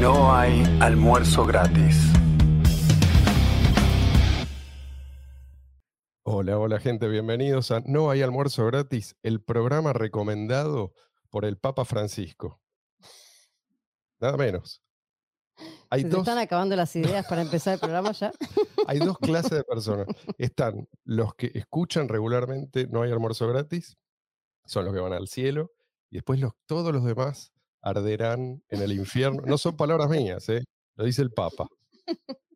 No 0.00 0.34
hay 0.34 0.64
almuerzo 0.80 1.44
gratis. 1.44 2.10
Hola, 6.22 6.58
hola 6.58 6.80
gente, 6.80 7.08
bienvenidos 7.08 7.70
a 7.70 7.80
No 7.80 8.10
hay 8.10 8.22
almuerzo 8.22 8.64
gratis, 8.64 9.16
el 9.22 9.42
programa 9.42 9.92
recomendado 9.92 10.94
por 11.28 11.44
el 11.44 11.58
Papa 11.58 11.84
Francisco. 11.84 12.58
Nada 14.18 14.38
menos. 14.38 14.82
Hay 15.90 16.02
Se 16.02 16.08
dos, 16.08 16.20
están 16.20 16.38
acabando 16.38 16.74
las 16.74 16.96
ideas 16.96 17.26
para 17.26 17.42
empezar 17.42 17.74
el 17.74 17.80
programa 17.80 18.12
ya. 18.12 18.32
hay 18.86 18.98
dos 18.98 19.18
clases 19.18 19.50
de 19.50 19.64
personas. 19.64 20.06
Están 20.38 20.88
los 21.04 21.34
que 21.34 21.50
escuchan 21.54 22.08
regularmente 22.08 22.86
No 22.86 23.02
hay 23.02 23.12
almuerzo 23.12 23.46
gratis, 23.46 23.98
son 24.64 24.86
los 24.86 24.94
que 24.94 25.00
van 25.00 25.12
al 25.12 25.28
cielo, 25.28 25.70
y 26.08 26.16
después 26.16 26.40
los, 26.40 26.52
todos 26.64 26.94
los 26.94 27.04
demás 27.04 27.52
arderán 27.82 28.62
en 28.68 28.82
el 28.82 28.92
infierno. 28.92 29.42
No 29.44 29.58
son 29.58 29.76
palabras 29.76 30.08
mías, 30.08 30.48
¿eh? 30.48 30.64
lo 30.96 31.04
dice 31.04 31.22
el 31.22 31.32
Papa. 31.32 31.68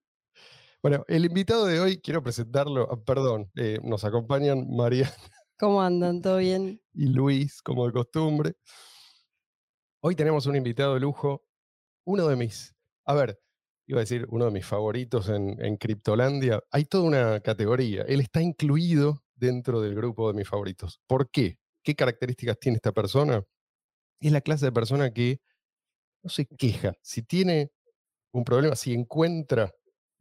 Bueno, 0.83 1.05
el 1.09 1.25
invitado 1.25 1.67
de 1.67 1.81
hoy, 1.81 2.01
quiero 2.01 2.23
presentarlo, 2.23 2.87
ah, 2.89 3.03
perdón, 3.05 3.51
eh, 3.57 3.81
nos 3.83 4.05
acompañan 4.05 4.69
María. 4.71 5.13
¿Cómo 5.59 5.83
andan? 5.83 6.23
¿Todo 6.23 6.37
bien? 6.37 6.81
Y 6.95 7.09
Luis, 7.09 7.61
como 7.61 7.87
de 7.87 7.93
costumbre. 7.93 8.55
Hoy 10.01 10.15
tenemos 10.15 10.47
un 10.47 10.55
invitado 10.55 10.95
de 10.95 11.01
lujo, 11.01 11.45
uno 12.05 12.29
de 12.29 12.37
mis, 12.37 12.73
a 13.05 13.15
ver, 13.15 13.41
iba 13.89 13.99
a 13.99 14.05
decir 14.05 14.27
uno 14.31 14.45
de 14.45 14.53
mis 14.53 14.65
favoritos 14.65 15.29
en, 15.29 15.61
en 15.61 15.77
Criptolandia. 15.77 16.63
Hay 16.71 16.85
toda 16.85 17.03
una 17.03 17.41
categoría, 17.41 18.03
él 18.03 18.21
está 18.21 18.41
incluido 18.41 19.25
dentro 19.35 19.81
del 19.81 19.97
grupo 19.97 20.29
de 20.29 20.35
mis 20.35 20.49
favoritos. 20.49 21.01
¿Por 21.09 21.31
qué? 21.31 21.59
¿Qué 21.83 21.97
características 21.97 22.61
tiene 22.61 22.77
esta 22.77 22.93
persona? 22.93 23.43
Es 24.21 24.33
la 24.33 24.41
clase 24.41 24.67
de 24.67 24.73
persona 24.73 25.13
que 25.13 25.41
no 26.23 26.31
se 26.31 26.47
queja. 26.47 26.95
Si 27.03 27.23
tiene 27.23 27.71
un 28.33 28.45
problema, 28.45 28.77
si 28.77 28.95
encuentra 28.95 29.73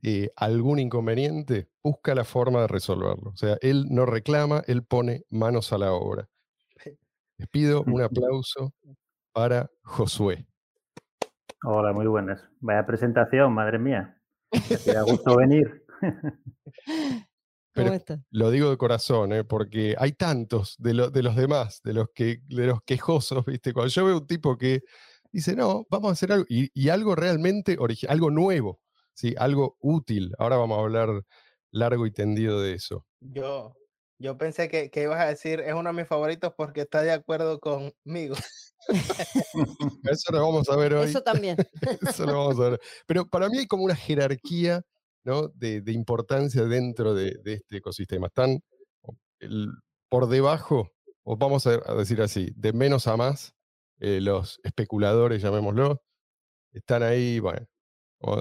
eh, 0.03 0.29
algún 0.35 0.79
inconveniente, 0.79 1.67
busca 1.83 2.13
la 2.13 2.23
forma 2.23 2.61
de 2.61 2.67
resolverlo. 2.67 3.31
O 3.31 3.35
sea, 3.35 3.57
él 3.61 3.87
no 3.89 4.05
reclama, 4.05 4.61
él 4.67 4.83
pone 4.83 5.23
manos 5.29 5.73
a 5.73 5.77
la 5.77 5.93
obra. 5.93 6.29
Les 7.37 7.49
pido 7.49 7.83
un 7.83 8.01
aplauso 8.03 8.73
para 9.33 9.69
Josué. 9.83 10.45
Hola, 11.63 11.93
muy 11.93 12.05
buenas. 12.05 12.47
Vaya 12.59 12.85
presentación, 12.85 13.53
madre 13.53 13.79
mía. 13.79 14.21
Me 14.85 14.93
da 14.93 15.01
gusto 15.01 15.37
venir. 15.37 15.85
Lo 18.31 18.51
digo 18.51 18.69
de 18.69 18.77
corazón, 18.77 19.33
¿eh? 19.33 19.43
porque 19.43 19.95
hay 19.97 20.13
tantos 20.13 20.75
de, 20.79 21.09
de, 21.11 21.23
los 21.23 21.35
demás, 21.35 21.81
de 21.83 21.93
los, 21.93 22.07
que, 22.13 22.39
de 22.47 22.67
los 22.67 22.81
quejosos, 22.83 23.45
¿viste? 23.45 23.73
Cuando 23.73 23.89
yo 23.89 24.05
veo 24.05 24.17
un 24.17 24.27
tipo 24.27 24.57
que 24.57 24.81
dice, 25.31 25.55
no, 25.55 25.85
vamos 25.89 26.09
a 26.09 26.13
hacer 26.13 26.31
algo, 26.31 26.45
y, 26.47 26.89
algo 26.89 27.15
realmente 27.15 27.75
original, 27.79 28.13
algo 28.13 28.31
nuevo, 28.31 28.79
¿sí? 29.13 29.35
algo 29.37 29.77
útil. 29.81 30.33
Ahora 30.37 30.57
vamos 30.57 30.77
a 30.77 30.81
hablar 30.81 31.23
largo 31.71 32.05
y 32.05 32.11
tendido 32.11 32.61
de 32.61 32.73
eso. 32.73 33.05
Yo, 33.19 33.75
yo 34.17 34.37
pensé 34.37 34.69
que, 34.69 34.89
que 34.89 35.03
ibas 35.03 35.19
a 35.19 35.25
decir, 35.25 35.59
es 35.59 35.73
uno 35.73 35.89
de 35.89 35.95
mis 35.95 36.07
favoritos 36.07 36.53
porque 36.55 36.81
está 36.81 37.01
de 37.01 37.11
acuerdo 37.11 37.59
conmigo. 37.59 38.35
Eso 40.03 40.31
lo 40.31 40.41
vamos 40.41 40.69
a 40.69 40.75
ver 40.75 40.93
hoy. 40.93 41.09
Eso 41.09 41.21
también. 41.21 41.57
Eso 42.07 42.25
lo 42.25 42.33
vamos 42.33 42.59
a 42.59 42.69
ver. 42.69 42.81
Pero 43.05 43.27
para 43.27 43.49
mí 43.49 43.57
hay 43.57 43.67
como 43.67 43.83
una 43.83 43.95
jerarquía 43.95 44.83
de, 45.55 45.91
importancia 45.91 46.63
dentro 46.65 47.13
de, 47.13 47.39
este 47.45 47.77
ecosistema. 47.77 48.27
Están 48.27 48.61
por 50.09 50.27
debajo, 50.27 50.91
o 51.23 51.37
vamos 51.37 51.67
a, 51.67 51.77
decir 51.95 52.21
así, 52.21 52.51
de 52.55 52.73
menos 52.73 53.07
a 53.07 53.17
más, 53.17 53.55
eh, 53.99 54.19
los 54.21 54.59
especuladores, 54.63 55.41
llamémoslo, 55.41 56.01
están 56.73 57.03
ahí, 57.03 57.39
bueno, 57.39 57.67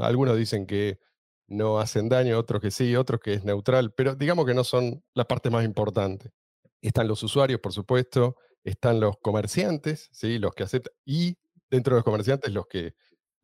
algunos 0.02 0.36
dicen 0.36 0.66
que 0.66 0.98
no 1.46 1.78
hacen 1.78 2.08
daño, 2.08 2.38
otros 2.38 2.60
que 2.60 2.70
sí, 2.70 2.96
otros 2.96 3.20
que 3.20 3.34
es 3.34 3.44
neutral, 3.44 3.92
pero 3.94 4.14
digamos 4.14 4.46
que 4.46 4.54
no 4.54 4.64
son 4.64 5.02
la 5.14 5.24
parte 5.24 5.50
más 5.50 5.64
importante. 5.64 6.30
Están 6.82 7.08
los 7.08 7.22
usuarios, 7.22 7.60
por 7.60 7.72
supuesto, 7.72 8.36
están 8.62 9.00
los 9.00 9.16
comerciantes, 9.18 10.08
¿sí? 10.12 10.38
los 10.38 10.54
que 10.54 10.64
aceptan, 10.64 10.92
y 11.04 11.36
dentro 11.70 11.94
de 11.94 11.98
los 11.98 12.04
comerciantes 12.04 12.52
los 12.52 12.66
que 12.66 12.94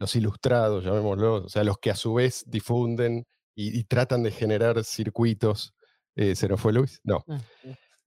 los 0.00 0.16
ilustrados, 0.16 0.82
llamémoslo, 0.82 1.44
o 1.44 1.48
sea, 1.48 1.62
los 1.62 1.78
que 1.78 1.90
a 1.90 1.94
su 1.94 2.14
vez 2.14 2.44
difunden 2.46 3.26
y, 3.54 3.84
tratan 3.84 4.22
de 4.22 4.30
generar 4.30 4.82
circuitos. 4.84 5.74
Eh, 6.16 6.34
¿Se 6.34 6.48
nos 6.48 6.60
fue 6.60 6.72
Luis? 6.72 7.00
No. 7.04 7.22
Ah, 7.28 7.38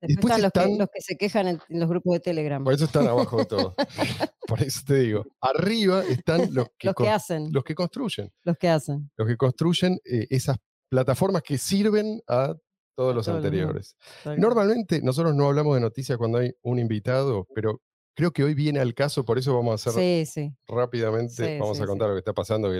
Después, 0.01 0.37
están, 0.37 0.77
los, 0.77 0.89
que, 0.89 0.99
se 0.99 1.15
quejan 1.15 1.47
en, 1.47 1.61
los 1.69 1.87
grupos 1.87 2.13
de 2.13 2.19
Telegram. 2.19 2.61
Por 2.61 2.73
eso 2.73 2.85
están 2.85 3.07
abajo 3.07 3.37
de 3.37 3.45
todo. 3.45 3.75
por 4.47 4.61
eso 4.61 4.81
te 4.85 4.95
digo. 4.95 5.25
Arriba 5.39 6.03
están 6.03 6.53
los 6.53 6.67
que, 6.77 6.87
los 6.87 6.95
que 6.95 7.09
hacen. 7.09 7.53
Los 7.53 7.63
que 7.63 7.75
construyen. 7.75 8.33
Los 8.43 8.57
que 8.57 8.67
hacen. 8.67 9.11
Los 9.15 9.27
que 9.27 9.37
construyen 9.37 9.99
eh, 10.03 10.27
esas 10.29 10.57
plataformas 10.89 11.43
que 11.43 11.57
sirven 11.57 12.21
a 12.27 12.55
todos 12.95 13.15
los 13.15 13.27
anteriores. 13.27 13.95
Normalmente 14.37 15.01
nosotros 15.01 15.35
no 15.35 15.47
hablamos 15.47 15.75
de 15.75 15.81
noticias 15.81 16.17
cuando 16.17 16.39
hay 16.39 16.51
un 16.63 16.79
invitado, 16.79 17.47
pero 17.55 17.81
creo 18.13 18.31
que 18.31 18.43
hoy 18.43 18.53
viene 18.53 18.79
al 18.79 18.93
caso, 18.93 19.23
por 19.23 19.37
eso 19.37 19.55
vamos 19.55 19.85
a 19.85 19.89
hacer 19.89 20.53
rápidamente, 20.67 21.59
vamos 21.59 21.79
a 21.81 21.85
contar 21.85 22.09
lo 22.09 22.15
que 22.15 22.19
está 22.19 22.33
pasando. 22.33 22.71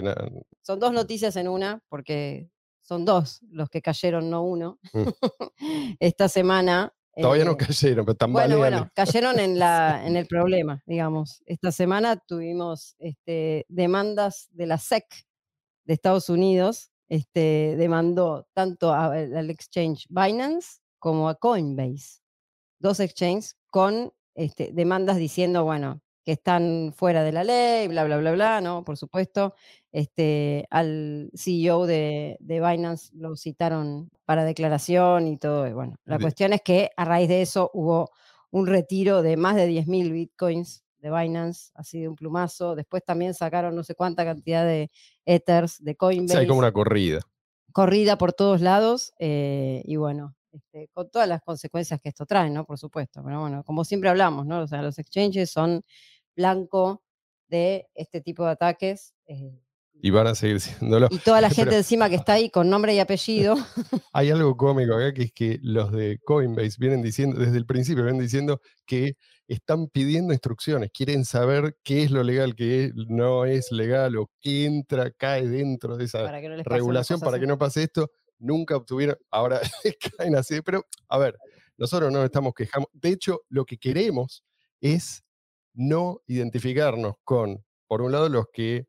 Son 0.62 0.78
dos 0.78 0.92
noticias 0.92 1.36
en 1.36 1.48
una, 1.48 1.82
porque 1.88 2.50
son 2.84 3.04
dos 3.04 3.40
los 3.50 3.68
que 3.70 3.82
cayeron, 3.82 4.30
no 4.30 4.42
uno. 4.42 4.78
Mm. 4.92 5.08
Esta 6.00 6.28
semana. 6.28 6.92
Todavía 7.16 7.44
no 7.44 7.52
eh, 7.52 7.56
cayeron, 7.56 8.04
pero 8.04 8.12
están 8.12 8.32
Bueno, 8.32 8.58
bueno, 8.58 8.90
cayeron 8.94 9.38
en, 9.38 9.58
la, 9.58 10.04
en 10.06 10.16
el 10.16 10.26
problema, 10.26 10.82
digamos. 10.86 11.42
Esta 11.46 11.72
semana 11.72 12.16
tuvimos 12.16 12.96
este, 12.98 13.66
demandas 13.68 14.48
de 14.52 14.66
la 14.66 14.78
SEC 14.78 15.06
de 15.84 15.94
Estados 15.94 16.28
Unidos. 16.28 16.90
Este, 17.08 17.76
demandó 17.76 18.48
tanto 18.54 18.92
al 18.92 19.50
exchange 19.50 20.06
Binance 20.08 20.80
como 20.98 21.28
a 21.28 21.36
Coinbase. 21.36 22.20
Dos 22.78 22.98
exchanges 22.98 23.56
con 23.70 24.12
este, 24.34 24.70
demandas 24.72 25.16
diciendo, 25.16 25.64
bueno, 25.64 26.00
que 26.24 26.32
están 26.32 26.92
fuera 26.96 27.22
de 27.22 27.32
la 27.32 27.44
ley, 27.44 27.86
bla, 27.86 28.04
bla, 28.04 28.16
bla, 28.16 28.32
bla, 28.32 28.60
¿no? 28.60 28.82
Por 28.84 28.96
supuesto, 28.96 29.54
este, 29.92 30.66
al 30.70 31.30
CEO 31.34 31.86
de, 31.86 32.38
Binance 32.40 33.10
lo 33.14 33.36
citaron 33.36 34.10
para 34.24 34.44
declaración 34.44 35.28
y 35.28 35.36
todo. 35.36 35.72
bueno, 35.74 35.96
la 36.04 36.18
cuestión 36.18 36.54
es 36.54 36.62
que 36.62 36.90
a 36.96 37.04
raíz 37.04 37.28
de 37.28 37.42
eso 37.42 37.70
hubo 37.74 38.10
un 38.50 38.66
retiro 38.66 39.22
de 39.22 39.36
más 39.36 39.56
de 39.56 39.68
10.000 39.68 40.12
bitcoins 40.12 40.84
de 40.98 41.10
Binance, 41.10 41.70
así 41.74 42.00
de 42.00 42.08
un 42.08 42.16
plumazo. 42.16 42.74
Después 42.74 43.04
también 43.04 43.34
sacaron 43.34 43.76
no 43.76 43.84
sé 43.84 43.94
cuánta 43.94 44.24
cantidad 44.24 44.64
de 44.64 44.90
Ethers 45.26 45.84
de 45.84 45.96
Coinbase. 45.96 46.38
Hay 46.38 46.46
como 46.46 46.60
una 46.60 46.72
corrida. 46.72 47.20
Corrida 47.72 48.16
por 48.16 48.32
todos 48.32 48.62
lados. 48.62 49.12
Eh, 49.18 49.82
y 49.84 49.96
bueno, 49.96 50.34
este, 50.54 50.88
con 50.92 51.10
todas 51.10 51.28
las 51.28 51.42
consecuencias 51.42 52.00
que 52.00 52.08
esto 52.08 52.26
trae, 52.26 52.48
¿no? 52.48 52.64
Por 52.64 52.78
supuesto. 52.78 53.22
Pero 53.24 53.40
bueno, 53.40 53.64
como 53.64 53.84
siempre 53.84 54.08
hablamos, 54.08 54.46
¿no? 54.46 54.62
O 54.62 54.66
sea, 54.66 54.82
los 54.82 54.98
exchanges 54.98 55.50
son 55.50 55.82
blanco 56.36 57.02
de 57.48 57.88
este 57.94 58.20
tipo 58.20 58.44
de 58.44 58.52
ataques. 58.52 59.14
Eh, 59.26 59.60
y 60.00 60.10
van 60.10 60.28
a 60.28 60.34
seguir 60.34 60.60
siéndolo. 60.60 61.08
Y 61.10 61.18
toda 61.18 61.40
la 61.40 61.50
gente 61.50 61.76
encima 61.76 62.08
que 62.08 62.16
está 62.16 62.34
ahí 62.34 62.50
con 62.50 62.70
nombre 62.70 62.94
y 62.94 63.00
apellido. 63.00 63.56
Hay 64.12 64.30
algo 64.30 64.56
cómico 64.56 64.94
acá 64.94 65.12
que 65.12 65.22
es 65.22 65.32
que 65.32 65.58
los 65.62 65.90
de 65.90 66.20
Coinbase 66.24 66.76
vienen 66.78 67.02
diciendo, 67.02 67.38
desde 67.38 67.58
el 67.58 67.66
principio, 67.66 68.04
vienen 68.04 68.22
diciendo 68.22 68.60
que 68.86 69.16
están 69.48 69.88
pidiendo 69.88 70.32
instrucciones, 70.32 70.90
quieren 70.92 71.24
saber 71.24 71.76
qué 71.82 72.04
es 72.04 72.10
lo 72.10 72.22
legal, 72.22 72.54
qué 72.54 72.92
no 72.94 73.44
es 73.44 73.72
legal 73.72 74.16
o 74.16 74.30
qué 74.40 74.64
entra, 74.64 75.10
cae 75.10 75.46
dentro 75.46 75.96
de 75.96 76.04
esa 76.04 76.30
regulación 76.64 77.20
para 77.20 77.38
que 77.38 77.46
no 77.46 77.58
pase 77.58 77.82
esto 77.82 78.10
nunca 78.38 78.76
obtuvieron, 78.76 79.16
ahora 79.30 79.60
caen 80.18 80.36
así, 80.36 80.60
pero 80.62 80.84
a 81.08 81.18
ver, 81.18 81.36
nosotros 81.76 82.12
no 82.12 82.24
estamos 82.24 82.54
quejando, 82.54 82.88
de 82.92 83.10
hecho, 83.10 83.42
lo 83.48 83.64
que 83.64 83.78
queremos 83.78 84.44
es 84.80 85.24
no 85.72 86.20
identificarnos 86.26 87.14
con, 87.24 87.64
por 87.86 88.02
un 88.02 88.12
lado, 88.12 88.28
los 88.28 88.46
que 88.52 88.86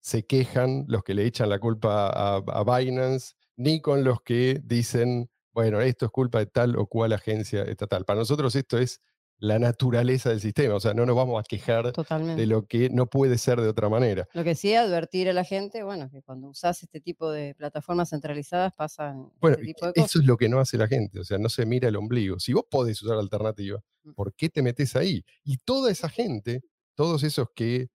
se 0.00 0.26
quejan, 0.26 0.84
los 0.88 1.04
que 1.04 1.14
le 1.14 1.26
echan 1.26 1.48
la 1.48 1.58
culpa 1.58 2.08
a, 2.08 2.36
a 2.36 2.78
Binance, 2.78 3.34
ni 3.56 3.80
con 3.80 4.02
los 4.02 4.22
que 4.22 4.60
dicen, 4.64 5.30
bueno, 5.52 5.80
esto 5.80 6.06
es 6.06 6.10
culpa 6.10 6.38
de 6.38 6.46
tal 6.46 6.76
o 6.76 6.86
cual 6.86 7.12
agencia 7.12 7.62
estatal. 7.64 8.04
Para 8.04 8.20
nosotros 8.20 8.54
esto 8.56 8.78
es 8.78 9.00
la 9.42 9.58
naturaleza 9.58 10.30
del 10.30 10.40
sistema, 10.40 10.76
o 10.76 10.80
sea, 10.80 10.94
no 10.94 11.04
nos 11.04 11.16
vamos 11.16 11.40
a 11.40 11.42
quejar 11.42 11.92
de 11.92 12.46
lo 12.46 12.68
que 12.68 12.90
no 12.90 13.06
puede 13.06 13.38
ser 13.38 13.60
de 13.60 13.68
otra 13.68 13.88
manera. 13.88 14.28
Lo 14.34 14.44
que 14.44 14.54
sí, 14.54 14.72
advertir 14.72 15.28
a 15.28 15.32
la 15.32 15.42
gente, 15.42 15.82
bueno, 15.82 16.08
que 16.12 16.22
cuando 16.22 16.46
usas 16.46 16.80
este 16.84 17.00
tipo 17.00 17.28
de 17.28 17.56
plataformas 17.56 18.10
centralizadas 18.10 18.72
pasan 18.72 19.32
bueno, 19.40 19.56
este 19.56 19.66
tipo 19.66 19.86
de 19.86 19.94
cosas. 19.94 20.10
Eso 20.10 20.20
es 20.20 20.26
lo 20.26 20.36
que 20.36 20.48
no 20.48 20.60
hace 20.60 20.78
la 20.78 20.86
gente, 20.86 21.18
o 21.18 21.24
sea, 21.24 21.38
no 21.38 21.48
se 21.48 21.66
mira 21.66 21.88
el 21.88 21.96
ombligo. 21.96 22.38
Si 22.38 22.52
vos 22.52 22.66
podés 22.70 23.02
usar 23.02 23.18
alternativa, 23.18 23.82
mm. 24.04 24.12
¿por 24.12 24.32
qué 24.32 24.48
te 24.48 24.62
metes 24.62 24.94
ahí? 24.94 25.24
Y 25.42 25.56
toda 25.56 25.90
esa 25.90 26.08
gente, 26.08 26.62
todos 26.94 27.24
esos 27.24 27.48
que 27.52 27.88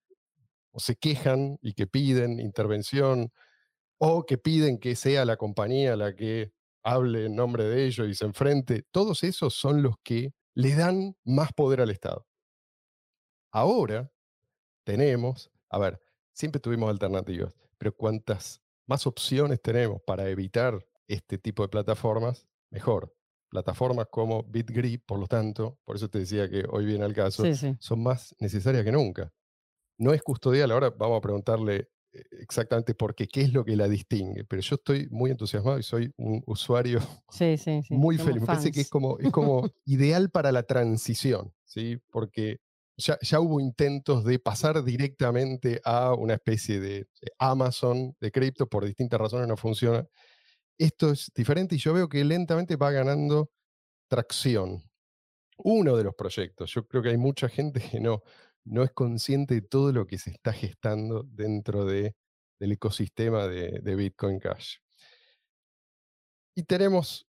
se 0.76 0.98
quejan 0.98 1.60
y 1.62 1.76
que 1.76 1.88
piden 1.88 2.42
intervención 2.42 3.32
o 4.00 4.26
que 4.26 4.38
piden 4.38 4.80
que 4.80 4.98
sea 4.98 5.24
la 5.24 5.38
compañía 5.38 5.96
la 5.96 6.14
que 6.14 6.52
hable 6.84 7.28
en 7.28 7.38
nombre 7.38 7.64
de 7.64 7.86
ellos 7.86 8.10
y 8.10 8.16
se 8.16 8.26
enfrente, 8.26 8.84
todos 8.92 9.24
esos 9.24 9.54
son 9.54 9.82
los 9.82 9.96
que 10.04 10.34
le 10.58 10.74
dan 10.76 11.16
más 11.24 11.54
poder 11.54 11.82
al 11.82 11.92
Estado. 11.92 12.26
Ahora 13.52 14.12
tenemos, 14.86 15.52
a 15.70 15.78
ver, 15.78 16.02
siempre 16.34 16.60
tuvimos 16.60 16.90
alternativas, 16.90 17.54
pero 17.78 17.96
cuantas 17.96 18.62
más 18.88 19.06
opciones 19.06 19.62
tenemos 19.62 20.02
para 20.02 20.28
evitar 20.30 20.84
este 21.08 21.38
tipo 21.38 21.62
de 21.64 21.70
plataformas, 21.70 22.48
mejor. 22.72 23.14
Plataformas 23.50 24.08
como 24.12 24.44
BitGrip, 24.44 25.06
por 25.06 25.20
lo 25.20 25.28
tanto, 25.28 25.80
por 25.86 25.96
eso 25.96 26.10
te 26.10 26.20
decía 26.20 26.50
que 26.50 26.66
hoy 26.70 26.86
viene 26.86 27.06
al 27.06 27.14
caso, 27.14 27.44
Sí, 27.44 27.56
sí. 27.56 27.76
son 27.80 28.02
más 28.02 28.36
necesarias 28.40 28.84
que 28.84 28.92
nunca. 28.92 29.32
No 30.00 30.12
es 30.12 30.22
custodial, 30.24 30.72
ahora 30.72 30.90
vamos 30.90 31.20
a 31.20 31.22
preguntarle 31.22 31.90
exactamente 32.32 32.96
por 32.96 33.16
qué, 33.16 33.28
qué 33.28 33.42
es 33.42 33.54
lo 33.54 33.66
que 33.66 33.76
la 33.76 33.88
distingue, 33.88 34.46
pero 34.46 34.62
yo 34.62 34.76
estoy 34.76 35.08
muy 35.12 35.32
entusiasmado 35.32 35.80
y 35.80 35.84
soy 35.84 36.12
un 36.18 36.44
usuario 36.46 37.00
Sí, 37.30 37.58
sí, 37.58 37.82
sí. 37.84 37.96
muy 37.96 38.18
feliz. 38.18 38.42
Me 38.42 38.48
parece 38.48 38.72
que 38.72 38.82
es 38.82 38.90
como, 38.90 39.20
es 39.20 39.30
como 39.32 39.70
ideal 39.86 40.30
para 40.32 40.52
la 40.52 40.64
transición, 40.64 41.54
¿sí? 41.66 41.98
Porque 42.12 42.60
ya, 42.98 43.18
ya 43.22 43.40
hubo 43.40 43.60
intentos 43.60 44.24
de 44.26 44.40
pasar 44.40 44.84
directamente 44.84 45.82
a 45.86 46.14
una 46.16 46.36
especie 46.36 46.80
de 46.80 46.90
de 47.22 47.32
Amazon 47.40 48.16
de 48.20 48.32
cripto, 48.32 48.68
por 48.70 48.86
distintas 48.86 49.20
razones 49.20 49.48
no 49.48 49.58
funciona. 49.58 50.08
Esto 50.78 51.12
es 51.12 51.32
diferente 51.36 51.76
y 51.76 51.80
yo 51.80 51.94
veo 51.94 52.10
que 52.10 52.24
lentamente 52.24 52.76
va 52.76 52.92
ganando 52.92 53.52
tracción. 54.10 54.84
Uno 55.58 55.98
de 55.98 56.04
los 56.04 56.16
proyectos, 56.16 56.72
yo 56.74 56.88
creo 56.88 57.02
que 57.04 57.10
hay 57.10 57.18
mucha 57.18 57.50
gente 57.50 57.80
que 57.82 58.00
no, 58.00 58.22
no 58.68 58.84
es 58.84 58.92
consciente 58.92 59.56
de 59.56 59.62
todo 59.62 59.92
lo 59.92 60.06
que 60.08 60.18
se 60.18 60.32
está 60.32 60.54
gestando 60.54 61.24
dentro 61.24 61.86
de, 61.86 62.16
del 62.60 62.72
ecosistema 62.74 63.48
de, 63.48 63.80
de 63.82 63.96
Bitcoin 63.96 64.40
Cash. 64.40 64.78
Y 66.56 66.64
tenemos 66.64 67.28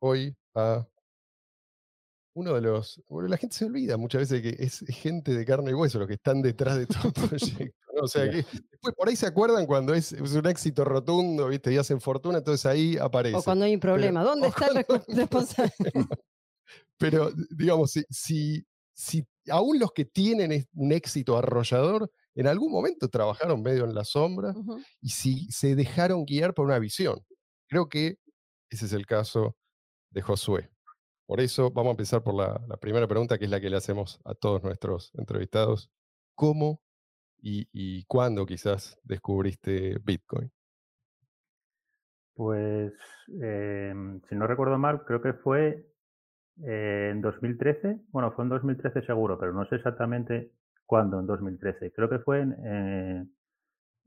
hoy 0.00 0.36
a 0.54 0.86
uno 2.38 2.54
de 2.54 2.60
los. 2.60 3.02
Bueno, 3.08 3.28
la 3.28 3.36
gente 3.36 3.56
se 3.56 3.64
olvida 3.64 3.96
muchas 3.96 4.28
veces 4.30 4.42
que 4.42 4.62
es, 4.62 4.84
gente 4.88 5.34
de 5.34 5.44
carne 5.44 5.72
y 5.72 5.74
hueso 5.74 5.98
los 5.98 6.06
que 6.06 6.14
están 6.14 6.40
detrás 6.40 6.78
de 6.78 6.86
todo 6.86 7.08
el 7.08 7.12
proyecto. 7.28 7.92
¿no? 7.94 8.02
O 8.02 8.08
sea 8.08 8.30
que 8.30 8.36
después 8.70 8.94
por 8.94 9.08
ahí 9.08 9.16
se 9.16 9.26
acuerdan 9.26 9.66
cuando 9.66 9.94
es, 9.94 10.12
es 10.12 10.32
un 10.32 10.46
éxito 10.46 10.84
rotundo, 10.84 11.48
¿viste? 11.48 11.72
Y 11.72 11.76
hacen 11.76 12.00
fortuna, 12.00 12.38
entonces 12.38 12.64
ahí 12.66 12.96
aparece. 12.96 13.36
O 13.36 13.42
cuando 13.42 13.64
hay 13.64 13.74
un 13.74 13.80
problema. 13.80 14.22
¿Dónde 14.22 14.48
está 14.48 14.68
el 14.68 14.86
responsable? 15.16 15.92
Pero, 16.96 17.30
digamos, 17.50 17.92
si, 17.92 18.04
si, 18.10 18.66
si 18.98 19.24
aún 19.48 19.78
los 19.78 19.92
que 19.92 20.04
tienen 20.04 20.66
un 20.74 20.90
éxito 20.90 21.38
arrollador, 21.38 22.10
en 22.34 22.48
algún 22.48 22.72
momento 22.72 23.08
trabajaron 23.08 23.62
medio 23.62 23.84
en 23.84 23.94
la 23.94 24.04
sombra 24.04 24.52
y 25.00 25.10
si 25.10 25.46
se 25.52 25.76
dejaron 25.76 26.24
guiar 26.24 26.52
por 26.52 26.66
una 26.66 26.80
visión. 26.80 27.24
Creo 27.68 27.88
que 27.88 28.18
ese 28.68 28.86
es 28.86 28.92
el 28.92 29.06
caso 29.06 29.56
de 30.10 30.20
Josué. 30.20 30.70
Por 31.26 31.40
eso 31.40 31.70
vamos 31.70 31.90
a 31.90 31.92
empezar 31.92 32.24
por 32.24 32.34
la, 32.34 32.60
la 32.66 32.76
primera 32.76 33.06
pregunta, 33.06 33.38
que 33.38 33.44
es 33.44 33.50
la 33.52 33.60
que 33.60 33.70
le 33.70 33.76
hacemos 33.76 34.20
a 34.24 34.34
todos 34.34 34.64
nuestros 34.64 35.12
entrevistados. 35.14 35.92
¿Cómo 36.34 36.82
y, 37.40 37.68
y 37.72 38.04
cuándo 38.06 38.46
quizás 38.46 38.98
descubriste 39.04 39.98
Bitcoin? 40.02 40.50
Pues, 42.34 42.92
em, 43.42 44.20
si 44.28 44.34
no 44.34 44.48
recuerdo 44.48 44.76
mal, 44.76 45.04
creo 45.04 45.22
que 45.22 45.34
fue 45.34 45.87
eh, 46.66 47.10
en 47.12 47.20
2013. 47.20 48.00
Bueno, 48.10 48.32
fue 48.32 48.44
en 48.44 48.50
2013 48.50 49.02
seguro, 49.02 49.38
pero 49.38 49.52
no 49.52 49.66
sé 49.66 49.76
exactamente 49.76 50.52
cuándo 50.86 51.20
en 51.20 51.26
2013. 51.26 51.92
Creo 51.92 52.08
que 52.08 52.18
fue 52.18 52.40
en, 52.40 52.56
eh, 52.64 53.26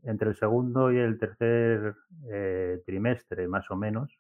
entre 0.04 0.30
el 0.30 0.36
segundo 0.36 0.92
y 0.92 0.98
el 0.98 1.20
tercer 1.20 1.96
eh, 2.32 2.82
trimestre, 2.86 3.48
más 3.48 3.70
o 3.72 3.76
menos. 3.76 4.12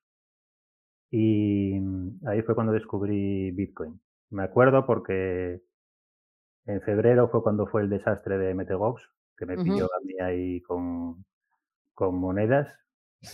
Y 1.09 1.79
mm, 1.79 2.27
ahí 2.27 2.41
fue 2.43 2.55
cuando 2.55 2.73
descubrí 2.73 3.51
Bitcoin. 3.51 3.99
Me 4.29 4.43
acuerdo 4.43 4.85
porque 4.85 5.61
en 6.65 6.81
febrero 6.81 7.27
fue 7.29 7.43
cuando 7.43 7.67
fue 7.67 7.81
el 7.81 7.89
desastre 7.89 8.37
de 8.37 8.53
Metegox, 8.53 9.01
que 9.37 9.45
me 9.45 9.55
Ujú. 9.55 9.63
pilló 9.63 9.85
a 9.85 9.99
mí 10.05 10.13
ahí 10.21 10.61
con, 10.61 11.25
con 11.93 12.15
monedas 12.15 12.67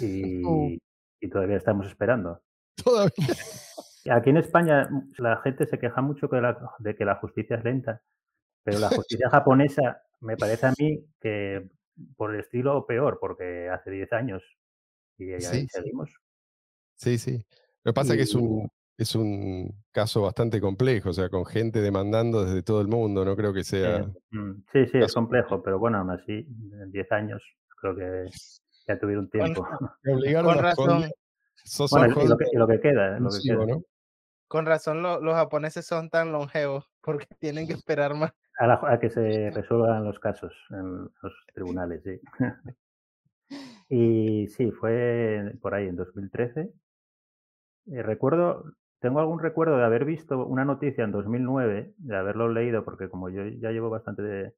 Uh. 0.02 0.70
y, 0.74 0.82
y 1.22 1.30
todavía 1.30 1.58
estamos 1.58 1.88
esperando. 1.88 2.42
Todavía. 2.84 3.28
Aquí 4.10 4.30
en 4.30 4.38
España 4.38 4.88
mm, 4.90 5.12
la 5.18 5.38
gente 5.38 5.66
se 5.66 5.80
queja 5.80 6.02
mucho 6.02 6.30
que 6.30 6.42
la- 6.42 6.58
de 6.80 6.96
que 6.96 7.06
la 7.06 7.16
justicia 7.16 7.58
es 7.58 7.64
lenta, 7.64 8.02
pero 8.64 8.80
la 8.80 8.90
justicia 8.90 9.30
japonesa 9.32 10.02
me 10.22 10.38
parece 10.38 10.66
a 10.68 10.74
mí 10.80 11.06
que 11.20 11.70
por 12.16 12.34
el 12.34 12.42
estilo 12.42 12.86
peor, 12.86 13.18
porque 13.20 13.70
hace 13.70 13.92
10 13.92 14.12
años 14.14 14.44
y 15.18 15.32
ahí 15.32 15.42
Sí, 15.42 15.68
seguimos. 15.70 16.12
Sí, 16.96 17.18
sí. 17.18 17.44
Lo 17.84 17.92
que 17.92 17.94
pasa 17.94 18.14
es 18.14 18.18
que 18.18 18.24
es 18.24 18.36
un, 18.36 18.70
es 18.98 19.16
un 19.16 19.84
caso 19.92 20.22
bastante 20.24 20.60
complejo, 20.60 21.10
o 21.10 21.14
sea, 21.14 21.30
con 21.30 21.46
gente 21.46 21.82
demandando 21.82 22.44
desde 22.44 22.64
todo 22.64 22.82
el 22.82 22.88
mundo, 22.88 23.24
no 23.24 23.36
creo 23.36 23.54
que 23.54 23.64
sea... 23.64 24.06
mm, 24.32 24.64
sí, 24.72 24.86
sí, 24.88 24.98
es 24.98 25.14
complejo, 25.14 25.62
pero 25.62 25.80
bueno, 25.80 26.00
aún 26.00 26.12
así, 26.12 26.48
en 26.82 26.92
10 26.92 27.12
años 27.12 27.42
creo 27.80 27.96
que 27.96 28.30
ya 28.88 29.00
tuvieron 29.00 29.30
tiempo. 29.30 29.68
Me 30.04 30.14
obligaron 30.14 30.52
con 30.52 30.60
a 30.60 30.62
razón, 30.62 31.04
Bueno, 31.92 32.22
y 32.22 32.28
lo 32.28 32.38
que, 32.38 32.46
y 32.52 32.58
lo 32.58 32.68
que 32.68 32.80
queda, 32.80 33.20
lo 33.20 33.30
que 33.30 33.38
exclusivo, 33.38 33.66
queda. 33.66 33.76
¿no? 33.76 33.84
Con 34.48 34.66
razón 34.66 35.02
lo- 35.04 35.20
los 35.22 35.36
japoneses 35.36 35.86
son 35.86 36.10
tan 36.10 36.32
longevos 36.32 36.90
porque 37.02 37.28
tienen 37.40 37.68
que 37.68 37.74
esperar 37.74 38.14
más. 38.16 38.32
A, 38.60 38.68
la- 38.68 38.82
a 38.84 39.00
que 39.00 39.10
se 39.10 39.50
resuelvan 39.52 40.04
los 40.04 40.20
casos 40.20 40.54
en 40.72 41.04
los 41.22 41.34
tribunales, 41.54 42.04
sí. 42.04 42.20
Y 43.90 44.48
sí, 44.50 44.72
fue 44.72 45.54
por 45.62 45.74
ahí 45.74 45.88
en 45.88 45.96
2013. 45.96 46.70
Eh, 47.90 48.04
recuerdo, 48.04 48.66
tengo 49.00 49.20
algún 49.22 49.40
recuerdo 49.40 49.78
de 49.78 49.86
haber 49.86 50.04
visto 50.04 50.46
una 50.46 50.66
noticia 50.66 51.04
en 51.06 51.12
2009, 51.12 51.94
de 51.98 52.16
haberlo 52.18 52.50
leído, 52.50 52.84
porque 52.84 53.10
como 53.10 53.30
yo 53.30 53.46
ya 53.46 53.72
llevo 53.72 53.90
bastante 53.90 54.22
de- 54.22 54.54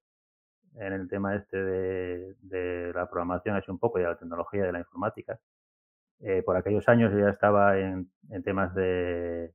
en 0.78 0.94
el 0.94 1.08
tema 1.08 1.36
este 1.36 1.58
de, 1.64 2.36
de 2.42 2.92
la 2.94 3.08
programación, 3.10 3.56
así 3.56 3.70
un 3.70 3.80
poco, 3.80 4.00
y 4.00 4.02
de 4.04 4.08
la 4.10 4.18
tecnología, 4.18 4.64
de 4.64 4.72
la 4.72 4.80
informática, 4.80 5.40
eh, 6.22 6.42
por 6.44 6.58
aquellos 6.58 6.88
años 6.90 7.12
yo 7.14 7.20
ya 7.20 7.30
estaba 7.30 7.78
en, 7.78 8.12
en 8.30 8.44
temas 8.44 8.74
de 8.76 9.54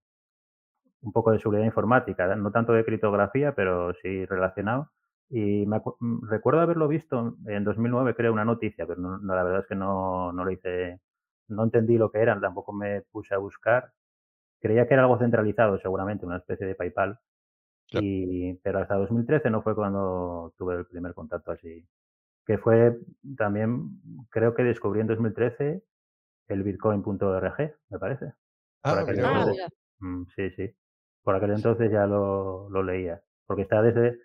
un 1.04 1.12
poco 1.12 1.32
de 1.32 1.38
seguridad 1.40 1.64
informática, 1.64 2.34
no 2.36 2.50
tanto 2.52 2.72
de 2.72 2.84
criptografía, 2.84 3.54
pero 3.54 3.94
sí 3.94 4.24
relacionado. 4.26 4.90
Y 5.30 5.66
me 5.66 5.78
mm, 6.00 6.28
recuerdo 6.28 6.60
haberlo 6.60 6.88
visto 6.88 7.36
en 7.46 7.64
2009, 7.64 8.14
creo, 8.14 8.32
una 8.32 8.44
noticia, 8.44 8.86
pero 8.86 9.00
no- 9.00 9.18
no, 9.18 9.34
la 9.34 9.42
verdad 9.44 9.60
es 9.62 9.66
que 9.68 9.74
no, 9.76 10.32
no 10.32 10.44
lo 10.44 10.50
hice, 10.50 11.00
no 11.48 11.64
entendí 11.64 11.98
lo 11.98 12.10
que 12.10 12.18
eran, 12.20 12.40
tampoco 12.40 12.72
me 12.72 13.02
puse 13.12 13.34
a 13.34 13.38
buscar. 13.38 13.92
Creía 14.60 14.88
que 14.88 14.94
era 14.94 15.02
algo 15.04 15.18
centralizado, 15.18 15.78
seguramente, 15.78 16.26
una 16.26 16.38
especie 16.38 16.66
de 16.66 16.74
PayPal. 16.74 17.18
Claro. 17.88 18.06
Y, 18.06 18.54
pero 18.62 18.78
hasta 18.80 18.96
2013 18.96 19.50
no 19.50 19.62
fue 19.62 19.74
cuando 19.74 20.52
tuve 20.58 20.74
el 20.76 20.86
primer 20.86 21.14
contacto 21.14 21.52
así. 21.52 21.86
Que 22.46 22.58
fue 22.58 22.98
también, 23.36 24.00
creo 24.30 24.54
que 24.54 24.64
descubrí 24.64 25.00
en 25.00 25.06
2013 25.08 25.84
el 26.48 26.62
bitcoin.org, 26.64 27.76
me 27.90 27.98
parece. 27.98 28.34
Ah, 28.82 29.00
aquel 29.00 29.16
mirá 29.16 29.28
Ah, 29.28 29.38
entonces, 29.40 29.54
mira. 29.54 29.68
Mm, 30.00 30.24
sí, 30.36 30.50
sí. 30.52 30.76
Por 31.24 31.34
aquel 31.34 31.50
entonces 31.52 31.90
ya 31.90 32.06
lo, 32.06 32.68
lo 32.70 32.82
leía. 32.84 33.20
Porque 33.46 33.62
está 33.62 33.82
desde, 33.82 34.18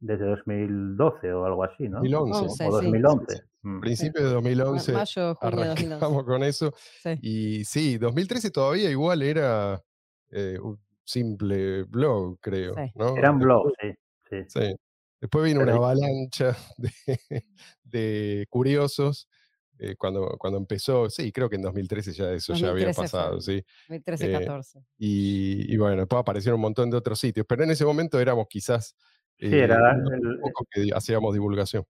desde 0.00 0.24
2012 0.26 1.32
o 1.32 1.44
algo 1.44 1.62
así, 1.64 1.88
¿no? 1.88 1.98
2011. 1.98 2.32
O, 2.32 2.42
Once, 2.42 2.64
o 2.66 2.80
sí. 2.80 2.84
2011. 2.86 3.42
Mm. 3.62 3.80
Principio 3.80 4.20
de 4.22 4.28
Ma- 4.28 4.34
2011 4.34 4.92
Mayo, 4.92 5.34
junio 5.34 5.56
de 5.56 5.66
2011. 5.68 5.86
arrancamos 5.86 6.24
con 6.24 6.42
eso. 6.42 6.72
Sí. 7.02 7.10
Y 7.22 7.64
sí, 7.64 7.98
2013 7.98 8.50
todavía 8.50 8.90
igual 8.90 9.22
era 9.22 9.80
eh, 10.30 10.58
un 10.62 10.80
simple 11.04 11.84
blog, 11.84 12.38
creo. 12.40 12.74
Sí. 12.74 12.92
¿no? 12.96 13.16
Era 13.16 13.30
un 13.30 13.38
blog, 13.38 13.70
sí. 13.80 13.88
sí. 14.30 14.36
Sí. 14.48 14.76
Después 15.20 15.44
vino 15.44 15.60
Pero 15.60 15.78
una 15.78 15.88
ahí- 15.90 15.98
avalancha 16.00 16.56
de, 16.76 17.44
de 17.84 18.46
curiosos. 18.50 19.28
Eh, 19.78 19.94
cuando, 19.96 20.36
cuando 20.38 20.58
empezó, 20.58 21.08
sí, 21.10 21.30
creo 21.32 21.48
que 21.50 21.56
en 21.56 21.62
2013 21.62 22.12
ya 22.12 22.30
eso 22.32 22.54
ya 22.54 22.70
había 22.70 22.86
2013 22.86 22.94
fue. 22.94 23.04
pasado, 23.04 23.40
sí. 23.40 23.62
2013, 23.88 24.26
Eh, 24.28 24.32
14. 24.32 24.80
Y, 24.98 25.72
y 25.74 25.76
bueno, 25.76 25.96
después 25.98 26.20
aparecieron 26.20 26.56
un 26.56 26.62
montón 26.62 26.90
de 26.90 26.96
otros 26.96 27.18
sitios, 27.18 27.44
pero 27.48 27.64
en 27.64 27.70
ese 27.70 27.84
momento 27.84 28.18
éramos 28.20 28.46
quizás 28.48 28.96
Sí, 29.38 29.46
eh, 29.54 29.64
era 29.64 29.92
el- 29.92 30.40
que 30.70 30.90
hacíamos 30.94 31.34
divulgación. 31.34 31.84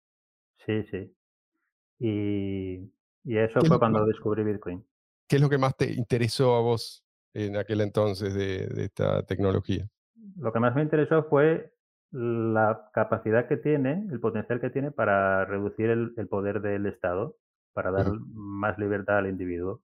Sí, 0.66 0.83
sí. 0.90 1.12
Y, 1.99 2.90
y 3.25 3.37
eso 3.38 3.55
¿Qué 3.61 3.66
es 3.66 3.69
fue 3.69 3.78
cuando 3.78 4.00
más- 4.00 4.09
descubrí 4.09 4.45
Bitcoin. 4.45 4.85
¿Qué 5.28 5.37
es 5.37 5.43
lo 5.43 5.49
que 5.49 5.59
más 5.59 5.76
te 5.76 5.93
interesó 5.93 6.55
a 6.57 6.61
vos 6.61 7.05
en 7.35 7.57
aquel 7.57 7.81
entonces 7.81 8.35
de, 8.35 8.66
de 8.69 8.85
esta 8.85 9.25
tecnología? 9.25 9.88
Lo 10.38 10.52
que 10.52 10.61
más 10.61 10.75
me 10.75 10.83
interesó 10.83 11.25
fue 11.25 11.73
la 12.12 12.90
capacidad 12.95 13.49
que 13.49 13.57
tiene, 13.57 14.07
el 14.11 14.21
potencial 14.21 14.61
que 14.61 14.71
tiene 14.71 14.90
para 14.93 15.45
reducir 15.45 15.90
el, 15.90 16.14
el 16.16 16.28
poder 16.28 16.61
del 16.61 16.87
Estado, 16.87 17.37
para 17.76 17.92
dar 17.92 18.09
más 18.35 18.78
libertad 18.80 19.18
al 19.21 19.28
individuo. 19.28 19.83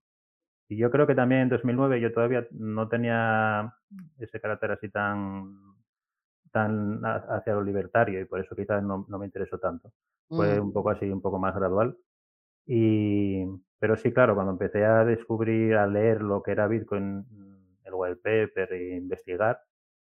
Y 0.69 0.77
yo 0.77 0.91
creo 0.91 1.07
que 1.07 1.15
también 1.15 1.41
en 1.43 1.49
2009 1.49 2.01
yo 2.01 2.13
todavía 2.13 2.47
no 2.51 2.89
tenía 2.89 3.73
ese 4.19 4.41
carácter 4.41 4.71
así 4.71 4.89
tan, 4.89 5.55
tan 6.51 7.03
ha- 7.05 7.25
hacia 7.37 7.53
lo 7.53 7.63
libertario 7.63 8.21
y 8.21 8.25
por 8.25 8.39
eso 8.39 8.55
quizás 8.55 8.83
no, 8.83 9.05
no 9.09 9.19
me 9.19 9.25
interesó 9.25 9.57
tanto. 9.59 9.91
Fue 10.29 10.59
Mm. 10.59 10.63
un 10.65 10.73
poco 10.73 10.89
así, 10.91 11.09
un 11.09 11.21
poco 11.21 11.39
más 11.39 11.55
gradual. 11.55 11.97
Y, 12.65 13.45
pero 13.79 13.97
sí, 13.97 14.13
claro, 14.13 14.35
cuando 14.35 14.53
empecé 14.53 14.85
a 14.85 15.05
descubrir, 15.05 15.75
a 15.75 15.87
leer 15.87 16.21
lo 16.21 16.43
que 16.43 16.51
era 16.53 16.67
Bitcoin, 16.67 17.25
el 17.85 17.93
white 17.93 18.17
paper 18.17 18.73
e 18.73 18.97
investigar, 18.97 19.59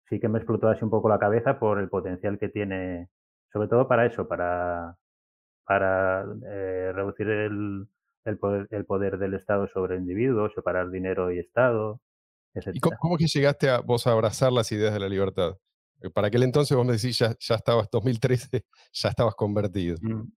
sí 0.10 0.20
que 0.20 0.30
me 0.30 0.40
explotó 0.40 0.70
así 0.70 0.84
un 0.84 0.92
poco 0.92 1.10
la 1.10 1.20
cabeza 1.20 1.60
por 1.60 1.80
el 1.80 1.90
potencial 1.90 2.40
que 2.40 2.50
tiene, 2.50 3.10
sobre 3.54 3.68
todo 3.70 3.88
para 3.88 4.06
eso, 4.06 4.28
para, 4.28 4.96
para 5.68 6.26
eh, 6.50 6.92
reducir 6.96 7.28
el, 7.28 7.88
el, 8.24 8.38
poder, 8.40 8.68
el 8.72 8.86
poder 8.86 9.18
del 9.18 9.34
Estado 9.34 9.68
sobre 9.68 9.96
el 9.96 10.02
individuo, 10.02 10.50
separar 10.50 10.90
dinero 10.90 11.32
y 11.32 11.40
Estado, 11.40 12.02
etc. 12.54 12.70
¿Y 12.74 12.80
cómo, 12.80 12.96
cómo 13.00 13.18
que 13.18 13.28
llegaste 13.28 13.70
a 13.70 13.82
vos 13.82 14.08
a 14.08 14.14
abrazar 14.14 14.52
las 14.52 14.72
ideas 14.72 14.94
de 14.94 15.00
la 15.02 15.10
libertad? 15.10 15.58
Eh, 16.02 16.10
Para 16.10 16.28
aquel 16.28 16.44
entonces 16.44 16.76
vos 16.76 16.86
me 16.86 16.94
decís, 16.94 17.20
ya, 17.20 17.36
ya 17.40 17.56
estabas, 17.56 17.90
2013, 17.92 18.64
ya 18.94 19.10
estabas 19.10 19.36
convertido. 19.36 19.98
Mm. 20.02 20.32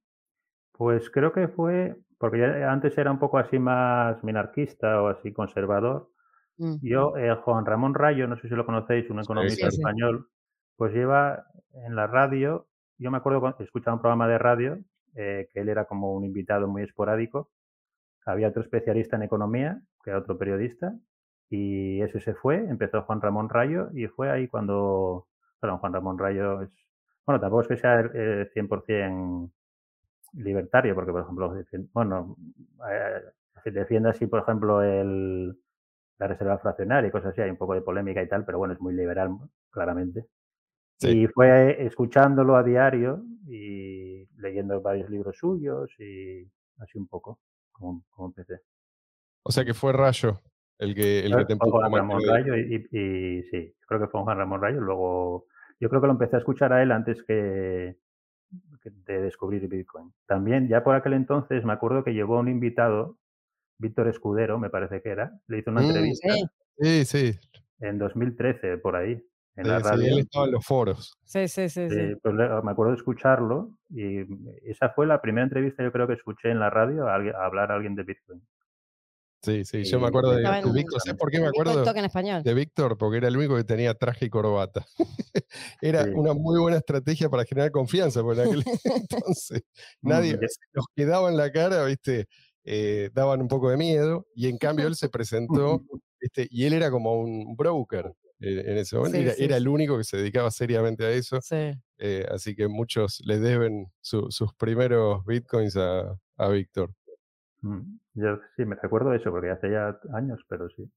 Pues 0.72 1.10
creo 1.10 1.32
que 1.32 1.46
fue, 1.49 1.96
porque 2.18 2.38
ya 2.38 2.72
antes 2.72 2.96
era 2.99 3.12
un 3.12 3.18
poco 3.18 3.38
así 3.38 3.58
más 3.58 4.22
minarquista 4.25 5.02
o 5.02 5.08
así 5.08 5.32
conservador. 5.32 6.10
Mm. 6.56 6.76
Yo, 6.82 7.16
eh, 7.16 7.34
Juan 7.44 7.66
Ramón 7.66 7.94
Rayo, 7.94 8.26
no 8.26 8.37
sé 8.37 8.49
si 8.49 8.54
lo 8.54 8.66
conocéis, 8.66 9.08
un 9.10 9.20
economista 9.20 9.70
sí, 9.70 9.76
sí. 9.76 9.80
español, 9.80 10.28
pues 10.76 10.92
lleva 10.92 11.44
en 11.87 11.94
la 11.94 12.06
radio, 12.06 12.66
yo 12.99 13.10
me 13.10 13.18
acuerdo 13.18 13.40
cuando 13.40 13.62
escuchaba 13.62 13.94
un 13.94 14.00
programa 14.00 14.28
de 14.28 14.38
radio, 14.38 14.78
eh, 15.14 15.48
que 15.52 15.60
él 15.60 15.68
era 15.68 15.84
como 15.84 16.14
un 16.14 16.24
invitado 16.24 16.68
muy 16.68 16.82
esporádico, 16.82 17.50
había 18.26 18.48
otro 18.48 18.62
especialista 18.62 19.16
en 19.16 19.22
economía, 19.22 19.80
que 20.02 20.10
era 20.10 20.18
otro 20.20 20.38
periodista, 20.38 20.94
y 21.48 22.00
ese 22.02 22.20
se 22.20 22.34
fue, 22.34 22.56
empezó 22.56 23.02
Juan 23.02 23.20
Ramón 23.20 23.48
Rayo, 23.48 23.90
y 23.92 24.06
fue 24.06 24.30
ahí 24.30 24.48
cuando, 24.48 25.26
bueno, 25.60 25.78
Juan 25.78 25.92
Ramón 25.92 26.18
Rayo 26.18 26.62
es, 26.62 26.70
bueno, 27.26 27.40
tampoco 27.40 27.62
es 27.62 27.68
que 27.68 27.76
sea 27.76 28.00
eh, 28.14 28.50
100% 28.54 29.50
libertario, 30.34 30.94
porque, 30.94 31.12
por 31.12 31.22
ejemplo, 31.22 31.54
bueno, 31.92 32.36
eh, 32.90 33.70
defiende 33.70 34.10
así, 34.10 34.26
por 34.26 34.40
ejemplo, 34.40 34.82
el, 34.82 35.56
la 36.18 36.26
reserva 36.26 36.58
fraccionaria 36.58 37.08
y 37.08 37.10
cosas 37.10 37.32
así, 37.32 37.40
hay 37.40 37.50
un 37.50 37.56
poco 37.56 37.74
de 37.74 37.82
polémica 37.82 38.22
y 38.22 38.28
tal, 38.28 38.44
pero 38.44 38.58
bueno, 38.58 38.74
es 38.74 38.80
muy 38.80 38.94
liberal, 38.94 39.36
claramente. 39.70 40.26
Sí. 40.98 41.22
Y 41.22 41.26
fue 41.28 41.84
escuchándolo 41.84 42.56
a 42.56 42.62
diario 42.62 43.24
y 43.46 44.09
leyendo 44.40 44.80
varios 44.80 45.09
libros 45.11 45.37
suyos 45.38 45.90
y 45.99 46.44
así 46.78 46.99
un 46.99 47.06
poco, 47.06 47.38
como, 47.73 48.04
como 48.11 48.28
empecé. 48.28 48.61
O 49.42 49.52
sea 49.52 49.64
que 49.64 49.75
fue 49.75 49.92
Rayo 49.92 50.40
el 50.78 50.94
que, 50.94 51.20
el 51.20 51.37
que 51.37 51.44
te 51.44 51.52
empujó 51.54 51.78
Juan 51.78 51.92
Ramón 51.92 52.23
Rayo 52.26 52.56
y, 52.56 52.87
y- 52.90 52.99
y 53.38 53.42
sí, 53.44 53.75
creo 53.87 54.00
que 54.00 54.06
fue 54.09 54.23
Juan 54.23 54.38
Ramón 54.38 54.61
Rayo. 54.62 54.80
Luego, 54.80 55.47
yo 55.78 55.88
creo 55.88 56.00
que 56.00 56.06
lo 56.06 56.12
empecé 56.14 56.37
a 56.37 56.38
escuchar 56.40 56.73
a 56.73 56.82
él 56.82 56.90
antes 56.92 57.23
que, 57.23 57.97
que 58.82 58.90
de 58.90 59.20
descubrir 59.23 59.66
Bitcoin. 59.68 60.12
También, 60.26 60.68
ya 60.68 60.82
por 60.82 60.94
aquel 60.94 61.12
entonces, 61.14 61.64
me 61.64 61.73
acuerdo 61.73 62.02
que 62.04 62.14
llegó 62.14 62.38
un 62.38 62.49
invitado, 62.49 63.18
Víctor 63.78 64.09
Escudero, 64.09 64.59
me 64.59 64.70
parece 64.70 65.00
que 65.02 65.11
era, 65.11 65.32
le 65.49 65.59
hizo 65.59 65.70
una 65.70 65.82
Mm, 65.82 65.87
entrevista 65.87 66.28
Sí, 66.78 67.04
sí. 67.04 67.38
en 67.80 67.99
2013, 67.99 68.78
por 68.78 68.97
ahí, 68.97 69.23
en 69.60 69.64
sí, 69.66 69.70
la 69.70 69.78
radio. 69.78 70.06
él 70.14 70.18
estaba 70.20 70.44
en 70.46 70.52
los 70.52 70.64
foros. 70.66 71.18
sí, 71.24 71.48
sí, 71.48 71.68
sí. 71.68 71.88
sí. 71.88 71.96
Eh, 71.98 72.16
pues 72.22 72.34
me 72.34 72.70
acuerdo 72.70 72.92
de 72.92 72.98
escucharlo 72.98 73.70
y 73.90 74.20
esa 74.68 74.90
fue 74.90 75.06
la 75.06 75.20
primera 75.20 75.44
entrevista 75.44 75.82
yo 75.82 75.92
creo 75.92 76.06
que 76.06 76.14
escuché 76.14 76.50
en 76.50 76.58
la 76.60 76.70
radio 76.70 77.06
a, 77.08 77.14
alguien- 77.14 77.34
a 77.36 77.44
hablar 77.46 77.70
a 77.72 77.76
alguien 77.76 77.94
de 77.94 78.02
Bitcoin. 78.04 78.42
Sí, 79.42 79.64
sí. 79.64 79.84
Yo 79.84 79.98
me 79.98 80.08
acuerdo 80.08 80.32
de, 80.32 80.42
de 80.42 80.72
Víctor. 80.72 81.00
¿Sabes 81.00 81.18
por 81.18 81.30
qué 81.30 81.40
me 81.40 81.46
acuerdo? 81.46 81.82
en 81.96 82.04
español. 82.04 82.42
de 82.42 82.52
Víctor 82.52 82.98
porque 82.98 83.16
era 83.16 83.28
el 83.28 83.38
único 83.38 83.56
que 83.56 83.64
tenía 83.64 83.94
traje 83.94 84.26
y 84.26 84.28
corbata. 84.30 84.84
era 85.80 86.04
Sí. 86.04 86.10
una 86.14 86.34
muy 86.34 86.60
buena 86.60 86.76
estrategia 86.76 87.30
para 87.30 87.44
generar 87.46 87.70
confianza, 87.70 88.22
porque 88.22 88.42
en 88.42 88.48
aquel 88.48 88.64
entonces 88.84 89.62
nadie, 90.02 90.34
Mm, 90.36 90.40
ya. 90.42 90.46
los 90.74 90.84
que 90.94 91.06
daban 91.06 91.36
la 91.38 91.50
cara, 91.50 91.84
viste, 91.86 92.26
eh, 92.64 93.08
daban 93.14 93.40
un 93.40 93.48
poco 93.48 93.70
de 93.70 93.78
miedo, 93.78 94.26
y 94.34 94.46
en 94.48 94.58
cambio 94.58 94.86
él 94.86 94.94
se 94.94 95.08
presentó, 95.08 95.84
viste, 96.20 96.46
y 96.50 96.66
él 96.66 96.74
era 96.74 96.90
como 96.90 97.14
un 97.14 97.56
broker 97.56 98.12
en 98.40 98.78
ese 98.78 98.97
momento, 98.97 99.16
Sí, 99.18 99.23
era, 99.25 99.32
sí, 99.35 99.44
era 99.44 99.56
sí. 99.56 99.62
el 99.62 99.68
único 99.68 99.97
que 99.99 100.04
se 100.04 100.16
dedicaba 100.16 100.50
seriamente 100.50 101.04
a 101.04 101.11
eso, 101.11 101.40
Sí. 101.42 101.73
eh, 101.99 102.26
así 102.30 102.54
que 102.56 102.68
muchos 102.68 103.20
le 103.25 103.38
deben 103.38 103.87
su- 104.00 104.30
sus 104.30 104.54
primeros 104.54 105.25
bitcoins 105.26 105.76
a, 105.76 106.16
a 106.38 106.49
Víctor. 106.49 106.90
Mm, 107.62 107.99
Yo 108.14 108.38
sí 108.56 108.64
me 108.64 108.76
recuerdo 108.76 109.12
eso 109.14 109.30
porque 109.30 109.50
hace 109.50 109.70
ya 109.70 109.99
años, 110.14 110.40
pero 110.49 110.68
sí. 110.70 110.90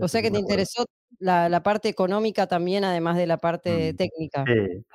O 0.00 0.06
sea 0.06 0.22
que 0.22 0.30
te 0.30 0.38
interesó 0.38 0.84
la, 1.18 1.48
la 1.48 1.62
parte 1.64 1.88
económica 1.88 2.46
también, 2.46 2.84
además 2.84 3.16
de 3.16 3.26
la 3.26 3.38
parte 3.38 3.92
Mm, 3.92 3.96
técnica. 3.96 4.44
Sí. 4.46 4.52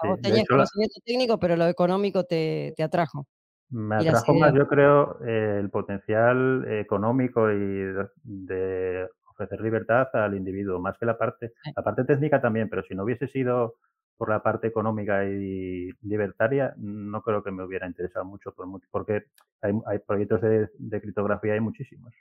Vos 0.08 0.18
De 0.18 0.22
tenías 0.30 0.44
hecho, 0.46 0.54
la- 0.54 0.58
conocimiento 0.58 1.02
técnico, 1.06 1.40
pero 1.40 1.56
lo 1.58 1.68
económico 1.68 2.24
te, 2.24 2.74
te 2.78 2.84
atrajo. 2.84 3.28
me 3.70 3.96
atrajo 3.98 4.34
más, 4.36 4.54
yo 4.56 4.68
creo, 4.68 5.20
eh, 5.26 5.58
el 5.60 5.70
potencial 5.70 6.66
económico 6.70 7.52
y 7.52 7.58
de, 7.58 8.08
de 8.24 9.08
ofrecer 9.34 9.62
libertad 9.62 10.08
al 10.14 10.36
individuo, 10.36 10.80
más 10.80 10.98
que 10.98 11.06
la 11.06 11.18
parte, 11.18 11.54
la 11.76 11.84
parte 11.84 12.04
técnica 12.06 12.42
también, 12.42 12.70
pero 12.70 12.84
si 12.84 12.96
no 12.96 13.04
hubiese 13.04 13.28
sido 13.28 13.76
por 14.18 14.30
la 14.30 14.42
parte 14.42 14.68
económica 14.68 15.26
y 15.26 15.90
libertaria, 16.02 16.74
no 16.78 17.22
creo 17.22 17.44
que 17.44 17.52
me 17.52 17.64
hubiera 17.64 17.88
interesado 17.88 18.26
mucho, 18.26 18.54
por 18.54 18.68
porque 18.92 19.26
hay, 19.62 19.74
hay 19.86 20.00
proyectos 20.00 20.42
de, 20.42 20.70
de 20.78 21.02
criptografía, 21.02 21.54
hay 21.54 21.60
muchísimos. 21.60 22.14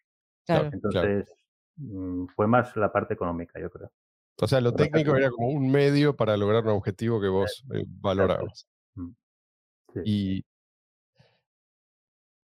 Claro. 0.47 0.71
Entonces, 0.73 1.33
mm, 1.77 2.27
fue 2.35 2.47
más 2.47 2.77
la 2.77 2.91
parte 2.91 3.15
económica, 3.15 3.61
yo 3.61 3.71
creo. 3.71 3.91
O 4.41 4.49
sea, 4.49 4.61
lo 4.61 4.73
técnico 4.73 5.15
era 5.15 5.31
como 5.31 5.49
un 5.49 5.71
medio 5.71 6.17
para 6.17 6.37
lograr 6.37 6.65
un 6.65 6.71
objetivo 6.71 7.21
que 7.21 7.29
vos 7.29 7.65
eh, 7.75 7.85
valorabas. 7.87 8.67
Mm, 8.95 9.11
Sí. 9.95 10.01
Y 10.07 10.45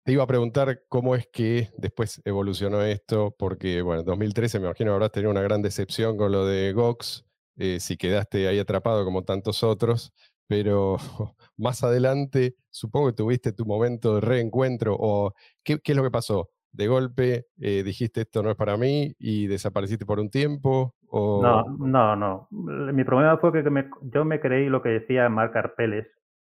te 0.05 0.13
iba 0.13 0.23
a 0.23 0.27
preguntar 0.27 0.83
cómo 0.89 1.15
es 1.17 1.27
que 1.29 1.71
después 1.79 2.21
evolucionó 2.25 2.83
esto, 2.83 3.35
porque, 3.39 3.81
bueno, 3.83 4.01
en 4.01 4.07
2013 4.07 4.59
me 4.61 4.67
imagino 4.67 4.93
habrás 4.93 5.13
tenido 5.13 5.31
una 5.31 5.43
gran 5.43 5.63
decepción 5.63 6.17
con 6.17 6.31
lo 6.33 6.47
de 6.47 6.73
Gox, 6.73 7.25
eh, 7.57 7.81
si 7.81 7.97
quedaste 7.97 8.47
ahí 8.49 8.59
atrapado 8.59 9.05
como 9.05 9.23
tantos 9.25 9.63
otros, 9.63 10.13
pero 10.47 10.97
más 11.57 11.83
adelante 11.83 12.55
supongo 12.71 13.07
que 13.09 13.13
tuviste 13.15 13.53
tu 13.53 13.65
momento 13.65 14.17
de 14.17 14.21
reencuentro, 14.21 14.95
o 14.99 15.33
¿qué, 15.63 15.79
qué 15.79 15.93
es 15.93 15.97
lo 15.97 16.05
que 16.05 16.11
pasó? 16.11 16.51
De 16.73 16.87
golpe 16.89 17.47
eh, 17.61 17.83
dijiste 17.85 18.23
esto 18.23 18.43
no 18.43 18.51
es 18.51 18.57
para 18.57 18.77
mí 18.77 19.15
y 19.19 19.47
desapareciste 19.47 20.05
por 20.05 20.21
un 20.21 20.29
tiempo, 20.29 20.95
o... 21.09 21.41
No, 21.41 21.65
no, 21.79 22.17
no. 22.17 22.49
Mi 22.51 23.05
problema 23.05 23.39
fue 23.39 23.53
que 23.53 23.71
me- 23.71 23.89
yo 24.03 24.25
me 24.25 24.41
creí 24.41 24.69
lo 24.69 24.83
que 24.83 24.89
decía 24.91 25.29
Marc 25.29 25.55
Arpeles 25.57 26.07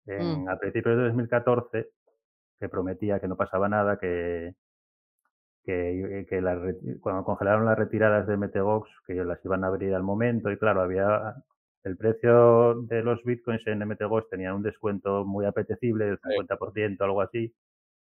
en, 0.05 0.47
a 0.49 0.57
principios 0.57 0.97
de 0.97 1.03
2014, 1.03 1.89
que 2.59 2.69
prometía 2.69 3.19
que 3.19 3.27
no 3.27 3.35
pasaba 3.37 3.69
nada, 3.69 3.97
que, 3.99 4.53
que, 5.65 6.25
que 6.29 6.41
la 6.41 6.55
reti- 6.55 6.99
cuando 6.99 7.23
congelaron 7.23 7.65
las 7.65 7.77
retiradas 7.77 8.27
de 8.27 8.37
Metegox, 8.37 8.89
que 9.07 9.15
las 9.15 9.43
iban 9.43 9.63
a 9.63 9.67
abrir 9.67 9.93
al 9.95 10.03
momento, 10.03 10.51
y 10.51 10.57
claro, 10.57 10.81
había 10.81 11.35
el 11.83 11.97
precio 11.97 12.81
de 12.83 13.03
los 13.03 13.23
bitcoins 13.23 13.65
en 13.67 13.79
Metegox 13.87 14.29
tenía 14.29 14.53
un 14.55 14.63
descuento 14.63 15.23
muy 15.25 15.45
apetecible 15.45 16.05
del 16.05 16.19
50%, 16.19 17.03
algo 17.05 17.21
así. 17.21 17.53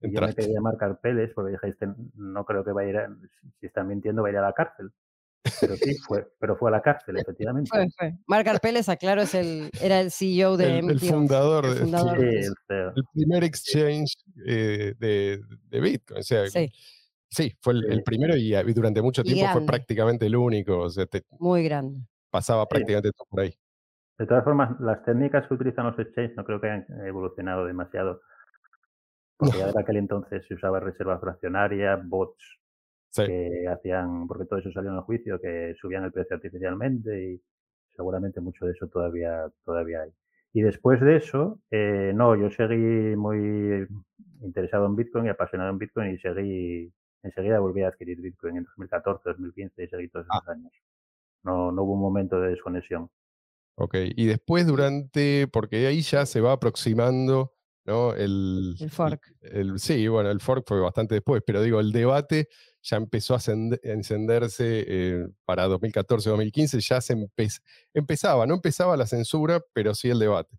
Y 0.02 0.14
yo 0.14 0.22
me 0.22 0.34
quería 0.36 0.62
marcar 0.62 1.00
peles 1.02 1.32
porque 1.36 1.52
dije, 1.54 1.70
este 1.70 1.88
no 2.16 2.46
creo 2.46 2.64
que 2.66 2.72
va 2.74 2.82
a 2.82 2.86
ir, 2.86 2.98
a- 2.98 3.10
si- 3.10 3.52
si 3.60 3.66
están 3.68 3.88
mintiendo, 3.88 4.24
va 4.24 4.30
a 4.30 4.32
ir 4.32 4.38
a 4.38 4.42
la 4.42 4.54
cárcel. 4.54 4.92
Pero 5.62 5.76
sí, 5.78 5.96
fue, 6.06 6.28
pero 6.40 6.58
fue 6.58 6.70
a 6.70 6.74
la 6.74 6.82
cárcel, 6.82 7.18
efectivamente. 7.18 7.70
Fue, 7.70 7.88
fue. 7.98 8.14
Marc 8.28 8.48
Arpeles, 8.48 8.90
aclaro, 8.90 9.22
es 9.22 9.34
el, 9.36 9.70
era 9.82 10.00
el 10.02 10.12
CEO 10.12 10.58
de 10.58 10.80
El- 10.80 10.90
el 10.92 11.00
fundador 11.00 11.66
el 11.66 11.74
de- 11.76 11.80
fundador 11.82 12.18
Sí, 12.20 12.26
de 12.68 13.04
primer 13.14 13.44
exchange 13.46 14.16
eh, 14.46 14.94
de, 15.00 15.42
de 15.70 15.80
Bitcoin. 15.80 16.20
O 16.20 16.24
sea, 16.24 16.48
Sí, 16.48 16.70
Sí, 17.32 17.56
fue 17.62 17.74
el, 17.74 18.02
primero 18.04 18.36
y, 18.36 18.52
durante 18.74 19.04
mucho 19.04 19.24
tiempo 19.24 19.52
fue 19.54 19.66
prácticamente 19.66 20.26
el 20.26 20.36
único. 20.36 20.80
O 20.80 20.90
sea, 20.90 21.06
te 21.06 21.24
muy 21.40 21.64
grande. 21.64 22.00
pasaba 22.32 22.64
Sí. 22.64 22.68
prácticamente 22.72 23.12
todo 23.12 23.26
por 23.30 23.42
ahí. 23.42 23.54
De 24.18 24.26
todas 24.26 24.44
formas, 24.44 24.78
las 24.82 25.06
técnicas 25.06 25.48
que 25.48 25.54
utilizan 25.54 25.86
los 25.86 26.00
exchanges 26.00 26.36
no 26.36 26.44
creo 26.44 26.60
que 26.60 26.68
hayan 26.72 26.86
evolucionado 27.06 27.66
demasiado. 27.66 28.22
Porque 29.38 29.60
ya 29.60 29.68
desde 29.68 29.80
aquel 29.80 29.98
entonces 29.98 30.44
se 30.48 30.56
usaba 30.56 30.80
reserva 30.80 31.20
fraccionaria, 31.20 31.96
bots 32.04 32.44
Sí. 33.12 33.26
que 33.26 33.68
hacían, 33.68 34.28
porque 34.28 34.46
todo 34.46 34.60
eso 34.60 34.72
salió 34.72 34.92
en 34.92 34.98
el 34.98 35.02
juicio, 35.02 35.40
que 35.40 35.74
subían 35.82 36.04
el 36.04 36.12
precio 36.12 36.36
artificialmente 36.36 37.32
y 37.32 37.42
seguramente 37.96 38.40
mucho 38.40 38.66
de 38.66 38.72
eso 38.74 38.88
todavía, 38.88 39.48
todavía 39.66 40.04
hay. 40.04 40.12
Y 40.54 40.62
después 40.62 41.00
de 41.02 41.18
eso, 41.18 41.60
eh, 41.70 42.12
no, 42.16 42.36
yo 42.36 42.50
seguí 42.50 43.16
muy 43.16 43.88
interesado 44.42 44.86
en 44.86 44.96
Bitcoin 44.96 45.26
y 45.26 45.30
apasionado 45.30 45.70
en 45.70 45.78
Bitcoin 45.78 46.14
y 46.14 46.18
seguí, 46.20 46.92
enseguida 47.24 47.60
volví 47.60 47.84
a 47.84 47.90
adquirir 47.90 48.22
Bitcoin 48.22 48.58
en 48.58 48.64
2014, 48.64 49.30
2015 49.30 49.84
y 49.84 49.88
seguí 49.88 50.08
todos 50.10 50.26
esos 50.26 50.48
años. 50.48 50.72
No, 51.44 51.72
no 51.72 51.84
hubo 51.84 51.94
un 51.94 52.02
momento 52.02 52.40
de 52.40 52.50
desconexión. 52.50 53.10
Ok. 53.76 53.96
Y 54.16 54.26
después 54.26 54.66
durante, 54.66 55.48
porque 55.48 55.86
ahí 55.88 56.02
ya 56.02 56.26
se 56.26 56.42
va 56.42 56.54
aproximando, 56.54 57.54
¿no? 57.86 58.14
El, 58.14 58.76
El 58.80 58.90
fork. 58.90 59.22
el- 59.42 59.80
sí, 59.80 60.08
bueno, 60.08 60.30
el 60.32 60.40
fork 60.40 60.64
fue 60.68 60.80
bastante 60.80 61.16
después, 61.16 61.42
pero 61.46 61.62
digo, 61.62 61.80
el 61.80 61.92
debate 61.92 62.48
ya 62.82 62.98
empezó 62.98 63.36
a 63.36 63.40
encenderse 63.84 64.86
eh, 64.88 65.28
para 65.46 65.68
2014-2015, 65.68 66.80
ya 66.88 67.02
se 67.02 67.16
empe- 67.16 67.62
empezaba, 67.94 68.46
no 68.46 68.56
empezaba 68.56 68.96
la 68.98 69.06
censura, 69.06 69.62
pero 69.74 69.94
sí 69.94 70.10
el 70.10 70.20
debate. 70.20 70.58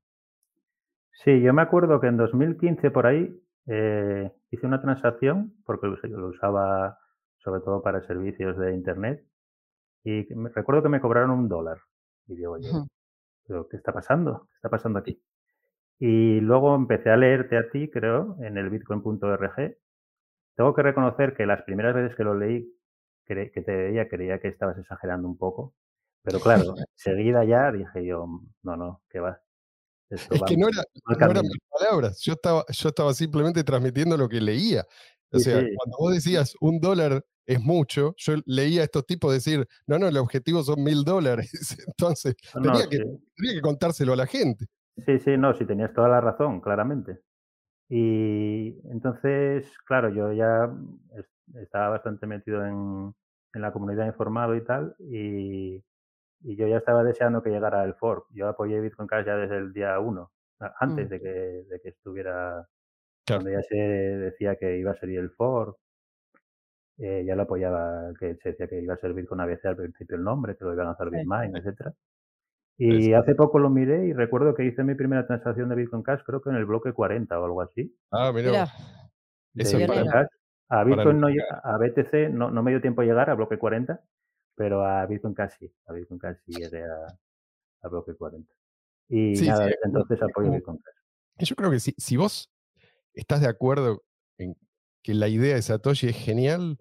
Sí, 1.25 1.41
yo 1.43 1.53
me 1.53 1.62
acuerdo 1.62 2.00
que 2.00 2.07
en 2.07 2.17
2015 2.17 2.91
por 2.91 3.07
ahí 3.07 3.31
eh, 3.67 4.31
hice 4.50 4.67
una 4.67 4.81
transacción, 4.81 5.55
porque 5.65 5.87
lo, 5.87 5.95
us- 5.95 6.03
lo 6.05 6.29
usaba 6.29 6.99
sobre 7.39 7.61
todo 7.61 7.83
para 7.83 8.07
servicios 8.07 8.59
de 8.59 8.75
Internet, 8.75 9.25
y 10.05 10.27
me- 10.35 10.50
recuerdo 10.50 10.83
que 10.83 10.89
me 10.89 11.00
cobraron 11.00 11.31
un 11.31 11.49
dólar. 11.49 11.79
Y 12.27 12.37
digo. 12.37 12.57
¿pero 13.47 13.69
qué 13.69 13.77
está 13.77 13.93
pasando? 13.93 14.47
¿Qué 14.50 14.55
está 14.57 14.69
pasando 14.71 14.99
aquí? 15.00 15.21
Y 16.00 16.40
luego 16.40 16.75
empecé 16.75 17.11
a 17.11 17.16
leerte 17.16 17.59
a 17.59 17.71
ti, 17.71 17.90
creo, 17.90 18.37
en 18.40 18.57
el 18.57 18.71
bitcoin.org. 18.71 19.76
Tengo 20.57 20.75
que 20.75 20.83
reconocer 20.83 21.37
que 21.37 21.47
las 21.47 21.62
primeras 21.62 21.95
veces 21.95 22.16
que 22.16 22.25
lo 22.25 22.35
leí, 22.35 22.75
que 23.26 23.47
te 23.50 23.76
veía, 23.76 24.09
creía 24.09 24.40
que 24.40 24.49
estabas 24.49 24.78
exagerando 24.78 25.28
un 25.28 25.37
poco. 25.37 25.75
Pero 26.23 26.40
claro, 26.40 26.75
seguida 26.97 27.45
ya 27.45 27.71
dije 27.71 28.04
yo, 28.04 28.26
no, 28.62 28.76
no, 28.76 29.02
¿qué 29.09 29.21
va? 29.21 29.40
es 30.11 30.26
que 30.26 30.57
no, 30.57 30.66
eran 30.69 31.47
mis 31.47 31.62
palabras, 31.71 32.21
yo 32.21 32.33
estaba, 32.33 32.64
yo 32.69 32.88
estaba 32.88 33.14
simplemente 33.14 33.62
transmitiendo 33.62 34.16
lo 34.16 34.28
que 34.28 34.40
leía. 34.40 34.85
O 35.30 35.38
sea, 35.38 35.54
cuando 35.54 35.97
vos 35.99 36.12
decías 36.12 36.54
un 36.61 36.80
dólar 36.80 37.25
es 37.47 37.61
mucho, 37.61 38.14
yo 38.16 38.35
leía 38.47 38.80
a 38.80 38.85
estos 38.85 39.07
tipos 39.07 39.33
decir, 39.33 39.66
no, 39.87 39.99
no, 39.99 40.09
el 40.09 40.16
objetivo 40.16 40.64
son 40.64 40.83
mil 40.83 41.04
dólares. 41.04 41.52
Entonces, 41.87 42.35
tenía, 42.52 42.88
que, 42.88 42.99
tenía, 42.99 43.54
que, 43.54 43.61
contárselo 43.61 44.12
a 44.12 44.16
la 44.16 44.26
gente. 44.26 44.66
Sí, 44.97 45.18
sí, 45.18 45.37
no, 45.37 45.54
sí, 45.54 45.64
tenías 45.64 45.92
toda 45.92 46.09
la 46.09 46.20
razón, 46.20 46.61
claramente. 46.61 47.20
Y 47.88 48.80
entonces, 48.90 49.76
claro, 49.87 50.11
yo 50.11 50.32
ya 50.32 50.70
estaba 51.61 51.90
bastante 51.90 52.26
metido 52.26 52.64
en, 52.64 53.14
en 53.54 53.62
la 53.62 53.73
comunidad 53.73 54.06
informado 54.06 54.54
y 54.54 54.64
tal, 54.64 54.94
y, 54.99 55.82
y 56.42 56.56
yo 56.56 56.68
ya 56.68 56.78
estaba 56.78 57.02
deseando 57.04 57.42
que 57.42 57.50
llegara 57.50 57.85
el 57.85 57.94
fork. 57.94 58.26
Yo 58.30 58.49
apoyé 58.49 58.80
Bitcoin 58.80 59.09
Cash 59.09 59.26
ya 59.26 59.37
desde 59.37 59.59
el 59.59 59.73
día 59.73 59.99
uno, 59.99 60.30
antes 60.78 61.06
mm. 61.06 61.11
de, 61.11 61.20
que, 61.20 61.28
de 61.28 61.80
que 61.82 61.88
estuviera, 61.90 62.66
cuando 63.26 63.50
ya 63.50 63.62
se 63.62 63.76
decía 63.76 64.56
que 64.56 64.78
iba 64.78 64.92
a 64.92 64.97
ser 64.97 65.11
el 65.11 65.30
fork. 65.30 65.76
Eh, 66.99 67.25
ya 67.26 67.35
lo 67.35 67.42
apoyaba, 67.42 68.12
que 68.18 68.37
se 68.37 68.50
decía 68.50 68.68
que 68.68 68.80
iba 68.82 68.92
a 68.92 68.99
ser 68.99 69.14
Bitcoin 69.14 69.40
ABC 69.40 69.64
al 69.64 69.76
principio 69.76 70.16
el 70.16 70.23
nombre, 70.23 70.54
que 70.56 70.64
lo 70.66 70.75
iban 70.75 70.88
a 70.88 70.90
hacer 70.90 71.09
Bitmine, 71.09 71.59
etcétera. 71.59 71.94
Y 72.83 73.13
hace 73.13 73.35
poco 73.35 73.59
lo 73.59 73.69
miré 73.69 74.07
y 74.07 74.15
recuerdo 74.15 74.55
que 74.55 74.65
hice 74.65 74.83
mi 74.83 74.95
primera 74.95 75.27
transacción 75.27 75.69
de 75.69 75.75
Bitcoin 75.75 76.03
Cash, 76.03 76.23
creo 76.25 76.41
que 76.41 76.49
en 76.49 76.57
el 76.57 76.65
bloque 76.65 76.95
40 76.95 77.39
o 77.39 77.45
algo 77.45 77.61
así. 77.61 77.95
Ah, 78.11 78.33
mira. 78.35 78.69
Eso 79.55 79.77
A 80.71 80.85
Bitcoin 80.85 81.21
no, 81.21 81.29
a 81.63 81.77
BTC 81.77 82.31
no, 82.33 82.51
no 82.51 82.63
me 82.63 82.71
dio 82.71 82.81
tiempo 82.81 83.03
a 83.03 83.05
llegar 83.05 83.29
a 83.29 83.35
bloque 83.35 83.59
40, 83.59 84.01
pero 84.55 84.83
a 84.83 85.05
Bitcoin 85.05 85.35
casi, 85.35 85.71
a 85.87 85.93
Bitcoin 85.93 86.19
casi 86.19 86.53
llegué 86.53 86.83
a, 86.83 87.19
a 87.83 87.89
bloque 87.89 88.15
40. 88.15 88.51
Y 89.11 89.33
nada, 89.43 89.71
entonces 89.85 90.23
apoyo 90.23 90.51
Bitcoin 90.51 90.79
Cash. 90.79 91.49
Yo 91.49 91.57
creo 91.57 91.71
que 91.71 91.81
si, 91.81 91.95
si 91.99 92.17
vos 92.17 92.51
estás 93.13 93.43
de 93.43 93.49
acuerdo 93.49 94.03
en 94.39 94.57
que 95.03 95.13
la 95.13 95.29
idea 95.29 95.55
de 95.55 95.61
Satoshi 95.61 96.09
es 96.09 96.17
genial, 96.17 96.79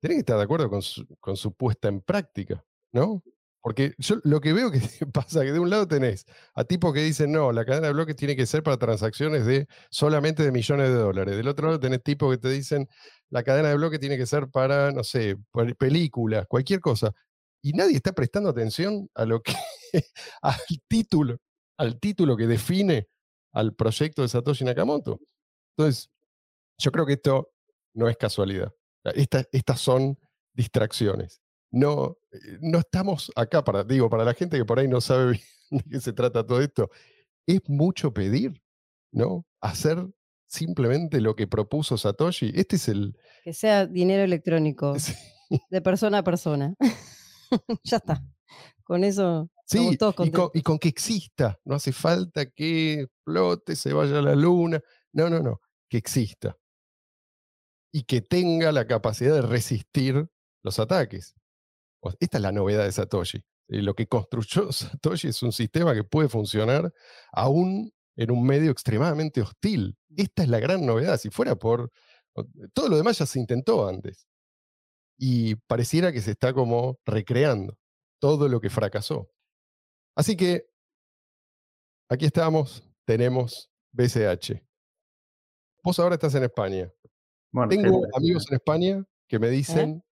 tenés 0.00 0.16
que 0.16 0.20
estar 0.20 0.38
de 0.38 0.44
acuerdo 0.44 0.70
con 0.70 0.80
su, 0.80 1.06
con 1.20 1.36
su 1.36 1.52
puesta 1.52 1.88
en 1.88 2.00
práctica, 2.00 2.64
¿no? 2.92 3.22
Porque 3.64 3.94
yo 3.96 4.16
lo 4.24 4.42
que 4.42 4.52
veo 4.52 4.70
que 4.70 4.78
pasa 5.12 5.40
que 5.40 5.50
de 5.50 5.58
un 5.58 5.70
lado 5.70 5.88
tenés 5.88 6.26
a 6.54 6.64
tipos 6.64 6.92
que 6.92 7.00
dicen, 7.00 7.32
no, 7.32 7.50
la 7.50 7.64
cadena 7.64 7.86
de 7.86 7.94
bloques 7.94 8.14
tiene 8.14 8.36
que 8.36 8.44
ser 8.44 8.62
para 8.62 8.76
transacciones 8.76 9.46
de 9.46 9.66
solamente 9.88 10.42
de 10.42 10.52
millones 10.52 10.90
de 10.90 10.96
dólares. 10.96 11.34
Del 11.34 11.48
otro 11.48 11.68
lado 11.68 11.80
tenés 11.80 12.02
tipos 12.02 12.30
que 12.30 12.36
te 12.36 12.50
dicen, 12.50 12.86
la 13.30 13.42
cadena 13.42 13.70
de 13.70 13.76
bloques 13.76 13.98
tiene 14.00 14.18
que 14.18 14.26
ser 14.26 14.50
para, 14.50 14.92
no 14.92 15.02
sé, 15.02 15.38
películas, 15.78 16.44
cualquier 16.46 16.80
cosa. 16.80 17.14
Y 17.62 17.72
nadie 17.72 17.96
está 17.96 18.12
prestando 18.12 18.50
atención 18.50 19.08
a 19.14 19.24
lo 19.24 19.40
que, 19.40 19.54
al 20.42 20.56
título, 20.86 21.38
al 21.78 21.98
título 21.98 22.36
que 22.36 22.46
define 22.46 23.08
al 23.54 23.74
proyecto 23.74 24.20
de 24.20 24.28
Satoshi 24.28 24.66
Nakamoto. 24.66 25.20
Entonces, 25.74 26.10
yo 26.76 26.92
creo 26.92 27.06
que 27.06 27.14
esto 27.14 27.50
no 27.94 28.10
es 28.10 28.18
casualidad. 28.18 28.70
estas 29.14 29.80
son 29.80 30.18
distracciones 30.52 31.43
no, 31.74 32.18
eh, 32.30 32.58
no 32.60 32.78
estamos 32.78 33.32
acá 33.34 33.64
para, 33.64 33.82
digo, 33.84 34.08
para 34.08 34.24
la 34.24 34.34
gente 34.34 34.56
que 34.56 34.64
por 34.64 34.78
ahí 34.78 34.88
no 34.88 35.00
sabe 35.00 35.40
de 35.70 35.82
qué 35.90 36.00
se 36.00 36.12
trata 36.12 36.46
todo 36.46 36.60
esto, 36.60 36.90
es 37.46 37.60
mucho 37.66 38.14
pedir, 38.14 38.62
¿no? 39.12 39.44
Hacer 39.60 40.06
simplemente 40.46 41.20
lo 41.20 41.34
que 41.34 41.46
propuso 41.46 41.98
Satoshi. 41.98 42.52
Este 42.54 42.76
es 42.76 42.88
el... 42.88 43.16
Que 43.42 43.52
sea 43.52 43.86
dinero 43.86 44.22
electrónico, 44.22 44.94
de 45.70 45.80
persona 45.82 46.18
a 46.18 46.24
persona. 46.24 46.74
ya 47.84 47.96
está. 47.96 48.22
Con 48.84 49.02
eso... 49.04 49.50
Sí, 49.66 49.96
todos 49.96 50.14
y, 50.26 50.30
con, 50.30 50.50
y 50.52 50.60
con 50.60 50.78
que 50.78 50.88
exista. 50.88 51.58
No 51.64 51.74
hace 51.74 51.90
falta 51.90 52.46
que 52.46 53.06
flote, 53.24 53.74
se 53.76 53.94
vaya 53.94 54.18
a 54.18 54.22
la 54.22 54.34
luna. 54.34 54.80
No, 55.12 55.30
no, 55.30 55.40
no. 55.40 55.60
Que 55.88 55.96
exista. 55.96 56.56
Y 57.90 58.04
que 58.04 58.20
tenga 58.20 58.72
la 58.72 58.86
capacidad 58.86 59.34
de 59.34 59.42
resistir 59.42 60.28
los 60.62 60.78
ataques. 60.78 61.34
Esta 62.20 62.38
es 62.38 62.42
la 62.42 62.52
novedad 62.52 62.84
de 62.84 62.92
Satoshi. 62.92 63.38
Eh, 63.68 63.82
lo 63.82 63.94
que 63.94 64.06
construyó 64.06 64.70
Satoshi 64.72 65.28
es 65.28 65.42
un 65.42 65.52
sistema 65.52 65.94
que 65.94 66.04
puede 66.04 66.28
funcionar 66.28 66.92
aún 67.32 67.92
en 68.16 68.30
un 68.30 68.44
medio 68.44 68.70
extremadamente 68.70 69.40
hostil. 69.40 69.96
Esta 70.16 70.42
es 70.42 70.48
la 70.48 70.60
gran 70.60 70.84
novedad. 70.86 71.18
Si 71.18 71.30
fuera 71.30 71.56
por... 71.56 71.90
Todo 72.72 72.88
lo 72.88 72.96
demás 72.96 73.18
ya 73.18 73.26
se 73.26 73.38
intentó 73.38 73.86
antes. 73.86 74.26
Y 75.16 75.54
pareciera 75.54 76.12
que 76.12 76.20
se 76.20 76.32
está 76.32 76.52
como 76.52 76.98
recreando 77.04 77.78
todo 78.20 78.48
lo 78.48 78.60
que 78.60 78.70
fracasó. 78.70 79.30
Así 80.16 80.36
que 80.36 80.66
aquí 82.08 82.26
estamos, 82.26 82.82
tenemos 83.04 83.70
BCH. 83.92 84.60
Vos 85.82 85.98
ahora 85.98 86.14
estás 86.14 86.34
en 86.34 86.44
España. 86.44 86.90
Tengo 87.68 88.04
amigos 88.16 88.46
en 88.48 88.54
España 88.54 89.04
que 89.28 89.38
me 89.38 89.48
¿Eh? 89.48 90.02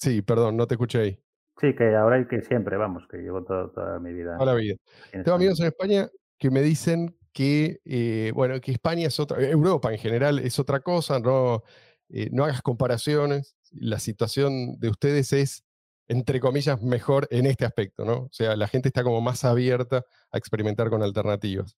Sí, 0.00 0.22
perdón, 0.22 0.56
no 0.56 0.66
te 0.66 0.74
escuché 0.74 0.98
ahí. 0.98 1.18
Sí, 1.60 1.74
que 1.74 1.94
ahora 1.94 2.18
y 2.18 2.26
que 2.26 2.40
siempre, 2.40 2.78
vamos, 2.78 3.06
que 3.06 3.18
llevo 3.18 3.44
toda 3.44 4.00
mi 4.00 4.14
vida. 4.14 4.38
Toda 4.38 4.54
la 4.54 4.58
vida. 4.58 4.76
Tengo 5.12 5.34
amigos 5.34 5.60
en 5.60 5.66
España 5.66 6.08
que 6.38 6.50
me 6.50 6.62
dicen 6.62 7.14
que, 7.34 7.80
eh, 7.84 8.32
bueno, 8.34 8.58
que 8.62 8.72
España 8.72 9.08
es 9.08 9.20
otra, 9.20 9.38
Europa 9.42 9.92
en 9.92 9.98
general 9.98 10.38
es 10.38 10.58
otra 10.58 10.80
cosa, 10.80 11.20
no, 11.20 11.64
eh, 12.08 12.30
no 12.32 12.44
hagas 12.44 12.62
comparaciones. 12.62 13.56
La 13.72 13.98
situación 13.98 14.80
de 14.80 14.88
ustedes 14.88 15.34
es, 15.34 15.64
entre 16.08 16.40
comillas, 16.40 16.80
mejor 16.80 17.28
en 17.30 17.44
este 17.44 17.66
aspecto, 17.66 18.06
¿no? 18.06 18.14
O 18.22 18.30
sea, 18.32 18.56
la 18.56 18.68
gente 18.68 18.88
está 18.88 19.04
como 19.04 19.20
más 19.20 19.44
abierta 19.44 20.06
a 20.32 20.38
experimentar 20.38 20.88
con 20.88 21.02
alternativas. 21.02 21.76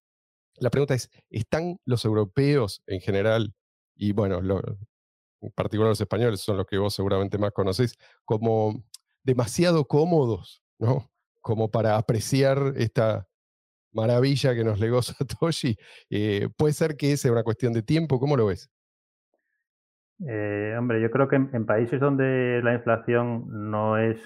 La 0.55 0.69
pregunta 0.69 0.93
es, 0.93 1.09
¿están 1.29 1.77
los 1.83 2.05
europeos 2.05 2.83
en 2.87 3.01
general, 3.01 3.53
y 3.95 4.13
bueno, 4.13 4.39
lo, 4.39 4.61
en 5.43 5.51
particular 5.51 5.89
los 5.89 6.01
españoles, 6.01 6.41
son 6.41 6.57
los 6.57 6.65
que 6.65 6.77
vos 6.77 6.93
seguramente 6.93 7.37
más 7.37 7.51
conocés, 7.51 7.97
como 8.25 8.83
demasiado 9.23 9.85
cómodos, 9.85 10.63
¿no? 10.79 11.11
Como 11.41 11.69
para 11.69 11.97
apreciar 11.97 12.73
esta 12.77 13.27
maravilla 13.91 14.55
que 14.55 14.63
nos 14.63 14.79
legó 14.79 15.01
Satoshi. 15.01 15.77
Eh, 16.09 16.49
¿Puede 16.57 16.73
ser 16.73 16.95
que 16.95 17.17
sea 17.17 17.31
una 17.31 17.43
cuestión 17.43 17.73
de 17.73 17.83
tiempo? 17.83 18.19
¿Cómo 18.19 18.37
lo 18.37 18.47
ves? 18.47 18.69
Eh, 20.27 20.75
hombre, 20.77 21.01
yo 21.01 21.11
creo 21.11 21.27
que 21.27 21.35
en, 21.35 21.65
países 21.65 21.99
donde 21.99 22.61
la 22.63 22.73
inflación 22.73 23.45
no 23.69 23.97
es 23.97 24.17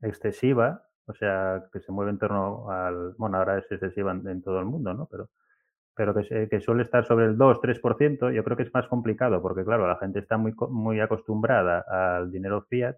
excesiva, 0.00 0.88
o 1.06 1.14
sea, 1.14 1.68
que 1.72 1.80
se 1.80 1.92
mueve 1.92 2.12
en 2.12 2.18
torno 2.18 2.70
al, 2.70 3.14
bueno, 3.18 3.36
ahora 3.36 3.58
es 3.58 3.70
excesiva 3.70 4.12
en 4.12 4.42
todo 4.42 4.58
el 4.60 4.64
mundo, 4.64 4.94
¿no? 4.94 5.06
Pero 5.10 5.28
pero 5.96 6.14
que, 6.14 6.60
suele 6.60 6.82
estar 6.82 7.06
sobre 7.06 7.24
el 7.24 7.38
2-3%, 7.38 8.30
yo 8.30 8.44
creo 8.44 8.56
que 8.56 8.64
es 8.64 8.74
más 8.74 8.86
complicado 8.86 9.40
porque, 9.40 9.64
claro, 9.64 9.88
la 9.88 9.96
gente 9.96 10.18
está 10.18 10.36
muy, 10.36 10.54
muy 10.68 11.00
acostumbrada 11.00 11.84
al 11.88 12.30
dinero 12.30 12.66
fiat 12.68 12.96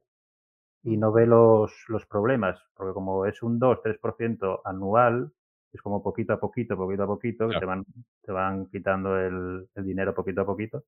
y 0.83 0.97
mm. 0.97 1.01
no 1.01 1.13
ve 1.13 1.27
los, 1.27 1.73
los 1.87 2.05
problemas, 2.07 2.61
porque 2.75 2.93
como 2.93 3.25
es 3.25 3.41
un 3.43 3.61
2-3% 3.61 4.63
anual, 4.65 5.31
es 5.73 5.81
como 5.81 6.03
poquito 6.03 6.33
a 6.33 6.41
poquito, 6.41 6.77
poquito 6.77 7.05
a 7.05 7.07
poquito, 7.07 7.49
que 7.49 7.61
te 7.61 7.65
van, 7.65 7.85
te 8.23 8.33
van 8.33 8.67
quitando 8.67 9.17
el, 9.17 9.69
el, 9.77 9.85
dinero 9.85 10.13
poquito 10.13 10.41
a 10.41 10.47
poquito, 10.47 10.83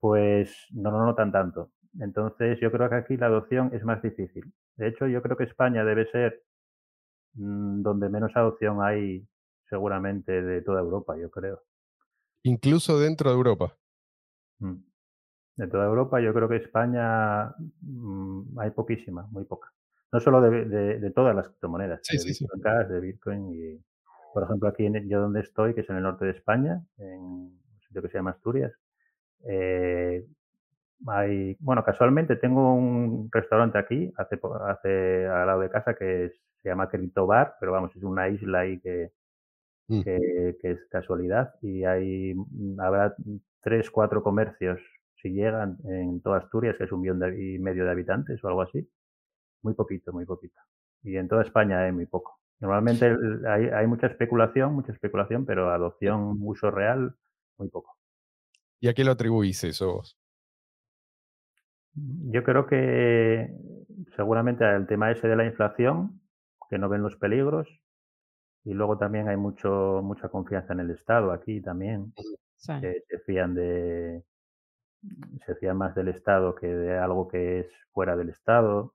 pues 0.00 0.66
no 0.72 0.90
lo 0.90 1.04
notan 1.04 1.30
tanto. 1.30 1.70
Entonces, 2.00 2.58
yo 2.60 2.72
creo 2.72 2.88
que 2.88 2.96
aquí 2.96 3.16
la 3.16 3.26
adopción 3.26 3.70
es 3.72 3.84
más 3.84 4.02
difícil. 4.02 4.52
De 4.76 4.88
hecho, 4.88 5.06
yo 5.06 5.22
creo 5.22 5.36
que 5.36 5.44
España 5.44 5.84
debe 5.84 6.10
ser 6.10 6.42
mm, 7.34 7.82
donde 7.82 8.08
menos 8.08 8.32
adopción 8.34 8.82
hay 8.82 9.24
seguramente 9.70 10.42
de 10.42 10.60
toda 10.62 10.80
Europa, 10.80 11.16
yo 11.16 11.30
creo. 11.30 11.62
Incluso 12.42 12.98
dentro 12.98 13.30
de 13.30 13.36
Europa. 13.36 13.76
Mm. 14.58 14.82
De 15.56 15.68
toda 15.68 15.86
Europa, 15.86 16.20
yo 16.20 16.34
creo 16.34 16.48
que 16.48 16.56
España 16.56 17.54
mm, 17.80 18.58
hay 18.58 18.70
poquísima, 18.72 19.26
muy 19.30 19.44
poca. 19.44 19.72
No 20.12 20.18
solo 20.18 20.40
de, 20.40 20.64
de, 20.98 21.10
todas 21.12 21.36
las 21.36 21.46
criptomonedas, 21.46 22.00
de, 22.02 22.24
Bitcoin 22.24 22.62
Cash, 22.62 22.88
de 22.88 23.00
Bitcoin 23.00 23.54
y, 23.54 23.84
por 24.34 24.42
ejemplo, 24.42 24.68
aquí 24.68 24.86
en, 24.86 25.08
yo 25.08 25.20
donde 25.20 25.40
estoy, 25.40 25.72
que 25.72 25.82
es 25.82 25.90
en 25.90 25.96
el 25.96 26.02
norte 26.02 26.24
de 26.24 26.32
España, 26.32 26.82
en 26.98 27.20
un 27.20 27.60
sitio 27.86 28.02
que 28.02 28.08
se 28.08 28.18
llama 28.18 28.32
Asturias, 28.32 28.72
eh, 29.46 30.26
hay, 31.06 31.56
bueno, 31.60 31.84
casualmente 31.84 32.36
tengo 32.36 32.74
un 32.74 33.28
restaurante 33.30 33.78
aquí, 33.78 34.12
hace, 34.16 34.40
hace 34.66 35.26
al 35.26 35.46
lado 35.46 35.60
de 35.60 35.70
casa, 35.70 35.94
que 35.94 36.32
se 36.60 36.68
llama 36.68 36.88
Crypto 36.88 37.26
Bar, 37.26 37.56
pero 37.60 37.72
vamos, 37.72 37.94
es 37.94 38.02
una 38.02 38.28
isla 38.28 38.60
ahí 38.60 38.80
que, 38.80 39.12
Mm. 39.90 40.02
que, 40.02 40.56
es 40.62 40.78
casualidad 40.88 41.54
y 41.62 41.84
hay, 41.84 42.34
mm, 42.34 42.80
habrá 42.80 43.14
tres, 43.60 43.90
cuatro 43.90 44.22
comercios 44.22 44.80
si 45.20 45.30
llegan 45.30 45.78
en 45.84 46.20
toda 46.22 46.38
Asturias, 46.38 46.76
que 46.78 46.84
es 46.84 46.92
un 46.92 47.00
millón 47.00 47.20
y 47.38 47.58
medio 47.58 47.84
de 47.84 47.90
habitantes 47.90 48.42
o 48.42 48.48
algo 48.48 48.62
así. 48.62 48.88
Muy 49.62 49.74
poquito, 49.74 50.12
muy 50.12 50.24
poquito. 50.26 50.60
Y 51.02 51.16
en 51.16 51.28
toda 51.28 51.42
España 51.42 51.86
es 51.88 51.92
muy 51.92 52.06
poco. 52.06 52.38
Normalmente 52.60 53.06
el- 53.06 53.44
hay, 53.46 53.66
hay 53.66 53.86
mucha 53.86 54.06
especulación, 54.06 54.74
mucha 54.74 54.92
especulación, 54.92 55.44
pero 55.44 55.70
adopción, 55.70 56.38
uso 56.40 56.70
real, 56.70 57.14
muy 57.58 57.68
poco. 57.68 57.96
¿Y 58.80 58.88
a 58.88 58.94
qué 58.94 59.04
lo 59.04 59.10
atribuís 59.12 59.64
eso 59.64 59.94
vos? 59.94 60.16
Yo 61.94 62.44
creo 62.44 62.66
que 62.66 63.52
seguramente 64.16 64.64
al 64.64 64.86
tema 64.86 65.10
ese 65.10 65.26
de 65.28 65.36
la 65.36 65.44
inflación, 65.44 66.20
que 66.68 66.78
no 66.78 66.88
ven 66.88 67.02
los 67.02 67.16
peligros, 67.16 67.68
y 68.64 68.74
luego 68.74 68.98
también 68.98 69.28
hay 69.28 69.36
mucho 69.36 70.00
mucha 70.02 70.28
confianza 70.28 70.72
en 70.74 70.80
el 70.80 70.90
Estado 70.90 71.32
aquí 71.32 71.60
también, 71.62 72.12
Sí. 72.56 72.72
que 72.80 73.02
se 73.08 73.18
fían 73.20 73.54
de 73.54 74.24
se 75.46 75.54
fían 75.56 75.76
más 75.78 75.94
del 75.94 76.08
Estado 76.08 76.54
que 76.54 76.66
de 76.66 76.98
algo 76.98 77.28
que 77.28 77.60
es 77.60 77.66
fuera 77.92 78.16
del 78.16 78.30
Estado. 78.30 78.94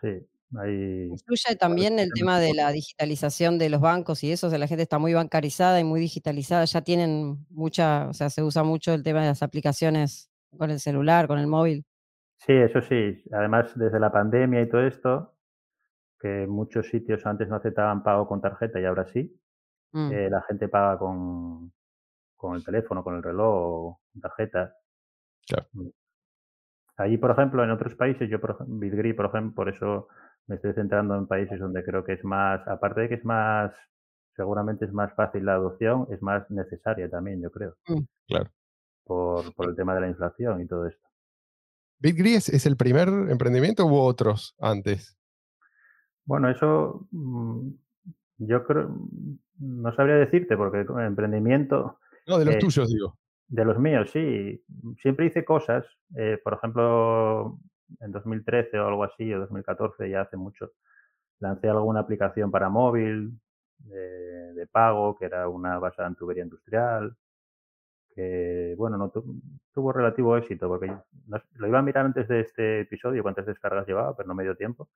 Sí, 0.00 0.26
hay 0.56 1.10
también 1.58 1.98
el 1.98 2.10
tema 2.12 2.38
de 2.38 2.54
la 2.54 2.70
digitalización 2.70 3.58
de 3.58 3.70
los 3.70 3.80
bancos 3.80 4.22
y 4.24 4.32
eso, 4.32 4.46
o 4.48 4.50
sea, 4.50 4.58
la 4.58 4.66
gente 4.66 4.82
está 4.82 4.98
muy 4.98 5.14
bancarizada 5.14 5.80
y 5.80 5.84
muy 5.84 6.00
digitalizada, 6.00 6.64
ya 6.64 6.82
tienen 6.82 7.46
mucha, 7.50 8.08
o 8.08 8.12
sea, 8.14 8.30
se 8.30 8.42
usa 8.42 8.62
mucho 8.62 8.92
el 8.94 9.02
tema 9.02 9.20
de 9.22 9.28
las 9.28 9.42
aplicaciones 9.42 10.30
con 10.56 10.70
el 10.70 10.80
celular, 10.80 11.26
con 11.26 11.38
el 11.38 11.46
móvil. 11.46 11.84
Sí, 12.38 12.52
eso 12.52 12.80
sí. 12.82 13.22
Además, 13.32 13.72
desde 13.76 13.98
la 14.00 14.12
pandemia 14.12 14.60
y 14.62 14.68
todo 14.68 14.86
esto, 14.86 15.33
que 16.24 16.46
muchos 16.46 16.88
sitios 16.88 17.26
antes 17.26 17.46
no 17.50 17.56
aceptaban 17.56 18.02
pago 18.02 18.26
con 18.26 18.40
tarjeta 18.40 18.80
y 18.80 18.86
ahora 18.86 19.06
sí, 19.12 19.38
Mm. 19.92 20.10
eh, 20.10 20.30
la 20.30 20.40
gente 20.48 20.68
paga 20.68 20.98
con, 20.98 21.70
con 22.34 22.56
el 22.56 22.64
teléfono, 22.64 23.04
con 23.04 23.14
el 23.16 23.22
reloj, 23.22 23.98
con 24.10 24.20
tarjeta. 24.22 24.74
Claro. 25.46 25.68
Mm. 25.72 25.88
Allí, 26.96 27.18
por 27.18 27.30
ejemplo, 27.30 27.62
en 27.62 27.70
otros 27.70 27.94
países, 27.94 28.28
yo, 28.30 28.40
por 28.40 28.52
ejemplo, 28.52 28.74
Bitgri, 28.78 29.12
por 29.12 29.26
ejemplo, 29.26 29.54
por 29.54 29.68
eso 29.68 30.08
me 30.46 30.56
estoy 30.56 30.72
centrando 30.72 31.14
en 31.14 31.26
países 31.26 31.60
donde 31.60 31.84
creo 31.84 32.02
que 32.04 32.14
es 32.14 32.24
más, 32.24 32.66
aparte 32.66 33.02
de 33.02 33.08
que 33.10 33.14
es 33.16 33.24
más, 33.24 33.72
seguramente 34.34 34.86
es 34.86 34.92
más 34.92 35.12
fácil 35.14 35.44
la 35.44 35.54
adopción, 35.54 36.06
es 36.10 36.20
más 36.22 36.50
necesaria 36.50 37.08
también, 37.10 37.40
yo 37.42 37.50
creo, 37.50 37.76
Claro. 38.26 38.50
por, 39.04 39.54
por 39.54 39.68
el 39.68 39.76
tema 39.76 39.94
de 39.94 40.00
la 40.00 40.08
inflación 40.08 40.60
y 40.62 40.66
todo 40.66 40.86
esto. 40.88 41.06
¿BitGree 42.00 42.36
es, 42.36 42.48
es 42.48 42.66
el 42.66 42.76
primer 42.76 43.08
emprendimiento 43.08 43.84
o 43.84 43.86
hubo 43.88 44.04
otros 44.06 44.54
antes? 44.58 45.16
Bueno, 46.24 46.48
eso 46.48 47.06
mm, 47.10 47.68
yo 48.38 48.64
creo, 48.64 48.88
mm, 48.88 49.36
no 49.82 49.94
sabría 49.94 50.16
decirte, 50.16 50.56
porque 50.56 50.84
con 50.86 51.02
emprendimiento 51.02 51.98
No, 52.26 52.38
de 52.38 52.44
los 52.46 52.54
Eh, 52.56 52.58
tuyos, 52.60 52.90
digo. 52.90 53.18
de 53.48 53.64
los 53.64 53.78
míos, 53.78 54.10
sí, 54.10 54.64
siempre 55.00 55.26
hice 55.26 55.44
cosas, 55.44 55.84
eh, 56.16 56.38
por 56.42 56.54
ejemplo, 56.54 57.58
en 58.00 58.10
2013 58.12 58.78
o 58.78 58.88
algo 58.88 59.04
así, 59.04 59.32
o 59.32 59.40
2014, 59.40 60.08
ya 60.08 60.22
hace 60.22 60.36
mucho, 60.36 60.72
lancé 61.40 61.68
alguna 61.68 62.00
aplicación 62.00 62.50
para 62.50 62.68
móvil 62.70 63.38
de, 63.78 64.54
de 64.54 64.66
pago, 64.66 65.14
que 65.16 65.26
era 65.26 65.48
una 65.48 65.78
basada 65.78 66.08
en 66.08 66.14
tubería 66.14 66.44
industrial, 66.44 67.16
que, 68.14 68.74
bueno, 68.78 68.96
no 68.96 69.10
tu- 69.10 69.40
tuvo 69.72 69.92
relativo 69.92 70.36
éxito, 70.36 70.68
porque 70.68 70.86
yo- 70.88 71.04
no 71.26 71.38
sé, 71.38 71.44
lo 71.56 71.66
iba 71.68 71.78
a 71.80 71.82
mirar 71.82 72.06
antes 72.06 72.28
de 72.28 72.40
este 72.40 72.80
episodio, 72.82 73.22
cuántas 73.22 73.46
descargas 73.46 73.86
llevaba, 73.86 74.16
pero 74.16 74.28
no 74.28 74.34
me 74.34 74.44
dio 74.44 74.56
tiempo. 74.56 74.88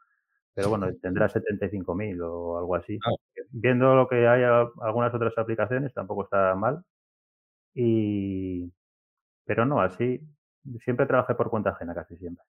Pero 0.58 0.70
bueno, 0.70 0.88
tendrá 1.00 1.28
75.000 1.28 2.20
o 2.20 2.58
algo 2.58 2.74
así. 2.74 2.98
Ah. 3.06 3.10
Viendo 3.50 3.94
lo 3.94 4.08
que 4.08 4.26
hay 4.26 4.42
algunas 4.82 5.14
otras 5.14 5.32
aplicaciones, 5.38 5.94
tampoco 5.94 6.24
está 6.24 6.52
mal. 6.56 6.82
Y, 7.74 8.68
pero 9.44 9.64
no, 9.64 9.80
así, 9.80 10.20
siempre 10.84 11.06
trabajé 11.06 11.36
por 11.36 11.48
cuenta 11.48 11.70
ajena, 11.70 11.94
casi 11.94 12.16
siempre, 12.16 12.44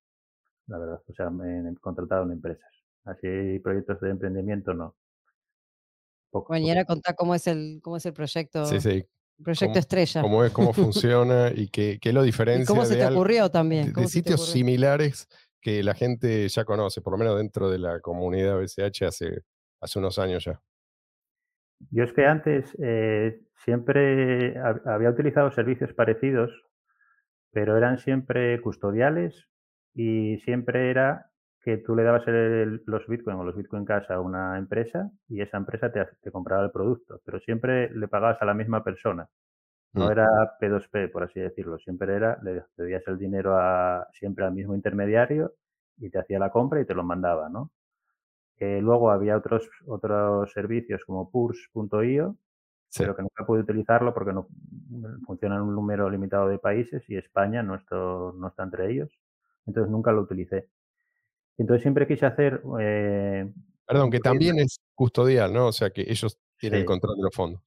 la 0.66 0.80
verdad. 0.80 1.02
O 1.08 1.14
sea, 1.14 1.30
me 1.30 1.60
he 1.70 1.76
contratado 1.76 2.24
en 2.26 2.32
empresas. 2.32 2.68
Así, 3.06 3.60
proyectos 3.60 4.02
de 4.02 4.10
emprendimiento, 4.10 4.74
no. 4.74 4.96
Poco, 6.32 6.56
y 6.56 6.62
poco. 6.64 6.86
contá 6.88 7.14
cómo 7.14 7.36
es 7.36 7.46
el, 7.46 7.80
cómo 7.84 7.98
es 7.98 8.06
el 8.08 8.14
proyecto, 8.14 8.66
Sí, 8.66 8.82
sí. 8.82 9.06
proyecto 9.44 9.68
cómo- 9.68 9.80
estrella. 9.80 10.22
Cómo 10.24 10.44
es, 10.44 10.52
cómo 10.52 10.74
funciona 10.74 11.52
y 11.56 11.68
qué, 11.70 12.00
qué 12.02 12.12
lo 12.12 12.24
¿Y 12.24 12.26
diferencia 12.26 12.66
cómo 12.66 12.86
se 12.86 12.96
de, 12.96 13.06
te 13.08 13.14
ocurrió 13.14 13.52
también? 13.52 13.84
de- 13.84 13.88
de 13.90 13.94
¿Cómo 13.94 14.08
se 14.08 14.14
te 14.24 14.30
sitios 14.32 14.50
similares 14.50 15.28
que 15.62 15.84
la 15.84 15.96
gente 15.96 16.48
ya 16.50 16.66
conoce, 16.66 17.02
por 17.02 17.14
lo 17.14 17.18
menos 17.20 17.38
dentro 17.38 17.70
de 17.70 17.80
la 17.80 18.00
comunidad 18.02 18.58
BCH 18.60 19.06
hace, 19.06 19.44
hace 19.82 20.00
unos 20.00 20.20
años 20.20 20.46
ya. 20.46 20.62
Yo 21.92 22.04
es 22.04 22.14
que 22.14 22.26
antes 22.26 22.76
eh, 22.82 23.42
siempre 23.66 24.56
hab- 24.56 24.82
había 24.86 25.10
utilizado 25.10 25.52
servicios 25.52 25.94
parecidos, 25.94 26.52
pero 27.52 27.78
eran 27.78 28.00
siempre 28.00 28.62
custodiales 28.62 29.48
y 29.94 30.38
siempre 30.46 30.90
era 30.92 31.32
que 31.62 31.78
tú 31.78 31.96
le 31.96 32.04
dabas 32.04 32.28
el- 32.28 32.84
los 32.86 33.08
Bitcoin 33.08 33.38
o 33.38 33.44
los 33.44 33.56
Bitcoin 33.56 33.86
Cash 33.86 34.12
a 34.12 34.22
una 34.22 34.58
empresa 34.58 35.12
y 35.28 35.42
esa 35.42 35.58
empresa 35.58 35.92
te 35.92 36.32
compraba 36.32 36.66
el 36.66 36.72
producto, 36.72 37.22
pero 37.26 37.40
siempre 37.42 37.90
le 37.94 38.08
pagabas 38.08 38.42
a 38.42 38.46
la 38.46 38.54
misma 38.54 38.84
persona. 38.84 39.28
No 39.94 40.08
Mm. 40.08 40.12
era 40.12 40.28
P2P, 40.60 41.12
por 41.12 41.24
así 41.24 41.40
decirlo. 41.40 41.78
Siempre 41.80 42.16
era, 42.16 42.38
le 42.44 42.64
pedías 42.76 43.08
el 43.08 43.18
dinero 43.18 43.58
a, 43.58 44.08
siempre 44.14 44.46
al 44.46 44.54
mismo 44.54 44.76
intermediario 44.76 45.54
y 45.98 46.10
te 46.10 46.20
hacía 46.20 46.40
la 46.40 46.52
compra 46.52 46.80
y 46.82 46.86
te 46.86 46.94
lo 46.94 47.04
mandaba, 47.04 47.50
¿no? 47.50 47.72
Eh, 48.58 48.80
luego 48.82 49.10
había 49.12 49.38
otros, 49.38 49.70
otros 49.88 50.52
servicios 50.52 51.02
como 51.06 51.30
Purs.io, 51.32 52.36
Sí. 52.90 53.04
pero 53.04 53.16
que 53.16 53.22
nunca 53.22 53.46
pude 53.46 53.62
utilizarlo 53.62 54.14
porque 54.14 54.34
no 54.34 54.48
funciona 55.26 55.56
en 55.56 55.62
un 55.62 55.76
número 55.76 56.10
limitado 56.10 56.50
de 56.50 56.58
países 56.60 57.08
y 57.10 57.18
España 57.18 57.62
no, 57.64 57.76
esto- 57.76 58.34
no 58.38 58.48
está 58.48 58.64
entre 58.64 58.92
ellos. 58.92 59.10
Entonces 59.68 59.92
nunca 59.92 60.12
lo 60.12 60.22
utilicé. 60.22 60.68
Entonces 61.58 61.82
siempre 61.84 62.08
quise 62.08 62.26
hacer... 62.26 62.62
eh, 62.80 63.52
Perdón, 63.86 64.10
que 64.12 64.20
también 64.20 64.60
es 64.60 64.80
custodial, 64.96 65.54
¿no? 65.54 65.68
O 65.68 65.72
sea 65.72 65.90
que 65.92 66.02
ellos 66.02 66.38
tienen 66.58 66.82
el 66.82 66.86
control 66.86 67.16
de 67.18 67.24
los 67.24 67.36
fondos. 67.36 67.62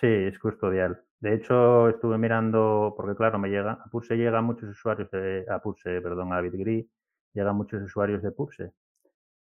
Sí, 0.00 0.06
es 0.06 0.38
custodial. 0.38 1.00
De 1.20 1.34
hecho, 1.34 1.88
estuve 1.88 2.18
mirando, 2.18 2.94
porque 2.96 3.16
claro, 3.16 3.38
me 3.38 3.48
llega, 3.48 3.72
a 3.72 3.84
Pulse 3.90 4.16
llegan 4.16 4.44
muchos 4.44 4.68
usuarios 4.68 5.10
de, 5.10 5.46
a 5.48 5.60
Pulse, 5.60 6.00
perdón, 6.02 6.32
a 6.32 6.40
Bitgri, 6.40 6.88
llegan 7.32 7.56
muchos 7.56 7.82
usuarios 7.82 8.22
de 8.22 8.32
Pulse. 8.32 8.72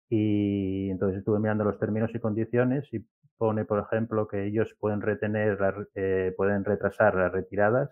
Y 0.08 0.90
entonces 0.90 1.18
estuve 1.20 1.38
mirando 1.38 1.64
los 1.64 1.78
términos 1.78 2.10
y 2.14 2.18
condiciones 2.18 2.88
y 2.92 3.04
pone, 3.38 3.64
por 3.64 3.78
ejemplo, 3.80 4.26
que 4.26 4.46
ellos 4.46 4.74
pueden 4.80 5.00
retener, 5.00 5.58
eh, 5.94 6.34
pueden 6.36 6.64
retrasar 6.64 7.14
las 7.14 7.32
retiradas 7.32 7.90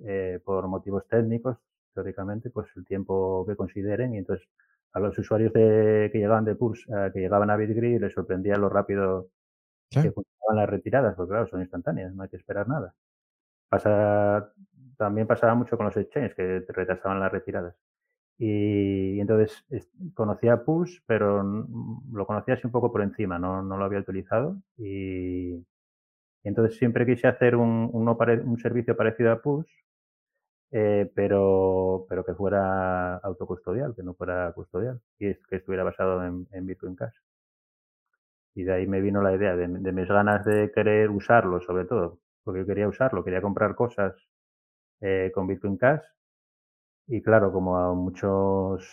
eh, 0.00 0.40
por 0.44 0.66
motivos 0.68 1.06
técnicos, 1.08 1.56
teóricamente, 1.94 2.50
pues 2.50 2.68
el 2.76 2.84
tiempo 2.84 3.46
que 3.46 3.56
consideren. 3.56 4.14
Y 4.14 4.18
entonces 4.18 4.48
a 4.92 5.00
los 5.00 5.16
usuarios 5.18 5.52
de, 5.52 6.10
que 6.12 6.18
llegaban 6.18 6.44
de 6.44 6.56
Pulse, 6.56 6.84
eh, 6.90 7.10
que 7.14 7.20
llegaban 7.20 7.50
a 7.50 7.56
Bitgri, 7.56 7.98
les 7.98 8.12
sorprendía 8.12 8.56
lo 8.56 8.68
rápido 8.68 9.30
Claro. 9.90 10.14
que 10.14 10.22
las 10.56 10.68
retiradas, 10.68 11.14
porque 11.16 11.30
claro, 11.30 11.46
son 11.48 11.60
instantáneas, 11.60 12.14
no 12.14 12.22
hay 12.22 12.28
que 12.28 12.36
esperar 12.36 12.68
nada. 12.68 12.94
Pasa, 13.68 14.52
también 14.96 15.26
pasaba 15.26 15.54
mucho 15.54 15.76
con 15.76 15.86
los 15.86 15.96
exchanges, 15.96 16.34
que 16.34 16.64
retrasaban 16.68 17.20
las 17.20 17.32
retiradas. 17.32 17.74
Y, 18.38 19.20
entonces 19.20 19.64
es- 19.70 19.90
conocía 20.14 20.64
Pulse, 20.64 21.00
pero 21.06 21.42
lo 22.12 22.26
conocía 22.26 22.54
así 22.54 22.66
un 22.66 22.72
poco 22.72 22.92
por 22.92 23.02
encima, 23.02 23.38
no, 23.38 23.62
no 23.62 23.76
lo 23.78 23.84
había 23.84 24.00
utilizado. 24.00 24.58
Y, 24.78 25.64
entonces 26.44 26.78
siempre 26.78 27.06
quise 27.06 27.28
hacer 27.28 27.56
un, 27.56 27.90
un 27.92 28.58
servicio 28.60 28.96
parecido 28.96 29.32
a 29.32 29.42
Pulse, 29.42 29.72
eh, 30.70 31.10
pero, 31.14 32.06
pero 32.08 32.24
que 32.24 32.34
fuera 32.34 33.16
autocustodial, 33.18 33.94
que 33.94 34.02
no 34.02 34.14
fuera 34.14 34.52
custodial, 34.52 35.00
y 35.18 35.34
que 35.34 35.56
estuviera 35.56 35.84
basado 35.84 36.24
en, 36.24 36.46
en 36.52 36.66
Bitcoin 36.66 36.94
Cash. 36.96 37.14
Y 38.58 38.64
de 38.64 38.72
ahí 38.74 38.86
me 38.86 39.00
vino 39.00 39.22
la 39.22 39.34
idea 39.34 39.56
de, 39.56 39.68
de 39.68 39.92
mis 39.92 40.08
ganas 40.08 40.44
de 40.44 40.70
querer 40.74 41.10
usarlo, 41.10 41.60
sobre 41.62 41.86
todo, 41.86 42.20
porque 42.44 42.60
yo 42.60 42.66
quería 42.66 42.88
usarlo, 42.88 43.24
quería 43.24 43.42
comprar 43.42 43.74
cosas 43.74 44.14
eh, 45.00 45.32
con 45.34 45.46
Bitcoin 45.48 45.78
Cash. 45.78 46.02
Y 47.06 47.22
claro, 47.22 47.52
como 47.52 47.78
a 47.78 47.94
muchos, 47.94 48.86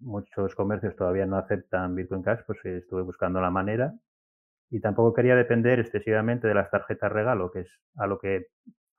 muchos 0.00 0.54
comercios 0.54 0.96
todavía 0.96 1.26
no 1.26 1.36
aceptan 1.36 1.94
Bitcoin 1.94 2.22
Cash, 2.22 2.40
pues 2.46 2.58
eh, 2.64 2.78
estuve 2.78 3.02
buscando 3.02 3.40
la 3.40 3.50
manera. 3.50 3.94
Y 4.70 4.80
tampoco 4.80 5.14
quería 5.14 5.36
depender 5.36 5.80
excesivamente 5.80 6.48
de 6.48 6.54
las 6.54 6.70
tarjetas 6.70 7.12
regalo, 7.12 7.50
que 7.52 7.60
es 7.62 7.70
a 7.96 8.06
lo 8.06 8.18
que 8.18 8.48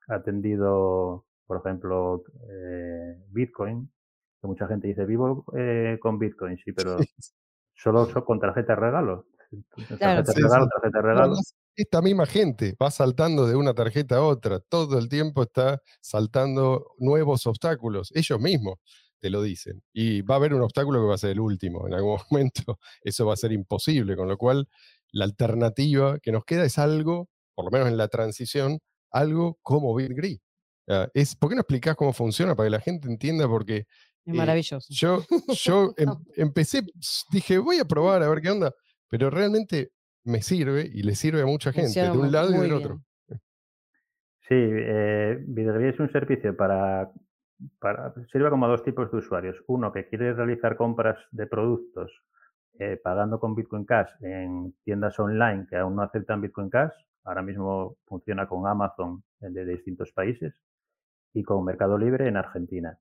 ha 0.09 0.23
tendido, 0.23 1.25
por 1.47 1.59
ejemplo, 1.59 2.23
eh, 2.49 3.17
Bitcoin. 3.29 3.91
Que 4.41 4.47
mucha 4.47 4.67
gente 4.67 4.87
dice, 4.89 5.05
vivo 5.05 5.45
eh, 5.57 5.99
con 6.01 6.19
Bitcoin, 6.19 6.57
sí, 6.57 6.73
pero 6.73 7.09
solo 7.75 8.07
so- 8.09 8.25
con 8.25 8.39
tarjetas 8.39 8.79
regalo. 8.79 9.27
Claro. 9.97 10.23
Tarjeta 10.23 10.31
Sí, 10.33 10.41
regalo, 10.41 10.65
sí. 10.65 10.69
tarjeta 10.73 10.97
No, 11.01 11.07
regalo. 11.07 11.21
además, 11.23 11.55
esta 11.75 12.01
misma 12.01 12.25
gente 12.25 12.75
va 12.81 12.91
saltando 12.91 13.47
de 13.47 13.55
una 13.55 13.73
tarjeta 13.73 14.17
a 14.17 14.23
otra, 14.23 14.59
todo 14.59 14.97
el 14.97 15.09
tiempo 15.09 15.43
está 15.43 15.81
saltando 16.01 16.87
nuevos 16.99 17.47
obstáculos, 17.47 18.11
ellos 18.15 18.39
mismos 18.39 18.75
te 19.19 19.29
lo 19.29 19.41
dicen. 19.41 19.83
Y 19.93 20.21
va 20.21 20.35
a 20.35 20.37
haber 20.37 20.53
un 20.53 20.61
obstáculo 20.61 20.99
que 20.99 21.07
va 21.07 21.15
a 21.15 21.17
ser 21.17 21.31
el 21.31 21.39
último, 21.39 21.87
en 21.87 21.93
algún 21.93 22.17
momento 22.31 22.79
eso 23.03 23.25
va 23.25 23.33
a 23.33 23.37
ser 23.37 23.51
imposible, 23.51 24.15
con 24.15 24.27
lo 24.27 24.37
cual 24.37 24.67
la 25.11 25.25
alternativa 25.25 26.19
que 26.19 26.31
nos 26.31 26.43
queda 26.45 26.65
es 26.65 26.77
algo, 26.77 27.29
por 27.55 27.65
lo 27.65 27.71
menos 27.71 27.87
en 27.89 27.97
la 27.97 28.07
transición, 28.07 28.79
algo 29.11 29.59
como 29.61 29.93
BitGree. 29.95 30.41
Ah, 30.87 31.07
es, 31.13 31.35
¿Por 31.35 31.49
qué 31.49 31.55
no 31.55 31.61
explicás 31.61 31.95
cómo 31.95 32.13
funciona 32.13 32.55
para 32.55 32.67
que 32.67 32.71
la 32.71 32.79
gente 32.81 33.07
entienda? 33.07 33.47
Porque 33.47 33.77
Es 34.25 34.33
eh, 34.33 34.33
maravilloso. 34.33 34.87
yo, 34.89 35.23
yo 35.63 35.93
em- 35.97 36.15
empecé, 36.35 36.81
dije, 37.31 37.57
voy 37.59 37.77
a 37.79 37.85
probar 37.85 38.23
a 38.23 38.29
ver 38.29 38.41
qué 38.41 38.49
onda, 38.49 38.73
pero 39.11 39.29
realmente 39.29 39.91
me 40.23 40.41
sirve 40.41 40.89
y 40.91 41.03
le 41.03 41.15
sirve 41.15 41.41
a 41.41 41.45
mucha 41.45 41.73
gente, 41.73 41.87
Funciona 41.87 42.11
de 42.13 42.17
un 42.17 42.31
lado 42.31 42.49
y 42.49 42.53
del 42.53 42.61
bien. 42.61 42.73
otro. 42.73 43.01
Sí, 44.47 44.55
eh, 44.57 45.45
es 45.47 45.99
un 45.99 46.09
servicio 46.11 46.55
para, 46.55 47.11
para, 47.79 48.13
sirve 48.31 48.49
como 48.49 48.65
a 48.65 48.69
dos 48.69 48.83
tipos 48.83 49.11
de 49.11 49.17
usuarios. 49.17 49.57
Uno 49.67 49.91
que 49.91 50.07
quiere 50.07 50.33
realizar 50.33 50.77
compras 50.77 51.17
de 51.31 51.45
productos 51.45 52.11
eh, 52.79 52.99
pagando 53.03 53.37
con 53.37 53.53
Bitcoin 53.53 53.83
Cash 53.83 54.11
en 54.21 54.73
tiendas 54.85 55.19
online 55.19 55.67
que 55.69 55.75
aún 55.75 55.97
no 55.97 56.03
aceptan 56.03 56.41
Bitcoin 56.41 56.69
Cash. 56.69 56.93
Ahora 57.25 57.41
mismo 57.41 57.97
funciona 58.05 58.47
con 58.47 58.65
Amazon 58.65 59.23
eh, 59.41 59.49
de 59.49 59.65
distintos 59.65 60.13
países 60.13 60.53
y 61.33 61.43
con 61.43 61.65
Mercado 61.65 61.97
Libre 61.97 62.29
en 62.29 62.37
Argentina. 62.37 62.97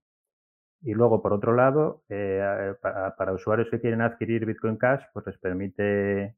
Y 0.82 0.94
luego, 0.94 1.20
por 1.22 1.32
otro 1.34 1.54
lado, 1.54 2.04
eh, 2.08 2.74
para, 2.80 3.14
para 3.16 3.32
usuarios 3.32 3.68
que 3.70 3.80
quieren 3.80 4.00
adquirir 4.00 4.46
Bitcoin 4.46 4.76
Cash, 4.76 5.02
pues 5.12 5.26
les 5.26 5.38
permite 5.38 6.36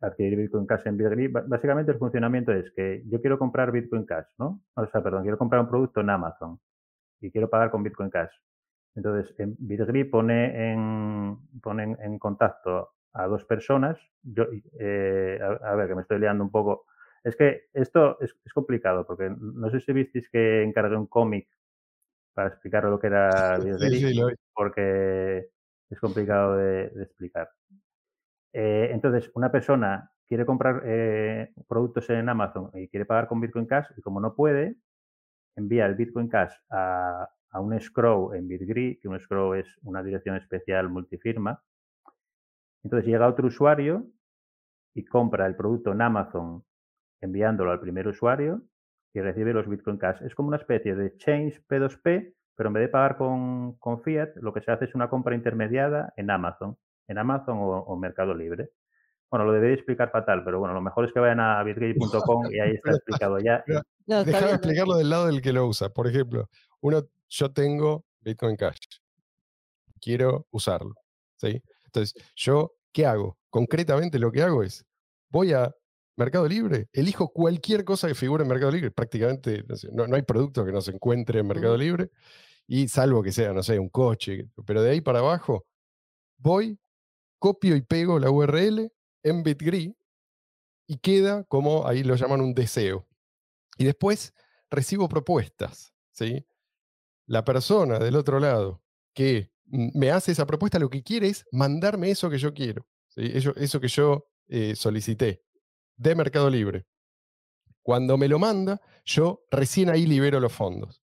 adquirir 0.00 0.38
Bitcoin 0.38 0.66
Cash 0.66 0.86
en 0.86 0.96
Bitgri. 0.96 1.28
Ba- 1.28 1.44
Básicamente 1.46 1.92
el 1.92 1.98
funcionamiento 1.98 2.52
es 2.52 2.70
que 2.72 3.02
yo 3.06 3.20
quiero 3.20 3.38
comprar 3.38 3.70
Bitcoin 3.72 4.04
Cash, 4.06 4.28
¿no? 4.38 4.62
O 4.74 4.86
sea, 4.86 5.02
perdón, 5.02 5.22
quiero 5.22 5.38
comprar 5.38 5.60
un 5.62 5.68
producto 5.68 6.00
en 6.00 6.10
Amazon 6.10 6.58
y 7.20 7.30
quiero 7.30 7.50
pagar 7.50 7.70
con 7.70 7.82
Bitcoin 7.82 8.10
Cash. 8.10 8.32
Entonces, 8.94 9.34
en 9.38 9.56
Bitgri 9.58 10.04
pone 10.04 10.72
en, 10.72 11.38
pone 11.62 11.96
en 12.00 12.18
contacto 12.18 12.90
a 13.14 13.26
dos 13.26 13.44
personas. 13.44 13.98
Yo, 14.22 14.44
eh, 14.78 15.38
a, 15.42 15.70
a 15.72 15.74
ver, 15.76 15.88
que 15.88 15.94
me 15.94 16.02
estoy 16.02 16.18
liando 16.18 16.44
un 16.44 16.50
poco. 16.50 16.86
Es 17.24 17.36
que 17.36 17.62
esto 17.72 18.18
es, 18.20 18.34
es 18.44 18.52
complicado 18.52 19.06
porque 19.06 19.30
no 19.38 19.70
sé 19.70 19.80
si 19.80 19.92
visteis 19.92 20.28
que 20.30 20.62
encargué 20.62 20.96
un 20.96 21.06
cómic 21.06 21.48
para 22.34 22.48
explicar 22.48 22.84
lo 22.84 22.98
que 22.98 23.06
era 23.08 23.60
Sí, 23.60 23.66
Bitgri, 23.70 23.98
sí, 24.00 24.14
lo 24.14 24.26
vi. 24.28 24.34
porque 24.54 25.48
es 25.90 26.00
complicado 26.00 26.56
de, 26.56 26.88
de 26.90 27.02
explicar. 27.04 27.50
Eh, 28.52 28.90
entonces, 28.92 29.30
una 29.34 29.50
persona 29.50 30.10
quiere 30.26 30.46
comprar 30.46 30.82
eh, 30.84 31.52
productos 31.68 32.08
en 32.10 32.28
Amazon 32.28 32.70
y 32.74 32.88
quiere 32.88 33.04
pagar 33.06 33.28
con 33.28 33.40
Bitcoin 33.40 33.66
Cash 33.66 33.86
y 33.96 34.02
como 34.02 34.20
no 34.20 34.34
puede, 34.34 34.76
envía 35.56 35.86
el 35.86 35.94
Bitcoin 35.94 36.28
Cash 36.28 36.54
a, 36.70 37.28
a 37.50 37.60
un 37.60 37.74
escrow 37.74 38.32
en 38.34 38.48
Bitgri, 38.48 38.98
que 39.00 39.08
un 39.08 39.16
escrow 39.16 39.54
es 39.54 39.66
una 39.82 40.02
dirección 40.02 40.36
especial 40.36 40.88
multifirma. 40.88 41.62
Entonces 42.82 43.06
llega 43.06 43.28
otro 43.28 43.46
usuario 43.48 44.06
y 44.94 45.04
compra 45.04 45.46
el 45.46 45.54
producto 45.56 45.92
en 45.92 46.02
Amazon 46.02 46.64
enviándolo 47.20 47.70
al 47.70 47.80
primer 47.80 48.08
usuario 48.08 48.62
y 49.14 49.20
recibe 49.20 49.52
los 49.52 49.68
Bitcoin 49.68 49.98
Cash. 49.98 50.22
Es 50.22 50.34
como 50.34 50.48
una 50.48 50.56
especie 50.56 50.94
de 50.94 51.16
Change 51.16 51.62
P2P, 51.68 52.34
pero 52.54 52.68
en 52.68 52.72
vez 52.72 52.82
de 52.82 52.88
pagar 52.88 53.16
con, 53.16 53.74
con 53.78 54.02
Fiat, 54.02 54.36
lo 54.36 54.52
que 54.52 54.60
se 54.62 54.70
hace 54.70 54.86
es 54.86 54.94
una 54.94 55.08
compra 55.10 55.34
intermediada 55.34 56.12
en 56.16 56.30
Amazon, 56.30 56.76
en 57.08 57.18
Amazon 57.18 57.58
o, 57.58 57.78
o 57.78 57.96
Mercado 57.96 58.34
Libre. 58.34 58.70
Bueno, 59.30 59.46
lo 59.46 59.52
debería 59.52 59.76
explicar 59.76 60.10
fatal, 60.10 60.44
pero 60.44 60.58
bueno, 60.58 60.74
lo 60.74 60.82
mejor 60.82 61.06
es 61.06 61.12
que 61.12 61.20
vayan 61.20 61.40
a 61.40 61.62
bitgate.com 61.64 62.52
y 62.52 62.60
ahí 62.60 62.72
está 62.72 62.90
explicado 62.90 63.38
ya. 63.38 63.64
No, 64.06 64.24
Déjame 64.24 64.46
bien. 64.46 64.56
explicarlo 64.56 64.96
del 64.96 65.10
lado 65.10 65.26
del 65.26 65.40
que 65.40 65.52
lo 65.52 65.66
usa. 65.66 65.88
Por 65.88 66.06
ejemplo, 66.06 66.48
uno, 66.80 67.02
yo 67.28 67.50
tengo 67.52 68.04
Bitcoin 68.20 68.56
Cash. 68.56 68.78
Quiero 70.00 70.46
usarlo. 70.50 70.94
¿sí? 71.36 71.62
Entonces, 71.86 72.14
yo, 72.36 72.74
¿qué 72.92 73.06
hago? 73.06 73.38
Concretamente 73.48 74.18
lo 74.18 74.30
que 74.32 74.42
hago 74.42 74.62
es, 74.62 74.84
voy 75.30 75.52
a 75.52 75.74
Mercado 76.16 76.46
Libre, 76.46 76.88
elijo 76.92 77.32
cualquier 77.32 77.84
cosa 77.84 78.08
que 78.08 78.14
figure 78.14 78.42
en 78.42 78.48
Mercado 78.48 78.70
Libre. 78.72 78.90
Prácticamente, 78.90 79.64
no, 79.66 79.76
sé, 79.76 79.88
no- 79.92 80.06
no 80.06 80.16
hay 80.16 80.22
producto 80.22 80.64
que 80.64 80.72
no 80.72 80.80
se 80.80 80.92
encuentre 80.92 81.40
en 81.40 81.46
Mercado. 81.46 81.76
Libre. 81.76 82.10
Y 82.66 82.88
salvo 82.88 83.22
que 83.22 83.32
sea, 83.32 83.52
no 83.52 83.62
sé, 83.62 83.78
un 83.78 83.88
coche. 83.88 84.48
Pero 84.66 84.82
de 84.82 84.90
ahí 84.90 85.00
para 85.00 85.18
abajo, 85.20 85.66
voy, 86.38 86.78
copio 87.38 87.76
y 87.76 87.82
pego 87.82 88.18
la 88.18 88.30
URL 88.30 88.90
en 89.24 89.42
Bitgri 89.42 89.96
y 90.86 90.98
queda 90.98 91.44
como, 91.44 91.86
ahí 91.86 92.02
lo 92.04 92.14
llaman 92.14 92.40
un 92.40 92.54
deseo. 92.54 93.06
Y 93.78 93.84
después 93.84 94.34
recibo 94.70 95.08
propuestas, 95.08 95.92
¿sí? 96.10 96.44
La 97.26 97.44
persona 97.44 97.98
del 97.98 98.16
otro 98.16 98.38
lado 98.40 98.82
que 99.14 99.50
me 99.64 100.10
hace 100.10 100.32
esa 100.32 100.46
propuesta 100.46 100.78
lo 100.78 100.90
que 100.90 101.02
quiere 101.02 101.28
es 101.28 101.46
mandarme 101.52 102.10
eso 102.10 102.28
que 102.28 102.38
yo 102.38 102.52
quiero, 102.52 102.86
¿sí? 103.08 103.22
eso, 103.32 103.54
eso 103.56 103.80
que 103.80 103.88
yo 103.88 104.26
eh, 104.48 104.74
solicité 104.76 105.42
de 105.96 106.14
Mercado 106.14 106.50
Libre. 106.50 106.86
Cuando 107.82 108.16
me 108.16 108.28
lo 108.28 108.38
manda, 108.38 108.80
yo 109.04 109.44
recién 109.50 109.90
ahí 109.90 110.06
libero 110.06 110.38
los 110.40 110.52
fondos. 110.52 111.02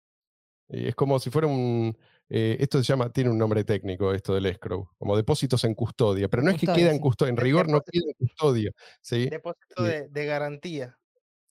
Y 0.70 0.88
es 0.88 0.96
como 0.96 1.20
si 1.20 1.30
fuera 1.30 1.48
un... 1.48 1.98
eh, 2.30 2.58
esto 2.60 2.78
se 2.78 2.84
llama, 2.86 3.12
tiene 3.12 3.30
un 3.30 3.38
nombre 3.38 3.64
técnico, 3.64 4.14
esto 4.14 4.34
del 4.34 4.46
escrow, 4.46 4.90
como 4.98 5.18
depósitos 5.18 5.64
en 5.64 5.74
custodia, 5.74 6.30
pero 6.30 6.44
no 6.44 6.52
es 6.52 6.60
que 6.60 6.68
queda 6.68 6.92
en 6.92 7.00
custodia, 7.00 7.32
en 7.32 7.38
rigor 7.38 7.68
no 7.68 7.82
queda 7.82 8.04
en 8.06 8.14
custodia, 8.14 8.72
¿sí? 9.02 9.30
Depósito 9.30 9.84
de, 9.84 10.08
de 10.08 10.26
garantía. 10.26 10.96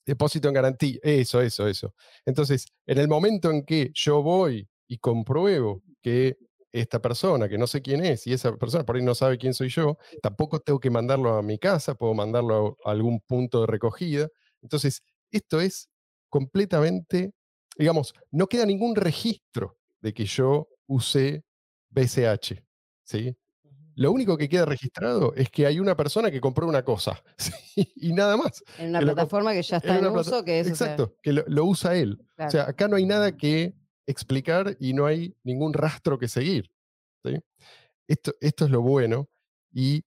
Depósito 0.05 0.47
en 0.47 0.53
garantía, 0.53 0.99
eso, 1.03 1.41
eso, 1.41 1.67
eso. 1.67 1.93
Entonces, 2.25 2.65
en 2.87 2.97
el 2.97 3.07
momento 3.07 3.51
en 3.51 3.63
que 3.65 3.91
yo 3.93 4.23
voy 4.23 4.67
y 4.87 4.97
compruebo 4.97 5.83
que 6.01 6.37
esta 6.71 7.01
persona, 7.01 7.49
que 7.49 7.57
no 7.57 7.67
sé 7.67 7.81
quién 7.81 8.03
es, 8.03 8.27
y 8.27 8.33
esa 8.33 8.55
persona 8.55 8.85
por 8.85 8.95
ahí 8.95 9.03
no 9.03 9.15
sabe 9.15 9.37
quién 9.37 9.53
soy 9.53 9.69
yo, 9.69 9.97
tampoco 10.21 10.59
tengo 10.59 10.79
que 10.79 10.89
mandarlo 10.89 11.35
a 11.35 11.41
mi 11.41 11.57
casa, 11.57 11.95
puedo 11.95 12.13
mandarlo 12.13 12.77
a 12.85 12.91
algún 12.91 13.19
punto 13.21 13.61
de 13.61 13.67
recogida. 13.67 14.27
Entonces, 14.61 15.03
esto 15.31 15.59
es 15.59 15.89
completamente, 16.29 17.33
digamos, 17.77 18.13
no 18.31 18.47
queda 18.47 18.65
ningún 18.65 18.95
registro 18.95 19.77
de 20.01 20.13
que 20.13 20.25
yo 20.25 20.67
usé 20.87 21.43
BCH, 21.89 22.63
¿sí? 23.03 23.35
Lo 23.95 24.13
único 24.13 24.37
que 24.37 24.47
queda 24.47 24.63
registrado 24.63 25.33
es 25.35 25.49
que 25.49 25.65
hay 25.65 25.77
una 25.79 25.97
persona 25.97 26.31
que 26.31 26.39
compró 26.39 26.67
una 26.67 26.83
cosa, 26.83 27.21
¿sí? 27.37 27.91
y 27.95 28.13
nada 28.13 28.37
más. 28.37 28.63
En 28.77 28.89
una 28.89 28.99
que 28.99 29.05
plataforma 29.05 29.53
que 29.53 29.61
ya 29.61 29.77
está 29.77 29.97
en, 29.97 30.05
uso, 30.05 30.43
que 30.45 30.59
es 30.59 30.71
o 30.71 30.75
sea, 30.75 30.93
Exacto, 30.93 31.15
que 31.21 31.33
lo, 31.33 31.43
lo 31.47 31.65
usa 31.65 31.95
él. 31.95 32.25
O 32.37 32.49
sea, 32.49 32.69
acá 32.69 32.87
no 32.87 32.95
hay 32.95 33.05
nada 33.05 33.35
que 33.35 33.73
explicar 34.09 34.75
y 34.79 34.93
no 34.93 35.05
hay 35.05 35.35
ningún 35.43 35.73
rastro 35.73 36.17
que 36.17 36.27
seguir. 36.27 36.71
¿sí? 37.23 37.39
Esto, 38.07 38.33
esto 38.41 38.65
es 38.65 38.71
lo 38.71 38.81
bueno 38.81 39.29
y 39.71 40.03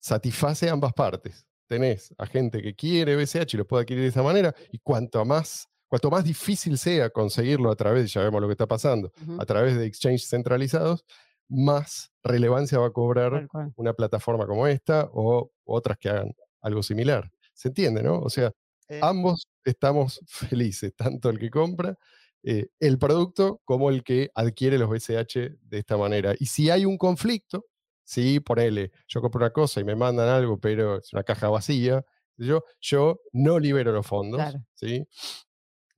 satisface 0.00 0.68
ambas 0.68 0.92
partes. 0.92 1.46
Tenés 1.68 2.14
a 2.18 2.26
gente 2.26 2.60
que 2.62 2.74
quiere 2.74 3.16
BCH 3.16 3.54
y 3.54 3.56
lo 3.56 3.66
puede 3.66 3.82
adquirir 3.82 4.02
de 4.02 4.08
esa 4.10 4.22
manera, 4.22 4.54
y 4.70 4.78
cuanto 4.78 5.24
más, 5.24 5.66
cuanto 5.88 6.10
más 6.10 6.24
difícil 6.24 6.76
sea 6.76 7.10
conseguirlo 7.10 7.70
a 7.70 7.76
través, 7.76 8.12
ya 8.12 8.22
vemos 8.22 8.40
lo 8.42 8.48
que 8.48 8.52
está 8.52 8.66
pasando, 8.66 9.12
a 9.38 9.46
través 9.46 9.76
de 9.76 9.86
exchanges 9.86 10.28
centralizados, 10.28 11.04
más 11.48 12.12
relevancia 12.22 12.78
va 12.78 12.88
a 12.88 12.90
cobrar 12.90 13.48
una 13.76 13.92
plataforma 13.94 14.46
como 14.46 14.66
esta 14.66 15.08
o 15.12 15.50
otras 15.64 15.96
que 15.98 16.08
hagan 16.10 16.34
algo 16.60 16.82
similar. 16.82 17.30
¿Se 17.54 17.68
entiende, 17.68 18.02
no? 18.02 18.18
O 18.20 18.28
sea, 18.28 18.52
Eh, 18.88 19.00
ambos 19.02 19.46
estamos 19.64 20.20
felices, 20.26 20.94
tanto 20.94 21.30
el 21.30 21.38
que 21.38 21.48
compra 21.50 21.96
eh, 22.44 22.68
el 22.78 22.98
producto 22.98 23.60
como 23.64 23.90
el 23.90 24.04
que 24.04 24.30
adquiere 24.34 24.78
los 24.78 24.90
BCH 24.90 25.34
de 25.62 25.78
esta 25.78 25.96
manera. 25.96 26.34
Y 26.38 26.46
si 26.46 26.70
hay 26.70 26.84
un 26.84 26.98
conflicto, 26.98 27.66
si 28.04 28.38
ponele, 28.40 28.92
yo 29.08 29.20
compro 29.22 29.38
una 29.40 29.50
cosa 29.50 29.80
y 29.80 29.84
me 29.84 29.96
mandan 29.96 30.28
algo, 30.28 30.60
pero 30.60 30.98
es 30.98 31.12
una 31.12 31.24
caja 31.24 31.48
vacía, 31.48 32.04
yo, 32.36 32.64
yo 32.80 33.20
no 33.32 33.58
libero 33.58 33.92
los 33.92 34.06
fondos, 34.06 34.40
Claro. 34.40 34.64
¿sí? 34.74 35.06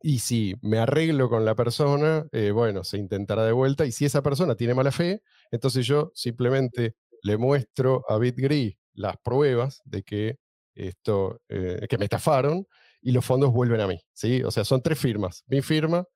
Y 0.03 0.21
si 0.21 0.55
me 0.63 0.79
arreglo 0.79 1.29
con 1.29 1.45
la 1.45 1.55
persona, 1.57 2.27
eh, 2.31 2.51
bueno, 2.53 2.85
se 2.85 2.99
intentará 2.99 3.45
de 3.45 3.53
vuelta. 3.53 3.87
Y 3.87 3.93
si 3.93 4.05
esa 4.05 4.23
persona 4.23 4.55
tiene 4.55 4.75
mala 4.75 4.93
fe, 4.93 5.23
entonces 5.51 5.87
yo 5.87 6.13
simplemente 6.15 6.95
le 7.23 7.37
muestro 7.39 8.05
a 8.09 8.19
BitGri 8.19 8.79
las 8.95 9.17
pruebas 9.17 9.83
de 9.85 10.03
que 10.05 10.39
esto, 10.75 11.41
eh, 11.49 11.87
que 11.89 11.99
me 11.99 12.05
estafaron 12.05 12.67
y 13.01 13.13
los 13.13 13.25
fondos 13.25 13.53
vuelven 13.53 13.81
a 13.81 13.89
mí. 13.89 14.01
¿sí? 14.13 14.43
O 14.45 14.51
sea, 14.51 14.65
son 14.65 14.83
tres 14.83 14.99
firmas. 14.99 15.43
Mi 15.49 15.63
firma, 15.63 16.07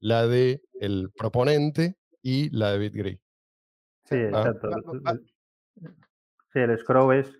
la 0.00 0.26
de 0.26 0.62
el 0.80 1.10
proponente 1.16 1.96
y 2.22 2.50
la 2.56 2.72
de 2.72 2.78
BitGri. 2.78 3.20
Sí, 4.04 4.16
exacto. 4.16 4.70
va- 5.06 5.18
Sí, 6.52 6.58
el 6.58 6.76
scroll 6.78 7.14
es, 7.16 7.38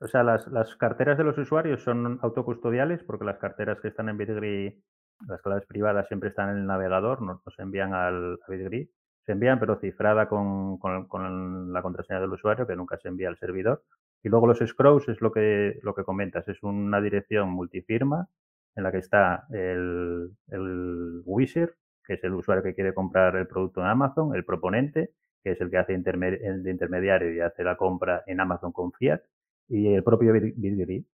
o 0.00 0.08
sea, 0.08 0.24
las, 0.24 0.46
las 0.48 0.74
carteras 0.76 1.16
de 1.16 1.22
los 1.24 1.38
usuarios 1.38 1.82
son 1.82 2.18
autocustodiales 2.22 3.04
porque 3.04 3.24
las 3.24 3.38
carteras 3.38 3.80
que 3.80 3.88
están 3.88 4.08
en 4.08 4.18
Bitgri, 4.18 4.82
las 5.28 5.40
claves 5.42 5.64
privadas 5.66 6.08
siempre 6.08 6.30
están 6.30 6.50
en 6.50 6.56
el 6.58 6.66
navegador, 6.66 7.22
no, 7.22 7.40
no 7.44 7.52
se 7.52 7.62
envían 7.62 7.94
al 7.94 8.38
a 8.46 8.50
Bitgri. 8.50 8.90
Se 9.24 9.30
envían, 9.32 9.60
pero 9.60 9.78
cifrada 9.78 10.28
con, 10.28 10.78
con- 10.78 11.06
con 11.06 11.72
la 11.72 11.82
contraseña 11.82 12.18
del 12.20 12.32
usuario, 12.32 12.66
que 12.66 12.74
nunca 12.74 12.98
se 12.98 13.06
envía 13.06 13.28
al 13.28 13.38
servidor. 13.38 13.84
Y 14.24 14.28
luego 14.28 14.48
los 14.48 14.58
scrolls 14.58 15.08
es 15.08 15.20
lo 15.20 15.30
que, 15.30 15.78
lo 15.84 15.94
que 15.94 16.02
comentas, 16.02 16.48
es 16.48 16.60
una 16.64 17.00
dirección 17.00 17.48
multifirma 17.50 18.28
en 18.74 18.82
la 18.82 18.90
que 18.90 18.98
está 18.98 19.46
el, 19.50 20.30
el 20.48 21.22
wisher, 21.24 21.76
que 22.06 22.14
es 22.14 22.24
el 22.24 22.34
usuario 22.34 22.62
que 22.62 22.74
quiere 22.74 22.94
comprar 22.94 23.36
el 23.36 23.46
producto 23.46 23.80
en 23.80 23.86
Amazon, 23.86 24.34
el 24.34 24.44
proponente, 24.44 25.12
que 25.42 25.52
es 25.52 25.60
el 25.60 25.70
que 25.70 25.78
hace 25.78 25.92
interme- 25.94 26.38
el 26.42 26.62
de 26.62 26.70
intermediario 26.70 27.32
y 27.32 27.40
hace 27.40 27.64
la 27.64 27.76
compra 27.76 28.22
en 28.26 28.40
Amazon 28.40 28.72
con 28.72 28.92
Fiat, 28.92 29.20
y 29.68 29.92
el 29.94 30.02
propio 30.04 30.32
Bitgri. 30.32 31.06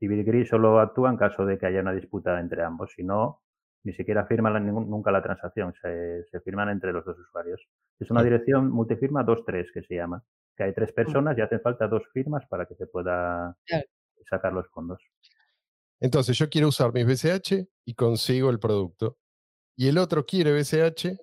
Y 0.00 0.08
Bitgri 0.08 0.44
solo 0.46 0.78
actúa 0.80 1.10
en 1.10 1.16
caso 1.16 1.46
de 1.46 1.58
que 1.58 1.66
haya 1.66 1.80
una 1.80 1.92
disputa 1.92 2.38
entre 2.40 2.62
ambos, 2.62 2.92
si 2.94 3.02
no, 3.02 3.42
ni 3.84 3.92
siquiera 3.92 4.26
firman 4.26 4.52
la- 4.52 4.60
ningún- 4.60 4.90
nunca 4.90 5.10
la 5.12 5.22
transacción, 5.22 5.72
se, 5.80 6.24
se 6.30 6.40
firman 6.40 6.68
entre 6.70 6.92
los 6.92 7.04
dos 7.04 7.18
usuarios. 7.18 7.60
Es 8.00 8.10
una 8.10 8.22
dirección 8.22 8.68
multifirma 8.70 9.22
2.3 9.24 9.70
que 9.72 9.82
se 9.82 9.94
llama, 9.94 10.22
que 10.56 10.64
hay 10.64 10.72
tres 10.74 10.92
personas 10.92 11.38
y 11.38 11.40
hacen 11.40 11.60
falta 11.60 11.86
dos 11.86 12.02
firmas 12.12 12.44
para 12.46 12.66
que 12.66 12.74
se 12.74 12.86
pueda 12.86 13.56
sacar 14.28 14.52
los 14.52 14.66
fondos. 14.70 15.00
Entonces 16.00 16.36
yo 16.36 16.48
quiero 16.50 16.68
usar 16.68 16.92
mis 16.92 17.06
BCH 17.06 17.68
y 17.84 17.94
consigo 17.94 18.50
el 18.50 18.58
producto. 18.58 19.16
Y 19.76 19.88
el 19.88 19.98
otro 19.98 20.24
quiere 20.24 20.52
BCH 20.52 21.18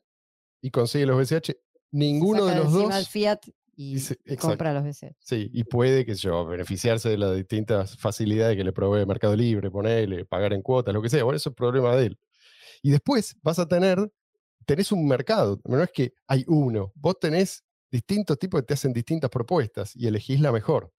y 0.61 0.71
consigue 0.71 1.05
los 1.05 1.17
BCH. 1.17 1.57
Ninguno 1.91 2.45
de 2.45 2.55
los 2.55 2.71
dos. 2.71 2.95
el 2.95 3.05
Fiat 3.05 3.39
y, 3.75 3.97
compra 4.37 4.73
los 4.73 4.83
BCH. 4.83 5.15
Sí, 5.19 5.49
y 5.51 5.63
puede, 5.63 6.05
que 6.05 6.15
yo, 6.15 6.45
beneficiarse 6.45 7.09
de 7.09 7.17
las 7.17 7.35
distintas 7.35 7.97
facilidades 7.97 8.55
que 8.55 8.63
le 8.63 8.71
provee 8.71 9.05
Mercado 9.05 9.35
Libre, 9.35 9.71
ponerle, 9.71 10.25
pagar 10.25 10.53
en 10.53 10.61
cuotas, 10.61 10.93
lo 10.93 11.01
que 11.01 11.09
sea. 11.09 11.23
Bueno, 11.23 11.37
eso 11.37 11.49
es 11.49 11.55
problema 11.55 11.95
de 11.95 12.07
él. 12.07 12.19
Y 12.83 12.91
después 12.91 13.35
vas 13.41 13.59
a 13.59 13.67
tener, 13.67 14.11
tenés 14.65 14.91
un 14.91 15.07
mercado. 15.07 15.59
No 15.65 15.81
es 15.81 15.89
que 15.91 16.13
hay 16.27 16.43
uno. 16.47 16.91
Vos 16.95 17.19
tenés 17.19 17.63
distintos 17.91 18.37
tipos 18.37 18.61
que 18.61 18.67
te 18.67 18.73
hacen 18.75 18.93
distintas 18.93 19.29
propuestas 19.29 19.95
y 19.95 20.07
elegís 20.07 20.39
la 20.39 20.51
mejor. 20.51 20.91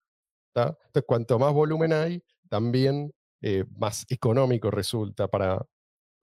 ¿tá? 0.51 0.77
Entonces, 0.87 1.03
cuanto 1.07 1.39
más 1.39 1.53
volumen 1.53 1.93
hay, 1.93 2.23
también 2.49 3.13
eh, 3.41 3.65
más 3.77 4.05
económico 4.09 4.71
resulta 4.71 5.27
para, 5.27 5.65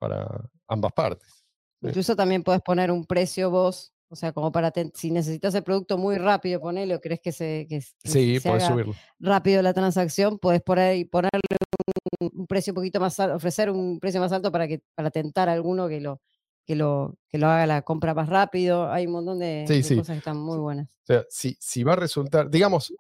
para 0.03 0.27
ambas 0.67 0.93
partes. 0.93 1.45
Incluso 1.81 2.17
también 2.17 2.43
puedes 2.43 2.61
poner 2.63 2.91
un 2.91 3.05
precio 3.07 3.51
vos, 3.51 3.93
o 4.09 4.17
sea, 4.17 4.33
como 4.33 4.51
para, 4.51 4.73
si 4.95 5.11
necesitas 5.13 5.55
el 5.55 5.63
producto 5.63 5.97
muy 5.99 6.17
rápido, 6.17 6.61
ponele, 6.61 6.95
o 6.97 7.01
crees 7.01 7.21
que 7.21 7.31
se, 7.33 7.67
que, 7.69 7.81
Sí, 8.05 8.41
se 8.41 8.49
haga 8.49 8.69
subirlo. 8.69 8.95
rápido 9.21 9.63
la 9.63 9.73
transacción, 9.73 10.39
puedes 10.39 10.61
poner 10.63 11.09
ponerle 11.09 11.41
un, 12.21 12.31
un 12.41 12.47
precio 12.47 12.73
un 12.73 12.77
poquito 12.77 12.99
más 13.01 13.19
alto, 13.21 13.37
ofrecer 13.37 13.71
un 13.71 14.01
precio 14.01 14.21
más 14.21 14.33
alto 14.33 14.51
para 14.51 14.67
que 14.69 14.83
para 14.95 15.11
tentar 15.11 15.49
a 15.49 15.53
alguno 15.53 15.89
que 15.89 16.01
lo 16.01 16.21
que 16.67 16.77
lo 16.77 17.17
que 17.29 17.39
lo 17.39 17.49
haga 17.49 17.67
la 17.67 17.83
compra 17.83 18.13
más 18.15 18.29
rápido. 18.29 18.91
Hay 18.91 19.07
un 19.07 19.13
montón 19.13 19.39
de, 19.39 19.65
Sí, 19.67 19.75
de 19.75 19.83
sí. 19.83 19.97
cosas 19.97 20.15
que 20.15 20.19
están 20.19 20.37
muy 20.39 20.59
buenas. 20.59 20.89
O 20.89 21.07
sea, 21.07 21.25
si, 21.29 21.57
si 21.61 21.83
va 21.85 21.95
a 21.95 21.97
resultar, 21.97 22.49
digamos, 22.51 22.93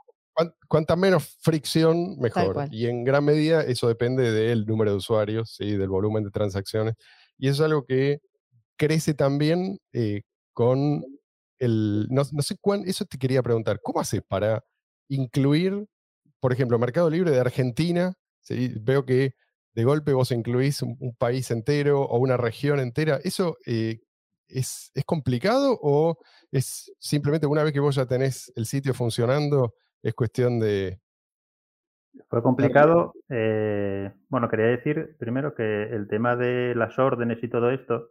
cuanta 0.69 0.97
menos 0.97 1.37
fricción, 1.41 2.19
mejor. 2.19 2.69
Y 2.71 2.87
en 2.87 3.05
gran 3.05 3.25
medida 3.25 3.63
eso 3.63 3.89
depende 3.89 4.31
del 4.33 4.67
número 4.67 4.93
de 4.93 4.97
usuarios, 4.97 5.55
¿sí? 5.57 5.77
del 5.77 5.89
volumen 5.89 6.25
de 6.25 6.31
transacciones. 6.31 6.95
Y 7.39 7.49
eso 7.49 7.63
es 7.63 7.67
algo 7.67 7.85
que 7.85 8.21
crece 8.77 9.15
también 9.15 9.79
eh, 9.93 10.23
con 10.53 11.05
el... 11.59 12.07
No, 12.11 12.23
no 12.33 12.43
sé 12.43 12.57
cuán, 12.61 12.83
eso 12.87 13.05
te 13.05 13.19
quería 13.19 13.43
preguntar, 13.43 13.81
¿cómo 13.83 14.01
haces 14.01 14.23
para 14.27 14.65
incluir, 15.09 15.87
por 16.41 16.53
ejemplo, 16.53 16.79
Mercado 16.79 17.11
Libre 17.11 17.31
de 17.31 17.41
Argentina? 17.41 18.15
¿sí? 18.41 18.73
Veo 18.81 19.05
que 19.05 19.35
de 19.75 19.85
golpe 19.85 20.13
vos 20.13 20.31
incluís 20.33 20.83
un, 20.83 20.97
un 21.01 21.15
país 21.15 21.51
entero 21.51 22.03
o 22.03 22.19
una 22.19 22.37
región 22.37 22.81
entera. 22.81 23.21
¿Eso 23.23 23.59
eh, 23.67 24.01
es, 24.49 24.91
es 24.95 25.05
complicado 25.05 25.79
o 25.83 26.19
es 26.51 26.93
simplemente 26.99 27.47
una 27.47 27.63
vez 27.63 27.73
que 27.73 27.81
vos 27.81 27.95
ya 27.95 28.07
tenés 28.07 28.53
el 28.57 28.67
sitio 28.67 28.95
funcionando, 28.95 29.75
es 30.03 30.15
cuestión 30.15 30.59
de... 30.59 31.01
Fue 32.29 32.43
complicado. 32.43 33.15
eh, 33.29 34.13
bueno, 34.29 34.49
quería 34.49 34.67
decir 34.67 35.17
primero 35.19 35.55
que 35.55 35.85
el 35.85 36.09
tema 36.09 36.37
de 36.37 36.75
las 36.75 36.99
órdenes 36.99 37.43
y 37.43 37.49
todo 37.49 37.71
esto 37.71 38.11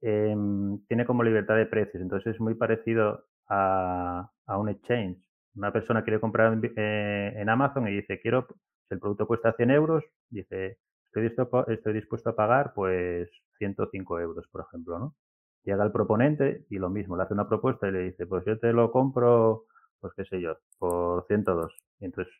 em, 0.00 0.84
tiene 0.86 1.04
como 1.04 1.24
libertad 1.24 1.56
de 1.56 1.66
precios, 1.66 2.00
entonces 2.00 2.34
es 2.34 2.40
muy 2.40 2.54
parecido 2.54 3.26
a, 3.48 4.30
a 4.46 4.58
un 4.58 4.68
exchange. 4.68 5.18
Una 5.56 5.72
persona 5.72 6.04
quiere 6.04 6.20
comprar 6.20 6.52
en, 6.52 6.72
eh, 6.76 7.32
en 7.36 7.48
Amazon 7.48 7.88
y 7.88 7.96
dice, 7.96 8.20
quiero, 8.20 8.46
si 8.88 8.94
el 8.94 9.00
producto 9.00 9.26
cuesta 9.26 9.52
100 9.52 9.70
euros, 9.72 10.04
dice, 10.30 10.78
estoy 11.06 11.24
dispuesto, 11.24 11.66
estoy 11.68 11.94
dispuesto 11.94 12.30
a 12.30 12.36
pagar 12.36 12.72
pues 12.74 13.28
105 13.58 14.20
euros, 14.20 14.46
por 14.48 14.64
ejemplo, 14.68 14.98
¿no? 14.98 15.16
Llega 15.64 15.84
el 15.84 15.92
proponente 15.92 16.66
y 16.70 16.78
lo 16.78 16.88
mismo, 16.88 17.16
le 17.16 17.24
hace 17.24 17.34
una 17.34 17.48
propuesta 17.48 17.88
y 17.88 17.92
le 17.92 18.00
dice, 18.04 18.26
pues 18.26 18.44
yo 18.46 18.58
te 18.58 18.72
lo 18.72 18.90
compro, 18.92 19.66
pues 20.00 20.12
qué 20.16 20.24
sé 20.24 20.40
yo, 20.40 20.56
por 20.78 21.26
102. 21.26 21.74
Y 22.00 22.06
entonces 22.06 22.32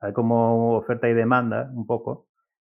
hay 0.00 0.12
como 0.12 0.76
oferta 0.76 1.08
y 1.08 1.14
demanda 1.14 1.70
un 1.74 1.86
poco, 1.86 2.28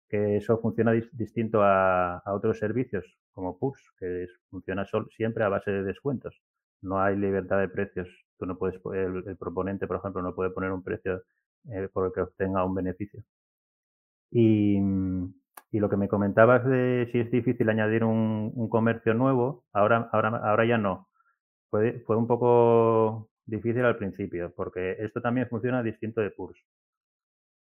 que 0.08 0.36
eso 0.36 0.58
funciona 0.60 0.92
dis- 0.92 1.10
distinto 1.12 1.62
a, 1.62 2.18
a 2.18 2.34
otros 2.34 2.58
servicios 2.58 3.04
como 3.32 3.58
Push, 3.58 3.80
que 3.98 4.26
funciona 4.50 4.84
sol- 4.84 5.08
siempre 5.16 5.44
a 5.44 5.48
base 5.48 5.70
de 5.72 5.82
descuentos. 5.82 6.40
No 6.82 7.00
hay 7.00 7.16
libertad 7.16 7.58
de 7.60 7.68
precios. 7.68 8.08
Tú 8.38 8.46
no 8.46 8.56
puedes, 8.58 8.80
el, 8.94 9.24
el 9.26 9.36
proponente, 9.36 9.86
por 9.86 9.96
ejemplo, 9.96 10.22
no 10.22 10.34
puede 10.34 10.50
poner 10.50 10.70
un 10.72 10.82
precio 10.84 11.22
eh, 11.70 11.88
por 11.92 12.06
el 12.06 12.12
que 12.12 12.20
obtenga 12.22 12.64
un 12.64 12.74
beneficio. 12.74 13.22
Y, 14.30 14.78
mm, 14.80 15.34
y 15.72 15.80
lo 15.80 15.88
que 15.88 15.96
me 15.96 16.08
comentabas 16.08 16.64
de 16.64 17.08
si 17.12 17.20
es 17.20 17.30
difícil 17.30 17.68
añadir 17.70 18.04
un, 18.04 18.52
un 18.54 18.68
comercio 18.68 19.14
nuevo, 19.14 19.64
ahora, 19.72 20.08
ahora, 20.12 20.28
ahora 20.38 20.66
ya 20.66 20.78
no. 20.78 21.08
Fue, 21.70 22.00
fue 22.06 22.16
un 22.16 22.26
poco 22.28 23.30
difícil 23.46 23.84
al 23.84 23.96
principio, 23.96 24.52
porque 24.54 24.96
esto 25.00 25.20
también 25.20 25.48
funciona 25.48 25.82
distinto 25.82 26.20
de 26.20 26.30
Purs. 26.30 26.58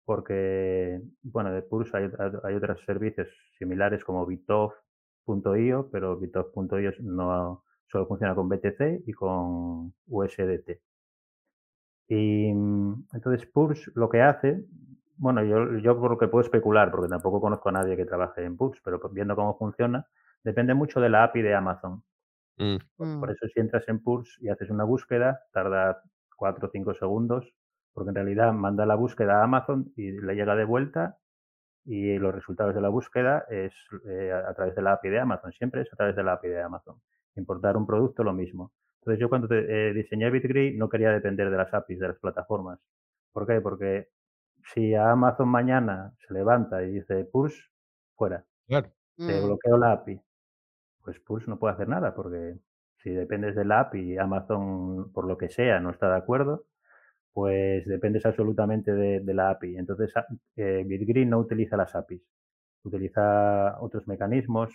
Porque, 0.06 1.02
bueno, 1.24 1.52
de 1.52 1.62
Purs 1.62 1.94
hay, 1.94 2.10
hay 2.44 2.56
otros 2.56 2.82
servicios 2.86 3.28
similares 3.60 4.04
como 4.04 4.26
Bitov.io, 4.26 5.90
pero 5.92 6.18
Bitov.io 6.18 6.92
no 7.02 7.64
solo 7.88 8.08
funciona 8.08 8.36
con 8.36 8.50
BTC 8.50 9.04
y 9.06 9.14
con 9.14 9.94
USDT. 10.08 10.80
Y 12.08 12.54
mm, 12.54 13.08
entonces 13.14 13.46
Purs 13.48 13.92
lo 13.96 14.10
que 14.10 14.22
hace, 14.22 14.64
bueno, 15.18 15.44
yo, 15.44 15.78
yo 15.80 16.00
por 16.00 16.12
lo 16.12 16.18
que 16.18 16.28
puedo 16.28 16.44
especular, 16.44 16.92
porque 16.92 17.10
tampoco 17.10 17.42
conozco 17.42 17.70
a 17.70 17.74
nadie 17.74 17.98
que 17.98 18.06
trabaje 18.06 18.44
en 18.44 18.56
Purs, 18.58 18.80
pero 18.84 19.00
viendo 19.10 19.36
cómo 19.36 19.58
funciona, 19.58 20.08
depende 20.44 20.74
mucho 20.74 21.02
de 21.02 21.10
la 21.10 21.24
API 21.26 21.42
de 21.42 21.56
Amazon. 21.56 22.04
Mm, 22.60 22.78
Por 23.20 23.32
Mm. 23.32 23.32
eso 23.32 23.48
si 23.48 23.60
entras 23.60 23.88
en 23.90 24.02
Pulse 24.04 24.34
y 24.42 24.50
haces 24.50 24.70
una 24.70 24.84
búsqueda, 24.84 25.42
tarda 25.54 26.04
4 26.36 26.68
o 26.68 26.72
5 26.72 26.94
segundos, 26.94 27.54
porque 27.94 28.10
en 28.10 28.16
realidad 28.16 28.54
manda 28.54 28.86
la 28.86 28.96
búsqueda 28.96 29.42
a 29.42 29.44
Amazon 29.44 29.92
y 29.96 30.12
le 30.12 30.36
llega 30.36 30.56
de 30.56 30.66
vuelta 30.66 31.18
y 31.86 32.18
los 32.20 32.36
resultados 32.36 32.76
de 32.76 32.82
la 32.82 32.90
búsqueda 32.90 33.46
es 33.50 33.74
eh, 34.10 34.32
a 34.34 34.50
a 34.50 34.54
través 34.56 34.76
de 34.76 34.82
la 34.84 34.94
API 34.94 35.12
de 35.12 35.20
Amazon, 35.22 35.52
siempre 35.54 35.82
es 35.84 35.94
a 35.94 35.98
través 35.98 36.16
de 36.16 36.24
la 36.24 36.34
API 36.34 36.52
de 36.52 36.62
Amazon. 36.64 37.02
Importar 37.36 37.78
un 37.78 37.88
producto, 37.88 38.24
lo 38.24 38.34
mismo. 38.34 38.74
Entonces 39.02 39.20
yo 39.22 39.30
cuando 39.30 39.48
te- 39.50 39.90
eh, 39.92 39.94
diseñé 39.94 40.30
BitGree 40.32 40.78
no 40.78 40.90
quería 40.90 41.12
depender 41.12 41.50
de 41.52 41.58
las 41.58 41.74
APIs 41.74 42.00
de 42.00 42.10
las 42.10 42.20
plataformas. 42.20 42.80
¿Por 43.34 43.48
qué? 43.48 43.62
Porque 43.62 44.10
si 44.74 44.96
a 44.96 45.12
Amazon 45.12 45.50
mañana 45.50 46.14
se 46.28 46.34
levanta 46.34 46.84
y 46.84 46.92
dice 46.94 47.26
Pulse, 47.26 47.62
fuera, 48.16 48.46
claro. 48.68 48.94
te 49.26 49.40
Mm. 49.42 49.42
bloqueo 49.42 49.78
la 49.78 49.94
API. 49.94 50.22
Pues 51.08 51.22
Pulse 51.22 51.50
no 51.50 51.58
puede 51.58 51.74
hacer 51.74 51.88
nada 51.88 52.14
porque 52.14 52.58
si 52.98 53.12
dependes 53.12 53.56
de 53.56 53.64
la 53.64 53.80
API 53.80 54.16
y 54.16 54.18
Amazon, 54.18 55.10
por 55.14 55.26
lo 55.26 55.38
que 55.38 55.48
sea, 55.48 55.80
no 55.80 55.90
está 55.92 56.10
de 56.10 56.18
acuerdo, 56.18 56.66
pues 57.34 57.86
dependes 57.88 58.26
absolutamente 58.26 58.94
de, 58.94 59.22
de 59.22 59.34
la 59.34 59.52
API. 59.52 59.78
Entonces, 59.78 60.14
eh, 60.58 60.84
BitGreen 60.86 61.30
no 61.30 61.40
utiliza 61.40 61.78
las 61.78 61.96
APIs, 61.96 62.22
utiliza 62.84 63.78
otros 63.82 64.08
mecanismos, 64.08 64.74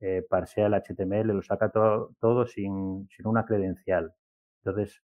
eh, 0.00 0.24
parsea 0.28 0.68
el 0.68 0.74
HTML, 0.74 1.34
lo 1.34 1.42
saca 1.42 1.70
to- 1.70 2.16
todo 2.20 2.46
sin, 2.46 3.08
sin 3.10 3.26
una 3.26 3.44
credencial. 3.46 4.14
Entonces, 4.64 5.02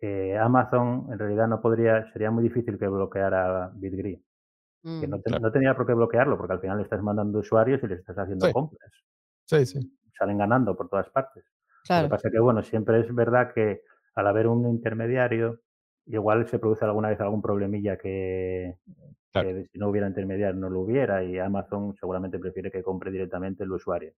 eh, 0.00 0.38
Amazon 0.38 1.08
en 1.12 1.18
realidad 1.18 1.48
no 1.48 1.60
podría, 1.62 2.10
sería 2.12 2.30
muy 2.30 2.44
difícil 2.44 2.78
que 2.78 2.88
bloqueara 2.88 3.72
BitGreen 3.74 4.22
que 5.00 5.06
Mm. 5.06 5.10
no, 5.10 5.20
te- 5.20 5.30
Claro. 5.30 5.42
no 5.44 5.52
tenía 5.52 5.76
por 5.76 5.86
qué 5.86 5.94
bloquearlo, 5.94 6.38
porque 6.38 6.54
al 6.54 6.60
final 6.60 6.78
le 6.78 6.84
estás 6.84 7.02
mandando 7.02 7.40
usuarios 7.40 7.82
y 7.84 7.88
le 7.88 7.96
estás 7.96 8.18
haciendo 8.18 8.46
Sí. 8.46 8.52
compras. 8.52 8.92
Sí, 9.50 9.66
sí. 9.66 9.80
Salen 10.16 10.38
ganando 10.38 10.76
por 10.76 10.88
todas 10.88 11.10
partes. 11.10 11.44
Lo 11.88 12.02
que 12.04 12.08
pasa 12.08 12.28
es 12.28 12.32
que, 12.34 12.38
bueno, 12.38 12.62
siempre 12.62 13.00
es 13.00 13.12
verdad 13.12 13.52
que 13.52 13.82
al 14.14 14.26
haber 14.28 14.46
un 14.46 14.68
intermediario, 14.68 15.60
igual 16.06 16.46
se 16.48 16.58
produce 16.60 16.84
alguna 16.84 17.08
vez 17.08 17.20
algún 17.20 17.42
problemilla 17.42 17.96
que, 17.98 18.76
Claro. 19.32 19.48
que 19.48 19.64
si 19.72 19.78
no 19.78 19.88
hubiera 19.88 20.06
intermediario 20.06 20.54
no 20.60 20.68
lo 20.70 20.80
hubiera 20.80 21.24
y 21.24 21.38
Amazon 21.38 21.94
seguramente 21.98 22.38
prefiere 22.38 22.70
que 22.70 22.82
compre 22.82 23.10
directamente 23.10 23.64
el 23.64 23.72
usuario. 23.72 24.12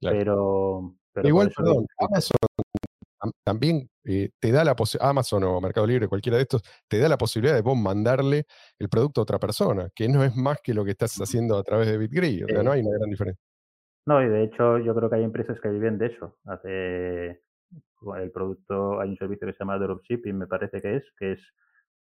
Claro. 0.00 0.94
Pero, 1.14 1.28
Igual, 1.28 1.50
perdón, 1.54 1.86
Amazon 1.98 2.36
tam- 3.20 3.32
también 3.44 3.88
eh, 4.04 4.30
te 4.38 4.52
da 4.52 4.64
la 4.64 4.74
posibilidad, 4.76 5.10
Amazon 5.10 5.44
o 5.44 5.60
Mercado 5.60 5.86
Libre, 5.86 6.08
cualquiera 6.08 6.36
de 6.36 6.42
estos, 6.42 6.62
te 6.88 6.98
da 6.98 7.08
la 7.08 7.18
posibilidad 7.18 7.54
de 7.54 7.62
vos 7.62 7.76
mandarle 7.76 8.46
el 8.78 8.88
producto 8.88 9.20
a 9.20 9.24
otra 9.24 9.38
persona, 9.38 9.88
que 9.94 10.08
no 10.08 10.24
es 10.24 10.34
más 10.36 10.58
que 10.62 10.74
lo 10.74 10.84
que 10.84 10.90
estás 10.92 11.16
haciendo 11.20 11.56
a 11.58 11.62
través 11.62 11.86
de 11.88 11.98
BitGree. 11.98 12.44
O 12.44 12.48
sea, 12.48 12.62
no 12.62 12.72
hay 12.72 12.80
una 12.82 12.96
gran 12.98 13.10
diferencia. 13.10 13.40
No, 14.06 14.22
y 14.22 14.28
de 14.28 14.44
hecho 14.44 14.78
yo 14.78 14.94
creo 14.94 15.08
que 15.08 15.16
hay 15.16 15.24
empresas 15.24 15.60
que 15.60 15.68
viven 15.70 15.98
de 15.98 16.06
eso. 16.06 16.36
Hace 16.44 17.40
el 18.18 18.30
producto, 18.32 19.00
hay 19.00 19.10
un 19.10 19.16
servicio 19.16 19.46
que 19.46 19.52
se 19.54 19.60
llama 19.60 19.78
dropshipping, 19.78 20.36
me 20.38 20.46
parece 20.46 20.82
que 20.82 20.96
es, 20.96 21.04
que 21.18 21.32
es 21.32 21.40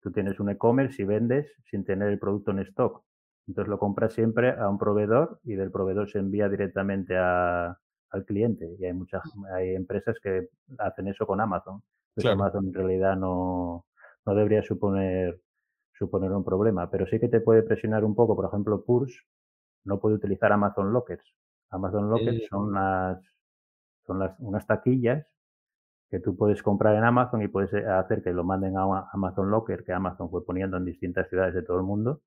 tú 0.01 0.11
tienes 0.11 0.39
un 0.39 0.49
e-commerce 0.49 1.01
y 1.01 1.05
vendes 1.05 1.51
sin 1.69 1.85
tener 1.85 2.09
el 2.09 2.19
producto 2.19 2.51
en 2.51 2.59
stock. 2.59 3.03
Entonces 3.47 3.69
lo 3.69 3.79
compras 3.79 4.13
siempre 4.13 4.51
a 4.51 4.69
un 4.69 4.77
proveedor 4.77 5.39
y 5.43 5.55
del 5.55 5.71
proveedor 5.71 6.09
se 6.11 6.19
envía 6.19 6.49
directamente 6.49 7.17
a- 7.17 7.77
al 8.11 8.25
cliente. 8.25 8.75
Y 8.79 8.85
hay 8.85 8.93
muchas, 8.93 9.23
hay 9.55 9.75
empresas 9.75 10.17
que 10.21 10.49
hacen 10.79 11.07
eso 11.07 11.25
con 11.27 11.41
Amazon. 11.41 11.81
Entonces 12.15 12.23
Claro. 12.23 12.41
Amazon 12.41 12.67
en 12.67 12.73
realidad 12.73 13.15
no, 13.17 13.85
no 14.25 14.35
debería 14.35 14.63
suponer, 14.63 15.41
suponer 15.97 16.31
un 16.31 16.43
problema. 16.45 16.89
Pero 16.91 17.07
sí 17.07 17.19
que 17.19 17.29
te 17.29 17.41
puede 17.41 17.63
presionar 17.63 18.03
un 18.05 18.15
poco. 18.15 18.35
Por 18.35 18.45
ejemplo, 18.47 18.83
Purse 18.85 19.17
no 19.85 19.99
puede 19.99 20.15
utilizar 20.15 20.51
Amazon 20.51 20.93
Lockers. 20.93 21.25
Amazon 21.71 22.09
Lockers 22.09 22.43
Mm. 22.43 22.47
son 22.49 22.73
las 22.73 23.19
son 24.05 24.19
las 24.19 24.35
unas 24.39 24.65
taquillas 24.67 25.27
que 26.09 26.19
tú 26.19 26.37
puedes 26.37 26.63
comprar 26.63 26.95
en 26.95 27.03
Amazon 27.03 27.41
y 27.41 27.47
puedes 27.49 27.73
eh, 27.73 27.85
hacer 27.85 28.23
que 28.23 28.31
lo 28.33 28.43
manden 28.43 28.77
a 28.77 29.09
Amazon 29.13 29.49
Locker 29.51 29.83
que 29.83 29.93
Amazon 29.93 30.29
fue 30.29 30.45
poniendo 30.45 30.77
en 30.77 30.85
distintas 30.85 31.29
ciudades 31.29 31.53
de 31.55 31.63
todo 31.63 31.77
el 31.77 31.83
mundo 31.83 32.21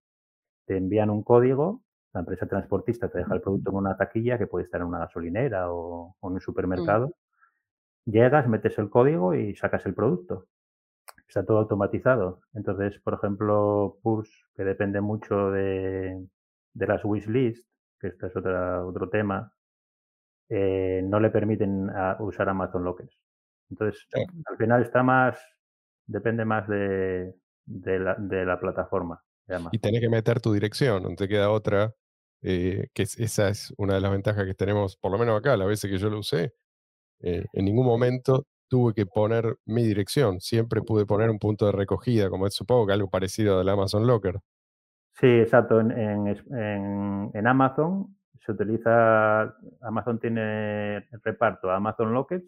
te 0.66 0.76
envían 0.76 1.10
un 1.10 1.22
código, 1.24 1.82
la 2.12 2.20
empresa 2.20 2.46
transportista 2.46 3.08
te 3.08 3.18
deja 3.18 3.34
el 3.34 3.40
producto 3.40 3.70
en 3.70 3.76
una 3.76 3.96
taquilla 3.96 4.38
que 4.38 4.46
puede 4.46 4.66
estar 4.66 4.80
en 4.80 4.86
una 4.88 5.00
gasolinera 5.00 5.72
o, 5.72 6.16
o 6.20 6.28
en 6.28 6.34
un 6.34 6.40
supermercado. 6.40 7.14
Llegas, 8.06 8.48
metes 8.48 8.78
el 8.78 8.88
código 8.90 9.34
y 9.34 9.54
sacas 9.56 9.84
el 9.86 9.94
producto. 9.94 10.46
Está 11.28 11.44
todo 11.44 11.58
automatizado. 11.58 12.40
Entonces, 12.54 13.00
por 13.00 13.14
ejemplo, 13.14 13.98
Pulse, 14.02 14.32
que 14.54 14.64
depende 14.64 15.00
mucho 15.00 15.50
de, 15.50 16.26
de 16.74 16.86
las 16.86 17.04
wishlist, 17.04 17.66
que 18.00 18.08
este 18.08 18.26
es 18.28 18.36
otra, 18.36 18.84
otro 18.84 19.08
tema, 19.08 19.52
eh, 20.48 21.02
no 21.04 21.20
le 21.20 21.30
permiten 21.30 21.90
a- 21.90 22.16
usar 22.20 22.48
Amazon 22.48 22.84
Lockers. 22.84 23.16
Entonces, 23.70 24.06
Claro. 24.10 24.32
al 24.46 24.56
final 24.56 24.82
está 24.82 25.02
más, 25.02 25.38
depende 26.06 26.44
más 26.44 26.66
de, 26.68 27.34
de 27.66 27.98
la, 28.00 28.14
de 28.18 28.44
la 28.44 28.58
plataforma. 28.58 29.22
de. 29.46 29.58
Y 29.72 29.78
tenés 29.78 30.00
que 30.00 30.08
meter 30.08 30.40
tu 30.40 30.52
dirección, 30.52 31.02
no 31.02 31.14
te 31.14 31.28
queda 31.28 31.50
otra. 31.50 31.92
eh, 32.42 32.88
que 32.94 33.02
es- 33.02 33.18
esa 33.18 33.50
es 33.50 33.70
una 33.76 33.94
de 33.96 34.00
las 34.00 34.10
ventajas 34.10 34.46
que 34.46 34.54
tenemos, 34.54 34.96
por 34.96 35.12
lo 35.12 35.18
menos 35.18 35.38
acá, 35.38 35.58
las 35.58 35.68
veces 35.68 35.90
que 35.90 35.98
yo 35.98 36.08
lo 36.08 36.20
usé. 36.20 36.54
eh, 37.22 37.44
en 37.52 37.64
ningún 37.66 37.84
momento 37.86 38.46
tuve 38.68 38.94
que 38.94 39.04
poner 39.06 39.56
mi 39.66 39.82
dirección. 39.84 40.40
Siempre 40.40 40.80
pude 40.82 41.04
poner 41.06 41.28
un 41.30 41.38
punto 41.38 41.66
de 41.66 41.72
recogida, 41.72 42.30
como 42.30 42.46
es 42.46 42.54
supongo 42.54 42.86
que 42.86 42.94
algo 42.94 43.10
parecido 43.10 43.60
al 43.60 43.68
Amazon 43.68 44.06
Locker. 44.06 44.40
Sí, 45.20 45.26
exacto. 45.26 45.80
En, 45.80 46.26
en 47.34 47.46
Amazon 47.46 48.16
se 48.44 48.52
utiliza, 48.52 49.54
Amazon 49.82 50.18
tiene 50.18 51.00
reparto 51.22 51.70
a 51.70 51.76
Amazon 51.76 52.12
Lockets 52.14 52.46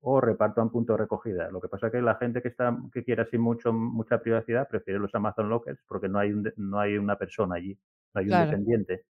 o 0.00 0.20
reparto 0.20 0.60
a 0.60 0.64
un 0.64 0.70
punto 0.70 0.94
de 0.94 0.98
recogida. 1.00 1.50
Lo 1.50 1.60
que 1.60 1.68
pasa 1.68 1.88
es 1.88 1.92
que 1.92 2.00
la 2.00 2.14
gente 2.14 2.40
que 2.40 2.48
está 2.48 2.76
que 2.92 3.04
quiere 3.04 3.22
así 3.22 3.36
mucho 3.36 3.72
mucha 3.72 4.20
privacidad 4.20 4.68
prefiere 4.68 4.98
los 5.00 5.14
Amazon 5.14 5.48
Lockers 5.50 5.80
porque 5.86 6.08
no 6.08 6.18
hay 6.18 6.32
un 6.32 6.50
no 6.56 6.80
hay 6.80 6.96
una 6.96 7.16
persona 7.16 7.56
allí, 7.56 7.78
no 8.14 8.20
hay 8.20 8.26
un 8.30 8.46
dependiente. 8.46 9.04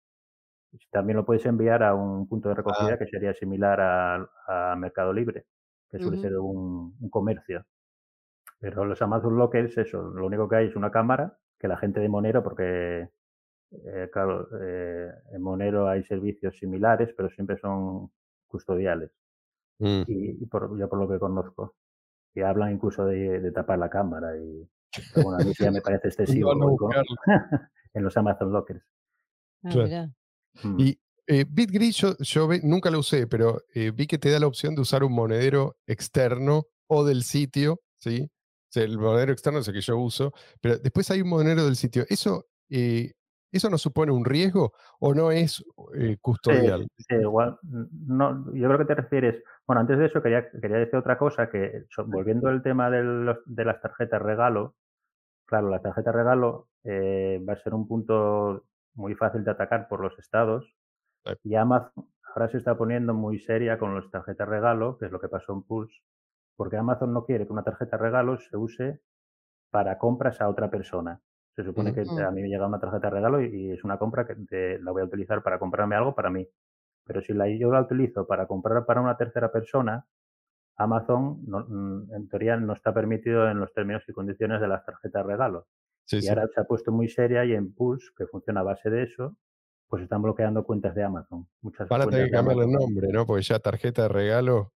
También 0.91 1.17
lo 1.17 1.25
puedes 1.25 1.47
enviar 1.47 1.83
a 1.83 1.95
un 1.95 2.29
punto 2.29 2.49
de 2.49 2.55
recogida 2.57 2.95
Ah. 2.95 2.99
que 2.99 3.07
sería 3.07 3.33
similar 3.35 3.81
a, 3.81 4.29
a 4.73 4.77
Mercado 4.77 5.13
Libre, 5.13 5.47
que 5.89 5.99
suele 5.99 6.19
ser 6.19 6.37
un, 6.39 6.97
un 7.01 7.11
comercio. 7.11 7.65
Pero 8.61 8.85
los 8.85 9.01
Amazon 9.01 9.37
Lockers, 9.39 9.79
eso, 9.79 10.03
lo 10.03 10.27
único 10.27 10.49
que 10.49 10.57
hay 10.57 10.67
es 10.67 10.77
una 10.77 10.91
cámara 10.91 11.39
que 11.59 11.69
la 11.69 11.77
gente 11.77 12.01
de 12.01 12.09
Monero, 12.09 12.43
porque, 12.43 13.09
eh, 13.71 14.09
claro, 14.13 14.49
eh, 14.61 15.11
en 15.33 15.43
Monero 15.43 15.89
hay 15.89 16.05
servicios 16.05 16.57
similares, 16.57 17.13
pero 17.17 17.29
siempre 17.31 17.59
son 17.59 18.11
custodiales. 18.47 19.11
Mm. 19.79 20.03
Y, 20.07 20.43
y 20.43 20.47
por, 20.47 20.79
yo 20.79 20.89
por 20.89 20.99
lo 21.01 21.09
que 21.09 21.19
conozco, 21.19 21.75
que 22.35 22.45
hablan 22.45 22.73
incluso 22.73 23.05
de, 23.07 23.41
de 23.41 23.53
tapar 23.53 23.79
la 23.79 23.91
cámara. 23.91 24.37
Y, 24.37 24.69
bueno, 25.15 25.39
a 25.39 25.45
mí 25.45 25.53
ya 25.59 25.71
me 25.71 25.81
parece 25.81 26.09
excesivo 26.09 26.55
No, 26.55 26.71
no 26.71 26.77
en 27.95 28.05
los 28.05 28.17
Amazon 28.17 28.53
Lockers. 28.53 28.83
Ah, 29.65 29.71
Claro. 29.73 30.13
Mm. 30.63 30.77
Y 30.81 30.99
eh, 31.27 31.45
BitGrid 31.49 31.93
yo, 31.93 32.17
yo 32.19 32.49
ve- 32.49 32.61
nunca 32.65 32.91
lo 32.91 33.01
usé, 33.01 33.27
pero 33.27 33.63
eh, 33.75 33.91
vi 33.93 34.07
que 34.07 34.19
te 34.19 34.31
da 34.31 34.41
la 34.41 34.47
opción 34.47 34.75
de 34.75 34.81
usar 34.81 35.05
un 35.05 35.13
monedero 35.13 35.77
externo 35.87 36.65
o 36.87 37.05
del 37.05 37.23
sitio, 37.23 37.81
¿sí? 37.99 38.31
Sea, 38.69 38.85
el 38.85 38.99
monedero 38.99 39.33
externo 39.33 39.61
es 39.61 39.69
el 39.69 39.75
que 39.75 39.81
yo 39.81 39.97
uso, 39.99 40.33
pero 40.61 40.79
después 40.79 41.11
hay 41.11 41.23
un 41.23 41.29
monedero 41.31 41.65
del 41.65 41.77
sitio. 41.77 42.05
¿Eso, 42.09 42.47
eh, 42.69 43.13
¿eso 43.51 43.71
no 43.71 43.79
supone 43.79 44.13
un 44.13 44.25
riesgo 44.25 44.73
o 45.01 45.15
no 45.15 45.31
es 45.31 45.65
eh, 45.95 46.17
custodial? 46.21 46.87
sí, 46.99 47.15
igual. 47.15 47.59
No, 47.63 48.45
yo 48.53 48.67
creo 48.69 48.79
que 48.79 48.85
te 48.85 48.95
refieres. 48.95 49.43
Bueno, 49.67 49.81
antes 49.81 49.99
de 49.99 50.07
eso 50.07 50.23
quería, 50.23 50.51
quería 50.51 50.77
decir 50.79 50.97
otra 50.97 51.17
cosa, 51.19 51.49
que 51.51 51.85
volviendo 52.07 52.49
al 52.49 52.63
tema 52.63 52.91
de, 52.91 53.03
los- 53.03 53.39
de 53.47 53.65
las 53.65 53.81
tarjetas 53.81 54.21
regalo, 54.21 54.75
claro, 55.47 55.71
la 55.71 55.81
tarjeta 55.81 56.13
regalo 56.13 56.69
eh, 56.85 57.43
va 57.49 57.55
a 57.55 57.63
ser 57.63 57.75
un 57.75 57.89
punto 57.89 58.65
muy 58.95 59.15
fácil 59.15 59.45
de 59.45 59.51
atacar 59.51 59.89
por 59.89 60.01
los 60.01 60.19
estados 60.19 60.75
y 61.43 61.55
Amazon 61.55 62.09
ahora 62.35 62.51
se 62.51 62.59
está 62.59 62.77
poniendo 62.77 63.15
muy 63.15 63.39
seria 63.39 63.79
con 63.79 63.95
las 63.95 64.11
tarjetas 64.11 64.49
regalo, 64.49 64.99
que 64.99 65.07
es 65.07 65.13
lo 65.13 65.21
que 65.21 65.29
pasó 65.29 65.53
en 65.55 65.63
Pulse, 65.63 65.95
porque 66.59 66.77
Amazon 66.77 67.13
no 67.13 67.25
quiere 67.25 67.47
que 67.47 67.53
una 67.53 67.63
tarjeta 67.63 67.97
regalo 67.97 68.37
se 68.37 68.57
use 68.57 69.01
para 69.71 69.97
compras 69.97 70.41
a 70.41 70.49
otra 70.49 70.69
persona. 70.69 71.21
Se 71.55 71.63
supone 71.63 71.95
que 71.95 72.01
a 72.01 72.31
mí 72.33 72.43
me 72.43 72.49
llega 72.49 72.67
una 72.67 72.81
tarjeta 72.81 73.09
regalo 73.11 73.41
y, 73.41 73.47
y 73.47 73.71
es 73.73 73.85
una 73.85 73.97
compra 73.97 74.27
que 74.27 74.35
te- 74.35 74.81
la 74.81 74.91
voy 74.91 75.03
a 75.03 75.05
utilizar 75.05 75.41
para 75.43 75.61
comprarme 75.61 75.95
algo 75.95 76.17
para 76.17 76.31
mí. 76.31 76.47
Pero 77.05 77.21
si 77.23 77.33
la, 77.33 77.49
yo 77.49 77.71
la 77.71 77.81
utilizo 77.83 78.27
para 78.27 78.47
comprar 78.49 78.85
para 78.87 79.01
una 79.01 79.17
tercera 79.17 79.53
persona, 79.53 80.05
Amazon 80.77 81.43
no- 81.47 81.65
mm, 81.69 82.13
en 82.15 82.29
teoría 82.29 82.57
no 82.57 82.73
está 82.73 82.93
permitido 82.93 83.49
en 83.49 83.61
los 83.61 83.73
términos 83.73 84.03
y 84.09 84.13
condiciones 84.13 84.61
de 84.61 84.67
las 84.67 84.85
tarjetas 84.85 85.25
regalo. 85.25 85.69
Sí, 86.05 86.17
Y 86.19 86.21
sí. 86.23 86.29
ahora 86.29 86.49
se 86.53 86.61
ha 86.61 86.65
puesto 86.65 86.91
muy 86.91 87.09
seria 87.09 87.45
y 87.45 87.53
en 87.53 87.73
Pulse, 87.73 88.09
que 88.17 88.27
funciona 88.27 88.61
a 88.61 88.65
base 88.65 88.91
de 88.91 89.05
eso, 89.05 89.37
pues 89.89 90.03
están 90.03 90.23
bloqueando 90.23 90.65
cuentas 90.65 90.95
de 90.97 91.05
Amazon. 91.05 91.47
Muchas 91.63 91.89
Van 91.89 92.03
a 92.03 92.05
tener 92.07 92.27
que 92.27 92.31
de 92.33 92.37
cambiarle 92.37 92.65
el 92.65 92.73
nombre, 92.73 93.09
¿no? 93.13 93.27
Porque 93.27 93.43
ya 93.43 93.61
tarjeta 93.61 94.03
de 94.03 94.09
regalo 94.09 94.73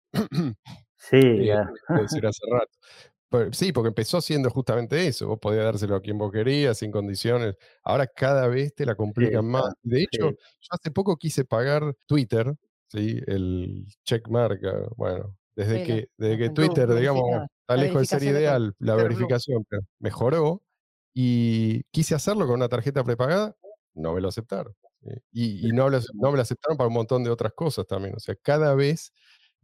Sí, 1.11 1.17
eh, 1.19 1.47
ya. 1.47 1.71
debe 1.89 2.09
ser 2.09 2.27
hace 2.27 2.41
rato. 2.51 2.73
Pero 3.31 3.53
sí, 3.53 3.73
porque 3.73 3.89
empezó 3.89 4.21
siendo 4.21 4.51
justamente 4.51 5.07
eso. 5.07 5.27
Vos 5.29 5.39
podías 5.41 5.65
dárselo 5.65 5.97
a 5.97 6.03
quien 6.03 6.19
vos 6.19 6.31
querías, 6.33 6.79
sin 6.79 6.91
condiciones. 6.93 7.57
Ahora 7.83 8.07
cada 8.07 8.47
vez 8.49 8.75
te 8.75 8.85
la 8.87 8.93
Sí, 8.93 8.97
complican 8.99 9.47
más. 9.47 9.65
De 9.83 10.03
hecho, 10.03 10.31
sí. 10.31 10.37
yo 10.61 10.69
hace 10.71 10.91
poco 10.91 11.17
quise 11.17 11.45
pagar 11.45 11.95
Twitter, 12.07 12.55
¿sí? 12.89 13.21
el 13.27 13.87
checkmark. 14.05 14.61
ah, 14.67 14.89
Bueno, 14.97 15.37
desde 15.57 15.83
que, 15.85 16.09
desde 16.19 16.39
que 16.39 16.51
Twitter, 16.51 16.87
Blue, 16.87 16.97
digamos, 16.97 17.23
está 17.61 17.77
lejos 17.77 18.01
de 18.03 18.07
ser 18.07 18.23
ideal, 18.23 18.75
la 18.79 18.95
verificación 18.97 19.65
pero 19.69 19.83
mejoró 19.99 20.63
y 21.15 21.83
quise 21.91 22.15
hacerlo 22.15 22.47
con 22.47 22.57
una 22.57 22.69
tarjeta 22.69 23.03
prepagada, 23.05 23.57
no 23.95 24.15
me 24.15 24.21
lo 24.21 24.29
aceptaron. 24.29 24.75
Y, 25.33 25.69
y 25.69 25.73
no, 25.73 25.91
no 25.91 26.31
me 26.31 26.37
lo 26.37 26.43
aceptaron 26.43 26.77
para 26.77 26.89
un 26.89 26.95
montón 26.95 27.25
de 27.25 27.31
otras 27.31 27.53
cosas 27.55 27.87
también. 27.87 28.15
O 28.15 28.21
sea, 28.21 28.37
cada 28.37 28.75
vez 28.75 29.13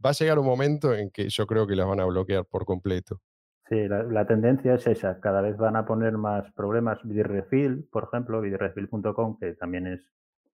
va 0.05 0.11
a 0.11 0.13
llegar 0.13 0.39
un 0.39 0.47
momento 0.47 0.95
en 0.95 1.11
que 1.11 1.29
yo 1.29 1.47
creo 1.47 1.67
que 1.67 1.75
las 1.77 1.87
van 1.87 2.01
a 2.01 2.05
bloquear 2.05 2.45
por 2.45 2.65
completo. 2.65 3.21
Sí, 3.69 3.87
la, 3.87 4.03
la 4.03 4.27
tendencia 4.27 4.75
es 4.75 4.87
esa. 4.87 5.21
Cada 5.21 5.43
vez 5.43 5.57
van 5.59 5.77
a 5.77 5.85
poner 5.85 6.13
más 6.17 6.51
problemas. 6.53 6.99
Bitrefill, 7.05 7.85
por 7.91 8.05
ejemplo, 8.05 8.41
bitrefill.com, 8.41 9.39
que 9.39 9.53
también 9.55 9.87
es 9.87 10.01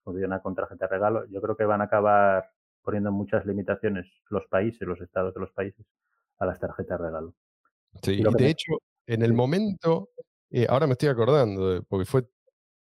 funciona 0.03 0.41
con 0.41 0.55
tarjeta 0.55 0.85
de 0.85 0.91
regalo. 0.91 1.25
Yo 1.29 1.41
creo 1.41 1.55
que 1.57 1.65
van 1.65 1.81
a 1.81 1.85
acabar 1.85 2.51
poniendo 2.83 3.11
muchas 3.11 3.45
limitaciones 3.45 4.05
los 4.29 4.45
países, 4.47 4.87
los 4.87 5.01
estados 5.01 5.33
de 5.33 5.39
los 5.41 5.51
países, 5.51 5.85
a 6.37 6.45
las 6.45 6.59
tarjetas 6.59 6.99
de 6.99 7.05
regalo. 7.05 7.33
Sí, 8.03 8.13
Y 8.13 8.23
de 8.23 8.31
me- 8.31 8.49
hecho, 8.49 8.73
en 9.07 9.23
el 9.23 9.33
momento, 9.33 10.09
eh, 10.51 10.67
ahora 10.69 10.85
me 10.87 10.93
estoy 10.93 11.09
acordando, 11.09 11.69
de- 11.69 11.81
porque 11.81 12.05
fue 12.05 12.27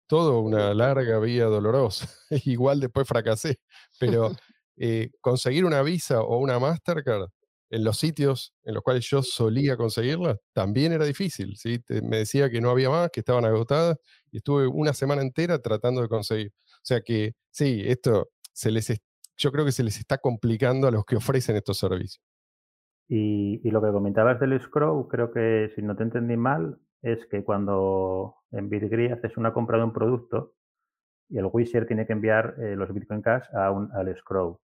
toda 0.08 0.38
una 0.40 0.74
larga 0.74 1.18
vía 1.20 1.44
dolorosa. 1.46 2.08
Igual 2.44 2.80
después 2.80 3.06
fracasé, 3.06 3.58
pero 4.00 4.30
eh, 4.78 5.10
conseguir 5.20 5.64
una 5.64 5.82
Visa 5.82 6.20
o 6.22 6.38
una 6.38 6.58
Mastercard 6.58 7.28
en 7.70 7.84
los 7.84 7.98
sitios 7.98 8.54
en 8.64 8.74
los 8.74 8.82
cuales 8.82 9.08
yo 9.08 9.22
solía 9.22 9.76
conseguirla 9.76 10.38
también 10.52 10.92
era 10.92 11.04
difícil. 11.04 11.54
me 12.02 12.18
decía 12.18 12.50
que 12.50 12.60
no 12.60 12.70
había 12.70 12.90
más, 12.90 13.10
que 13.10 13.20
estaban 13.20 13.44
agotadas, 13.44 13.98
y 14.30 14.38
estuve 14.38 14.66
una 14.66 14.94
semana 14.94 15.22
entera 15.22 15.58
tratando 15.58 16.00
de 16.00 16.08
conseguir. 16.08 16.52
O 16.76 16.80
sea 16.82 17.00
que 17.02 17.34
sí, 17.50 17.82
esto 17.84 18.30
se 18.52 18.70
les 18.70 18.90
es- 18.90 19.00
yo 19.36 19.52
creo 19.52 19.64
que 19.64 19.72
se 19.72 19.84
les 19.84 19.98
está 19.98 20.18
complicando 20.18 20.88
a 20.88 20.90
los 20.90 21.04
que 21.04 21.16
ofrecen 21.16 21.56
estos 21.56 21.78
servicios. 21.78 22.22
Y, 23.08 23.70
lo 23.70 23.80
que 23.80 23.90
comentabas 23.90 24.38
del 24.38 24.60
scroll, 24.60 25.08
creo 25.08 25.30
que 25.30 25.70
si 25.74 25.82
no 25.82 25.96
te 25.96 26.02
entendí 26.02 26.36
mal, 26.36 26.78
es 27.02 27.24
que 27.30 27.42
cuando 27.42 28.34
en 28.50 28.68
BitGree 28.68 29.12
haces 29.12 29.36
una 29.36 29.52
compra 29.54 29.78
de 29.78 29.84
un 29.84 29.92
producto 29.92 30.54
y 31.28 31.38
el 31.38 31.48
Wizard 31.50 31.86
tiene 31.86 32.06
que 32.06 32.12
enviar 32.12 32.54
eh, 32.58 32.76
los 32.76 32.92
Bitcoin 32.92 33.22
Cash 33.22 33.44
a 33.54 33.70
un, 33.70 33.90
al 33.92 34.14
scroll. 34.18 34.58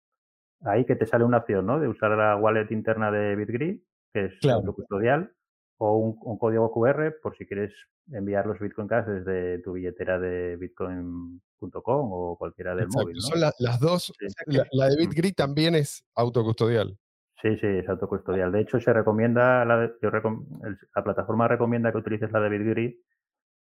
Ahí 0.65 0.85
que 0.85 0.97
te 0.97 1.07
sale 1.07 1.25
una 1.25 1.39
opción, 1.39 1.67
¿no? 1.67 1.79
De 1.79 1.89
usar 1.89 2.11
la 2.13 2.37
wallet 2.37 2.71
interna 2.71 3.11
de 3.11 3.37
BitGree, 3.37 3.83
que 4.13 4.25
es 4.27 4.39
Claro. 4.41 4.59
autocustodial, 4.61 5.33
o 5.79 5.97
un, 5.99 6.17
un 6.23 6.39
código 6.39 6.71
QR 6.73 7.13
por 7.23 7.37
si 7.37 7.47
quieres 7.47 7.73
enviar 8.13 8.47
los 8.47 8.59
Bitcoin 8.59 8.87
Cash 8.89 9.07
desde 9.07 9.59
tu 9.61 9.73
billetera 9.73 10.19
de 10.19 10.57
bitcoin.com 10.57 12.09
o 12.13 12.37
cualquiera 12.39 12.75
del 12.75 12.85
Exacto, 12.87 13.03
móvil, 13.05 13.17
¿no? 13.17 13.23
son 13.23 13.41
la- 13.41 13.53
las 13.59 13.81
dos. 13.81 14.13
Sí. 14.19 14.27
La, 14.47 14.67
la 14.73 14.89
de 14.89 14.97
Mm. 14.97 14.99
BitGrid 15.09 15.35
también 15.35 15.75
es 15.75 16.05
autocustodial. 16.15 16.97
Sí, 17.43 17.57
sí, 17.59 17.67
es 17.67 17.89
autocustodial. 17.89 18.53
De 18.53 18.61
hecho, 18.61 18.81
se 18.81 18.93
recomienda, 18.93 19.65
la, 19.65 19.77
de- 19.79 19.95
yo 20.01 20.11
recom- 20.11 20.47
la 20.95 21.05
plataforma 21.05 21.47
recomienda 21.49 21.93
que 21.93 21.99
utilices 21.99 22.31
la 22.33 22.41
de 22.41 22.49
BitGrid 22.49 22.95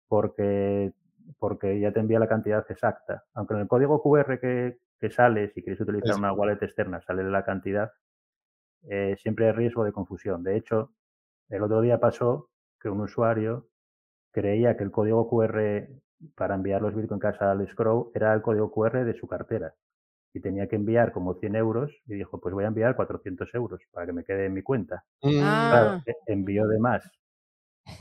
porque, 0.09 0.93
porque 1.39 1.81
ya 1.81 1.93
te 1.93 2.01
envía 2.01 2.19
la 2.19 2.29
cantidad 2.29 2.65
exacta. 2.69 3.25
Aunque 3.35 3.55
en 3.55 3.61
el 3.61 3.69
código 3.69 4.03
QR 4.03 4.39
que, 4.39 4.79
que 5.03 5.11
sale, 5.11 5.51
si 5.51 5.63
quieres 5.65 5.83
utilizar 5.83 6.17
una 6.17 6.33
wallet 6.35 6.63
externa, 6.63 7.03
sale 7.03 7.25
la 7.25 7.45
cantidad, 7.45 7.93
eh, 8.89 9.17
siempre 9.19 9.47
hay 9.47 9.53
riesgo 9.53 9.85
de 9.85 9.93
confusión. 9.93 10.43
De 10.43 10.57
hecho, 10.57 10.93
el 11.51 11.63
otro 11.63 11.81
día 11.83 12.01
pasó 12.01 12.51
que 12.81 12.89
un 12.91 13.01
usuario 13.01 13.69
creía 14.33 14.77
que 14.77 14.85
el 14.85 14.93
código 14.93 15.29
QR 15.29 15.89
para 16.37 16.55
enviar 16.57 16.83
los 16.83 16.95
Bitcoin 16.95 17.21
Cash 17.21 17.39
al 17.43 17.63
escrow 17.63 18.13
era 18.15 18.35
el 18.35 18.43
código 18.43 18.73
QR 18.73 19.05
de 19.05 19.15
su 19.15 19.29
cartera 19.29 19.75
y 20.35 20.41
tenía 20.41 20.69
que 20.69 20.77
enviar 20.77 21.13
como 21.13 21.35
100 21.37 21.57
euros 21.57 21.93
y 22.07 22.15
dijo, 22.15 22.41
pues 22.41 22.55
voy 22.55 22.65
a 22.65 22.69
enviar 22.69 22.97
400 22.97 23.55
euros 23.55 23.83
para 23.93 24.07
que 24.07 24.13
me 24.15 24.25
quede 24.25 24.47
en 24.47 24.55
mi 24.55 24.63
cuenta. 24.63 25.05
Mm, 25.25 25.69
Claro, 25.69 25.93
Ah, 25.93 26.03
e- 26.07 26.17
envió 26.27 26.67
de 26.69 26.79
más 26.81 27.05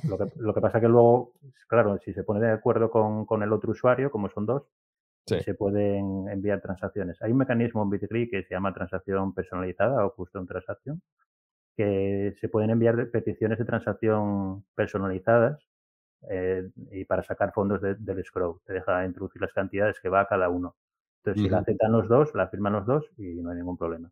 Lo 0.03 0.17
que, 0.17 0.25
lo 0.35 0.53
que 0.53 0.61
pasa 0.61 0.79
que 0.79 0.87
luego, 0.87 1.33
claro, 1.67 1.97
si 1.99 2.13
se 2.13 2.23
pone 2.23 2.39
de 2.45 2.51
acuerdo 2.51 2.89
con, 2.91 3.25
con 3.25 3.43
el 3.43 3.51
otro 3.53 3.71
usuario, 3.71 4.11
como 4.11 4.29
son 4.29 4.45
dos, 4.45 4.63
Sí. 5.25 5.39
se 5.41 5.53
pueden 5.53 6.27
enviar 6.29 6.61
transacciones. 6.61 7.21
Hay 7.21 7.31
un 7.31 7.37
mecanismo 7.37 7.83
en 7.83 7.89
Bitly 7.91 8.29
que 8.29 8.43
se 8.43 8.53
llama 8.53 8.73
transacción 8.73 9.33
personalizada 9.33 10.05
o 10.05 10.13
custom 10.15 10.45
transaction, 10.47 11.01
que 11.77 12.33
se 12.39 12.49
pueden 12.49 12.69
enviar 12.71 13.09
peticiones 13.11 13.57
de 13.59 13.65
transacción 13.65 14.65
personalizadas 14.75 15.59
eh, 16.29 16.69
y 16.91 17.05
para 17.05 17.23
sacar 17.23 17.51
fondos 17.53 17.81
de- 17.81 17.95
del 17.95 18.19
escrow. 18.19 18.61
Te 18.65 18.73
deja 18.73 19.05
introducir 19.05 19.41
las 19.41 19.53
cantidades 19.53 19.99
que 19.99 20.09
va 20.09 20.21
a 20.21 20.27
cada 20.27 20.49
uno. 20.49 20.75
Entonces, 21.23 21.43
si 21.43 21.49
la 21.49 21.59
aceptan 21.59 21.91
los 21.91 22.07
dos, 22.07 22.33
la 22.35 22.47
firman 22.47 22.73
los 22.73 22.85
dos 22.85 23.05
y 23.17 23.41
no 23.41 23.51
hay 23.51 23.57
ningún 23.57 23.77
problema. 23.77 24.09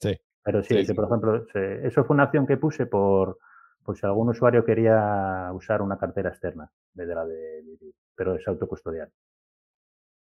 Sí. 0.00 0.20
Pero 0.44 0.62
sí, 0.62 0.74
Sí, 0.74 0.80
que, 0.80 0.86
sí. 0.86 0.94
por 0.94 1.04
ejemplo, 1.06 1.46
se- 1.52 1.86
eso 1.86 2.04
fue 2.04 2.14
una 2.14 2.24
opción 2.24 2.46
que 2.46 2.56
puse 2.56 2.86
por, 2.86 3.38
por 3.84 3.96
si 3.96 4.04
algún 4.06 4.28
usuario 4.28 4.64
quería 4.64 5.50
usar 5.54 5.82
una 5.82 5.98
cartera 5.98 6.30
externa 6.30 6.64
en 6.64 6.98
vez 6.98 7.08
de 7.08 7.14
la 7.14 7.24
de 7.24 7.62
Bitly, 7.64 7.94
pero 8.14 8.34
es 8.34 8.46
autocustodial. 8.46 9.08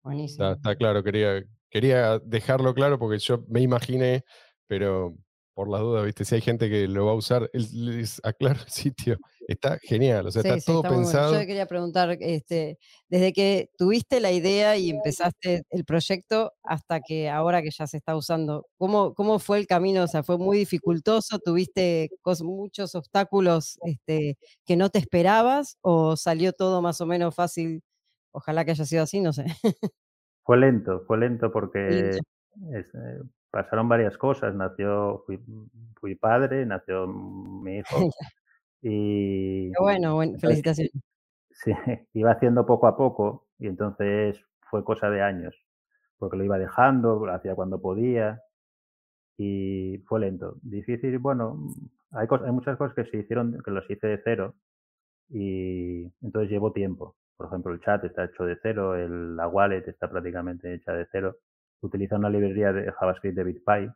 Buenísimo. 0.04 0.44
Está, 0.46 0.52
está 0.52 0.76
claro, 0.76 1.02
quería, 1.02 1.42
quería 1.70 2.18
dejarlo 2.20 2.74
claro 2.74 2.98
porque 2.98 3.18
yo 3.18 3.44
me 3.48 3.60
imaginé, 3.62 4.24
pero 4.66 5.16
por 5.54 5.70
las 5.70 5.80
dudas, 5.82 6.04
¿viste? 6.04 6.24
Si 6.24 6.34
hay 6.34 6.40
gente 6.40 6.68
que 6.68 6.88
lo 6.88 7.06
va 7.06 7.12
a 7.12 7.14
usar, 7.14 7.48
el- 7.52 7.68
les 8.00 8.20
aclaro 8.24 8.60
el 8.62 8.70
sitio. 8.70 9.20
Está 9.46 9.78
genial, 9.80 10.26
o 10.26 10.30
sea, 10.32 10.42
Sí, 10.42 10.48
está 10.48 10.60
sí, 10.60 10.72
todo 10.72 10.76
está 10.76 10.90
bueno. 10.90 11.00
pensado. 11.02 11.34
Yo 11.40 11.46
quería 11.46 11.66
preguntar, 11.66 12.16
este, 12.20 12.78
desde 13.08 13.32
que 13.32 13.70
tuviste 13.78 14.20
la 14.20 14.32
idea 14.32 14.76
y 14.76 14.90
empezaste 14.90 15.62
el 15.70 15.84
proyecto 15.84 16.52
hasta 16.62 17.00
que 17.00 17.30
ahora 17.30 17.62
que 17.62 17.70
ya 17.70 17.86
se 17.86 17.98
está 17.98 18.16
usando, 18.16 18.66
¿cómo, 18.76 19.14
cómo 19.14 19.38
fue 19.38 19.58
el 19.58 19.66
camino? 19.66 20.02
O 20.04 20.08
sea, 20.08 20.22
¿fue 20.24 20.38
muy 20.38 20.58
dificultoso? 20.58 21.38
¿Tuviste 21.38 22.10
muchos 22.42 22.94
obstáculos 22.94 23.78
este, 23.84 24.36
que 24.66 24.76
no 24.76 24.90
te 24.90 24.98
esperabas 24.98 25.76
o 25.82 26.16
salió 26.16 26.52
todo 26.52 26.82
más 26.82 27.00
o 27.00 27.06
menos 27.06 27.34
fácil? 27.34 27.82
Ojalá 28.34 28.64
que 28.64 28.72
haya 28.72 28.84
sido 28.84 29.02
así, 29.04 29.20
no 29.20 29.32
sé. 29.32 29.44
Fue 30.44 30.56
lento, 30.58 31.04
fue 31.06 31.18
lento 31.18 31.50
porque 31.50 32.18
es, 32.72 32.86
eh, 32.94 33.22
pasaron 33.50 33.88
varias 33.88 34.18
cosas. 34.18 34.54
Nació, 34.54 35.22
fui, 35.26 35.40
fui 36.00 36.14
padre, 36.16 36.66
nació 36.66 37.06
mi 37.06 37.78
hijo 37.78 38.10
y 38.82 39.72
bueno, 39.80 40.14
buen- 40.16 40.34
entonces, 40.34 40.40
felicitaciones. 40.40 40.92
sí, 41.50 41.72
iba 42.14 42.32
haciendo 42.32 42.66
poco 42.66 42.86
a 42.88 42.96
poco 42.96 43.48
y 43.58 43.68
entonces 43.68 44.40
fue 44.70 44.84
cosa 44.84 45.10
de 45.10 45.22
años, 45.22 45.56
porque 46.18 46.36
lo 46.38 46.44
iba 46.44 46.58
dejando, 46.58 47.24
lo 47.26 47.34
hacía 47.34 47.54
cuando 47.56 47.80
podía 47.80 48.42
y 49.38 49.98
fue 50.06 50.20
lento. 50.20 50.56
Difícil, 50.62 51.18
bueno, 51.18 51.58
hay, 52.12 52.26
cos- 52.26 52.42
hay 52.44 52.52
muchas 52.52 52.76
cosas 52.78 52.94
que 52.94 53.04
se 53.10 53.18
hicieron, 53.18 53.58
que 53.64 53.70
las 53.70 53.88
hice 53.90 54.06
de 54.06 54.20
cero 54.24 54.54
y 55.30 56.04
entonces 56.22 56.50
llevo 56.50 56.72
tiempo. 56.72 57.16
Por 57.36 57.46
ejemplo, 57.48 57.72
el 57.72 57.80
chat 57.80 58.04
está 58.04 58.24
hecho 58.24 58.44
de 58.44 58.58
cero, 58.62 58.94
el, 58.96 59.36
la 59.36 59.48
wallet 59.48 59.84
está 59.88 60.08
prácticamente 60.10 60.74
hecha 60.74 60.92
de 60.92 61.06
cero. 61.12 61.36
Utiliza 61.82 62.16
una 62.16 62.30
librería 62.30 62.72
de 62.72 62.90
JavaScript 62.92 63.36
de 63.36 63.44
BitPy, 63.44 63.90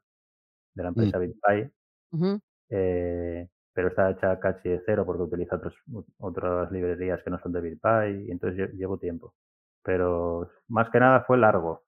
de 0.74 0.82
la 0.82 0.88
Mm, 0.90 0.90
empresa 0.90 1.18
BitPy, 1.18 1.72
Ujú. 2.12 2.40
eh, 2.70 3.48
pero 3.72 3.88
está 3.88 4.10
hecha 4.10 4.38
casi 4.40 4.68
de 4.68 4.82
cero 4.86 5.04
porque 5.06 5.22
utiliza 5.22 5.56
otros, 5.56 5.74
otras 6.18 6.70
librerías 6.72 7.22
que 7.22 7.30
no 7.30 7.38
son 7.40 7.52
de 7.52 7.60
BitPy 7.60 8.26
y 8.28 8.30
entonces 8.30 8.58
lle- 8.58 8.72
llevo 8.76 8.98
tiempo. 8.98 9.34
Pero 9.82 10.50
más 10.68 10.90
que 10.90 11.00
nada 11.00 11.22
fue 11.26 11.38
largo. 11.38 11.84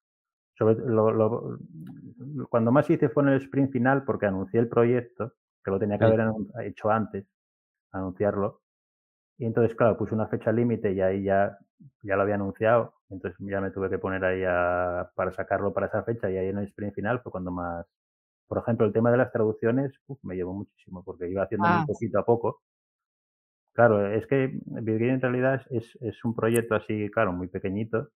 Sobre, 0.59 0.77
lo, 0.77 1.13
lo- 1.13 1.59
cuando 2.51 2.73
más 2.73 2.89
hice 2.91 3.09
fue 3.09 3.23
en 3.25 3.31
el 3.31 3.43
sprint 3.43 3.73
final 3.73 4.05
porque 4.05 4.27
anuncié 4.27 4.61
el 4.61 4.69
proyecto, 4.69 5.35
que 5.65 5.71
lo 5.71 5.79
tenía 5.79 5.99
que 5.99 6.05
sí. 6.05 6.11
haber 6.13 6.21
hecho 6.65 6.91
antes, 6.91 7.27
anunciarlo. 7.93 8.63
Y 9.41 9.47
entonces, 9.47 9.77
claro, 9.77 9.99
puse 9.99 10.15
una 10.15 10.29
fecha 10.29 10.53
límite 10.53 10.93
y 10.93 11.03
ahí 11.03 11.25
ya, 11.25 11.59
ya 12.05 12.17
lo 12.17 12.23
había 12.23 12.37
anunciado. 12.37 12.95
Entonces 13.11 13.39
ya 13.41 13.61
me 13.63 13.73
tuve 13.73 13.91
que 13.91 13.99
poner 13.99 14.25
ahí 14.25 14.45
a- 14.47 15.11
para 15.17 15.33
sacarlo 15.33 15.75
para 15.75 15.89
esa 15.89 16.05
fecha 16.05 16.31
y 16.31 16.39
ahí 16.39 16.49
en 16.51 16.59
el 16.61 16.67
sprint 16.69 16.95
final 16.97 17.21
fue 17.23 17.33
cuando 17.33 17.53
más... 17.53 17.87
Por 18.49 18.59
ejemplo, 18.59 18.87
el 18.87 18.93
tema 18.95 19.11
de 19.13 19.19
las 19.19 19.33
traducciones 19.33 19.93
uf, 20.09 20.19
me 20.25 20.37
llevó 20.37 20.55
muchísimo 20.55 21.05
porque 21.05 21.29
iba 21.31 21.45
haciendo 21.45 21.69
muy 21.69 21.83
Ah, 21.83 21.85
poquito 21.85 22.19
a 22.21 22.27
poco. 22.27 22.63
Claro, 23.73 24.07
es 24.13 24.27
que 24.27 24.59
BitGain 24.67 25.11
en 25.15 25.21
realidad 25.21 25.63
es, 25.71 25.85
es, 25.85 26.03
es 26.03 26.25
un 26.25 26.35
proyecto 26.35 26.75
así, 26.75 27.11
claro, 27.11 27.33
muy 27.33 27.49
pequeñito, 27.49 28.11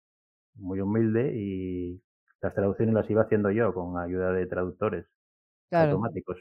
muy 0.56 0.80
humilde 0.80 1.32
y 1.36 2.02
las 2.42 2.54
traducciones 2.54 2.94
las 2.94 3.10
iba 3.10 3.22
haciendo 3.22 3.50
yo 3.52 3.74
con 3.74 3.98
ayuda 3.98 4.32
de 4.32 4.46
traductores 4.46 5.06
claro. 5.70 6.04
automáticos. 6.04 6.38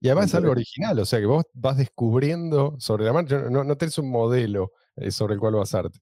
Y 0.00 0.08
además 0.08 0.26
es 0.26 0.34
algo 0.34 0.52
original, 0.52 0.98
o 1.00 1.04
sea 1.04 1.18
que 1.20 1.26
vos 1.26 1.44
vas 1.54 1.76
descubriendo 1.76 2.76
sobre 2.78 3.04
la 3.04 3.12
marcha, 3.12 3.42
no, 3.50 3.64
no 3.64 3.76
tenés 3.76 3.98
un 3.98 4.10
modelo 4.10 4.72
eh, 4.96 5.10
sobre 5.10 5.34
el 5.34 5.40
cual 5.40 5.54
basarte. 5.54 5.98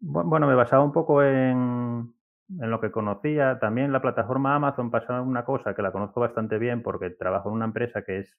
bu- 0.00 0.24
bueno, 0.24 0.46
me 0.46 0.54
basaba 0.54 0.84
un 0.84 0.92
poco 0.92 1.22
en, 1.22 2.12
en 2.60 2.70
lo 2.70 2.80
que 2.80 2.90
conocía. 2.90 3.58
También 3.60 3.92
la 3.92 4.02
plataforma 4.02 4.54
Amazon 4.54 4.90
pasaba 4.90 5.22
una 5.22 5.44
cosa 5.44 5.74
que 5.74 5.82
la 5.82 5.92
conozco 5.92 6.20
bastante 6.20 6.58
bien 6.58 6.82
porque 6.82 7.10
trabajo 7.10 7.48
en 7.48 7.56
una 7.56 7.64
empresa 7.66 8.02
que 8.04 8.20
es, 8.20 8.36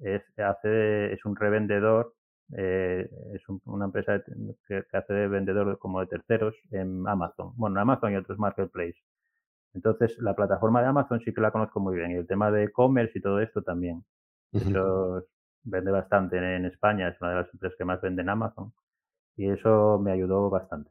es, 0.00 0.22
hace, 0.38 1.12
es 1.14 1.24
un 1.24 1.36
revendedor, 1.36 2.14
eh, 2.56 3.08
es 3.34 3.48
un- 3.48 3.62
una 3.66 3.86
empresa 3.86 4.22
que, 4.68 4.84
que 4.90 4.96
hace 4.96 5.12
de 5.14 5.28
vendedor 5.28 5.78
como 5.78 6.00
de 6.00 6.06
terceros 6.08 6.56
en 6.72 7.06
Amazon. 7.08 7.52
Bueno, 7.56 7.76
en 7.78 7.82
Amazon 7.82 8.12
y 8.12 8.16
otros 8.16 8.38
marketplaces. 8.38 9.02
Entonces, 9.74 10.16
la 10.18 10.34
plataforma 10.34 10.82
de 10.82 10.88
Amazon 10.88 11.20
sí 11.20 11.32
que 11.34 11.40
la 11.40 11.50
conozco 11.52 11.80
muy 11.80 11.96
bien 11.96 12.10
y 12.12 12.14
el 12.16 12.26
tema 12.26 12.50
de 12.50 12.64
e-commerce 12.64 13.18
y 13.18 13.22
todo 13.22 13.40
esto 13.40 13.62
también. 13.62 14.04
Ujú. 14.52 14.68
hecho, 14.70 15.26
vende 15.64 15.90
bastante 15.90 16.36
en, 16.38 16.64
España, 16.66 17.08
es 17.08 17.20
una 17.20 17.30
de 17.30 17.36
las 17.36 17.54
empresas 17.54 17.76
que 17.78 17.84
más 17.84 18.00
vende 18.00 18.22
en 18.22 18.28
Amazon 18.30 18.72
y 19.36 19.50
eso 19.50 19.98
me 20.00 20.12
ayudó 20.12 20.50
bastante. 20.50 20.90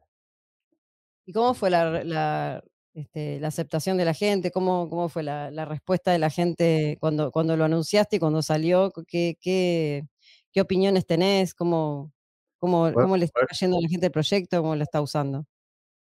¿Y 1.26 1.32
cómo 1.32 1.54
fue 1.54 1.70
la, 1.70 2.02
la, 2.04 2.64
este, 2.94 3.38
la 3.40 3.48
aceptación 3.48 3.96
de 3.96 4.04
la 4.04 4.14
gente? 4.14 4.50
¿Cómo, 4.50 4.88
cómo 4.90 5.08
fue 5.08 5.22
la, 5.22 5.50
la 5.50 5.64
respuesta 5.64 6.10
de 6.12 6.18
la 6.18 6.30
gente 6.30 6.96
cuando, 7.00 7.30
cuando 7.30 7.56
lo 7.56 7.64
anunciaste 7.64 8.16
y 8.16 8.18
cuando 8.18 8.42
salió? 8.42 8.92
¿Qué, 9.06 9.36
qué, 9.40 10.02
qué 10.52 10.60
opiniones 10.60 11.06
tenés? 11.06 11.54
¿Cómo, 11.54 12.12
cómo, 12.58 12.90
Fue- 12.92 13.02
cómo 13.02 13.16
le 13.16 13.26
está 13.26 13.40
fue- 13.40 13.46
cayendo 13.46 13.78
a 13.78 13.80
la 13.82 13.88
gente 13.88 14.06
el 14.06 14.12
proyecto? 14.12 14.60
¿Cómo 14.62 14.74
lo 14.76 14.82
está 14.82 15.00
usando? 15.00 15.44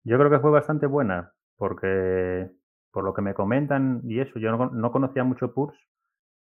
yo 0.03 0.17
creo 0.17 0.29
que 0.31 0.39
fue 0.39 0.51
bastante 0.51 0.85
buena 0.87 1.33
porque 1.57 2.51
por 2.91 3.03
lo 3.03 3.13
que 3.13 3.21
me 3.21 3.33
comentan 3.33 4.01
y 4.05 4.19
eso, 4.19 4.39
yo 4.39 4.51
no, 4.55 4.69
no 4.71 4.91
conocía 4.91 5.23
mucho 5.23 5.53
Purs 5.53 5.77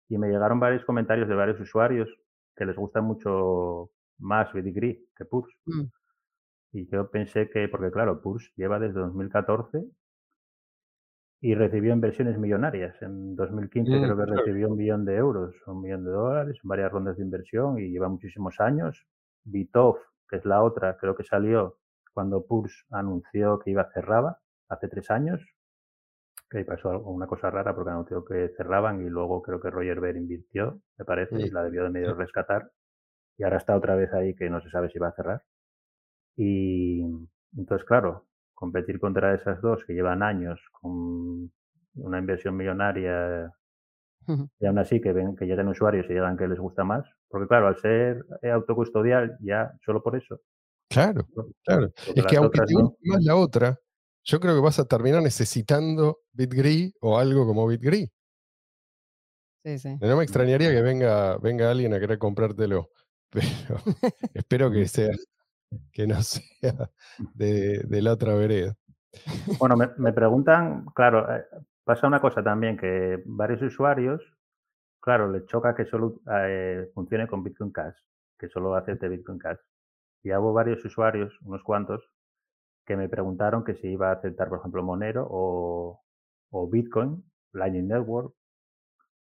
y 0.09 0.17
me 0.17 0.29
llegaron 0.29 0.59
varios 0.59 0.85
comentarios 0.85 1.29
de 1.29 1.35
varios 1.35 1.59
usuarios 1.59 2.09
que 2.55 2.65
les 2.65 2.75
gusta 2.77 3.01
mucho 3.01 3.91
más 4.19 4.53
Bitdegree 4.53 5.05
que 5.17 5.25
Purs. 5.25 5.53
Mm, 5.65 5.89
Y 6.73 6.85
yo 6.91 7.09
pensé 7.09 7.49
que, 7.49 7.69
porque 7.69 7.91
claro, 7.91 8.21
Purs 8.21 8.51
lleva 8.57 8.77
desde 8.77 8.99
2014 8.99 9.85
y 11.41 11.55
recibió 11.55 11.93
inversiones 11.93 12.37
millonarias. 12.37 12.95
En 13.01 13.35
2015 13.35 13.91
Mm, 13.91 14.01
creo 14.01 14.17
que 14.17 14.23
claro. 14.25 14.41
recibió 14.45 14.69
un 14.69 14.77
millón 14.77 15.05
de 15.05 15.15
euros, 15.15 15.55
un 15.65 15.81
millón 15.81 16.05
de 16.05 16.11
dólares, 16.11 16.57
en 16.63 16.67
varias 16.69 16.91
rondas 16.91 17.17
de 17.17 17.23
inversión 17.23 17.79
y 17.79 17.89
lleva 17.89 18.09
muchísimos 18.09 18.59
años. 18.59 19.05
Bitov, 19.43 19.97
que 20.29 20.37
es 20.37 20.45
la 20.45 20.61
otra, 20.63 20.97
creo 20.97 21.15
que 21.15 21.23
salió 21.23 21.77
cuando 22.13 22.45
Purs 22.45 22.85
anunció 22.91 23.59
que 23.59 23.71
iba 23.71 23.83
a 23.83 23.91
cerraba 23.91 24.39
hace 24.69 24.87
tres 24.87 25.09
años, 25.09 25.41
que 26.51 26.65
pasó 26.65 26.99
una 27.03 27.27
cosa 27.27 27.49
rara 27.49 27.73
porque 27.73 27.91
anunció 27.91 28.25
que 28.25 28.51
cerraban 28.57 29.01
y 29.01 29.09
luego 29.09 29.41
creo 29.41 29.61
que 29.61 29.69
Roger 29.69 30.01
Ver 30.01 30.17
invirtió, 30.17 30.81
me 30.97 31.05
parece, 31.05 31.39
y 31.39 31.49
la 31.49 31.63
debió 31.63 31.83
de 31.83 31.89
medio 31.89 32.13
rescatar. 32.13 32.69
Y 33.37 33.43
ahora 33.43 33.57
está 33.57 33.75
otra 33.75 33.95
vez 33.95 34.11
ahí 34.13 34.35
que 34.35 34.49
no 34.49 34.61
se 34.61 34.69
sabe 34.69 34.89
si 34.89 34.99
va 34.99 35.07
a 35.07 35.15
cerrar. 35.15 35.43
Y 36.35 37.01
entonces, 37.57 37.85
claro, 37.87 38.27
competir 38.53 38.99
contra 38.99 39.33
esas 39.33 39.61
dos 39.61 39.83
que 39.85 39.93
llevan 39.93 40.21
años 40.23 40.59
con 40.73 41.51
una 41.95 42.19
inversión 42.19 42.55
millonaria 42.57 43.51
y 44.59 44.65
aún 44.65 44.77
así 44.77 45.01
que 45.01 45.13
ven 45.13 45.35
que 45.35 45.45
lleguen 45.45 45.67
usuarios 45.67 46.05
y 46.09 46.13
digan 46.13 46.37
que 46.37 46.47
les 46.47 46.59
gusta 46.59 46.83
más, 46.83 47.05
porque 47.27 47.47
claro, 47.47 47.67
al 47.67 47.77
ser 47.77 48.23
eh, 48.43 48.51
autocustodial, 48.51 49.37
ya 49.41 49.71
solo 49.85 50.03
por 50.03 50.15
eso, 50.15 50.39
Claro, 50.89 51.25
claro. 51.63 51.89
porque 52.05 52.19
Es 52.19 52.25
que 52.27 52.37
aunque 52.37 52.59
no. 52.73 52.95
más 53.05 53.23
la 53.23 53.35
otra, 53.37 53.77
yo 54.23 54.39
creo 54.39 54.55
que 54.55 54.61
vas 54.61 54.79
a 54.79 54.85
terminar 54.85 55.21
necesitando 55.21 56.19
BitGree 56.33 56.93
o 57.01 57.17
algo 57.17 57.45
como 57.45 57.67
BitGree. 57.67 58.11
Sí, 59.63 59.77
sí. 59.77 59.97
No 60.01 60.17
me 60.17 60.23
extrañaría 60.23 60.71
que 60.71 60.81
venga, 60.81 61.37
venga 61.37 61.69
alguien 61.69 61.93
a 61.93 61.99
querer 61.99 62.17
comprártelo, 62.17 62.89
pero 63.29 63.77
espero 64.33 64.71
que 64.71 64.87
sea, 64.87 65.11
que 65.91 66.07
no 66.07 66.15
sea 66.23 66.89
de, 67.35 67.79
de 67.79 68.01
la 68.01 68.13
otra 68.13 68.33
vereda. 68.33 68.75
Bueno, 69.59 69.75
me, 69.75 69.89
me 69.97 70.13
preguntan, 70.13 70.85
claro, 70.95 71.35
eh, 71.35 71.45
pasa 71.83 72.07
una 72.07 72.21
cosa 72.21 72.43
también, 72.43 72.77
que 72.77 73.21
varios 73.25 73.61
usuarios, 73.61 74.21
claro, 74.99 75.31
les 75.31 75.45
choca 75.45 75.75
que 75.75 75.85
solo 75.85 76.21
eh, 76.33 76.89
funcione 76.93 77.27
con 77.27 77.43
Bitcoin 77.43 77.71
Cash, 77.71 77.95
que 78.39 78.47
solo 78.49 78.75
acepte 78.75 79.09
Bitcoin 79.09 79.37
Cash. 79.37 79.59
Y 80.23 80.31
hubo 80.31 80.53
varios 80.53 80.83
usuarios, 80.85 81.33
unos 81.41 81.63
cuantos, 81.63 82.09
que 82.85 82.95
me 82.97 83.09
preguntaron 83.09 83.63
que 83.63 83.75
si 83.75 83.87
iba 83.89 84.09
a 84.09 84.13
aceptar, 84.13 84.49
por 84.49 84.59
ejemplo, 84.59 84.83
Monero 84.83 85.27
o, 85.29 86.01
o 86.51 86.69
Bitcoin, 86.69 87.23
Lightning 87.53 87.87
Network, 87.87 88.33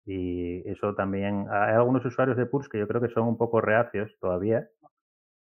Y 0.07 0.69
eso 0.71 0.95
también, 0.95 1.47
hay 1.51 1.75
algunos 1.75 2.05
usuarios 2.05 2.37
de 2.37 2.47
PURS 2.47 2.69
que 2.69 2.79
yo 2.79 2.87
creo 2.89 3.01
que 3.01 3.09
son 3.09 3.25
un 3.29 3.39
poco 3.39 3.61
reacios 3.61 4.11
todavía 4.21 4.69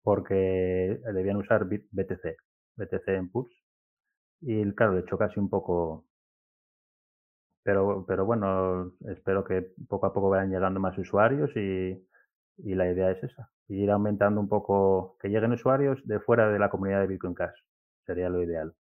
porque 0.03 0.99
debían 1.13 1.37
usar 1.37 1.65
BTC, 1.65 2.37
BTC 2.77 3.07
en 3.09 3.29
PURS. 3.31 3.51
Y 4.41 4.71
claro, 4.73 4.93
le 4.95 5.05
choca 5.05 5.27
casi 5.27 5.39
un 5.39 5.49
poco. 5.49 6.05
Pero, 7.63 8.05
pero 8.07 8.25
bueno, 8.25 8.93
espero 9.07 9.43
que 9.43 9.73
poco 9.87 10.05
a 10.07 10.13
poco 10.13 10.29
vayan 10.29 10.51
llegando 10.51 10.79
más 10.79 10.97
usuarios 10.97 11.51
y, 11.55 12.07
y 12.57 12.75
la 12.75 12.89
idea 12.91 13.11
es 13.11 13.23
esa, 13.23 13.51
ir 13.67 13.91
aumentando 13.91 14.41
un 14.41 14.49
poco, 14.49 15.17
que 15.21 15.29
lleguen 15.29 15.53
usuarios 15.53 16.05
de 16.07 16.19
fuera 16.19 16.49
de 16.49 16.59
la 16.59 16.69
comunidad 16.69 17.01
de 17.01 17.07
Bitcoin 17.07 17.33
Cash, 17.35 17.59
sería 18.09 18.29
lo 18.29 18.41
ideal. 18.41 18.73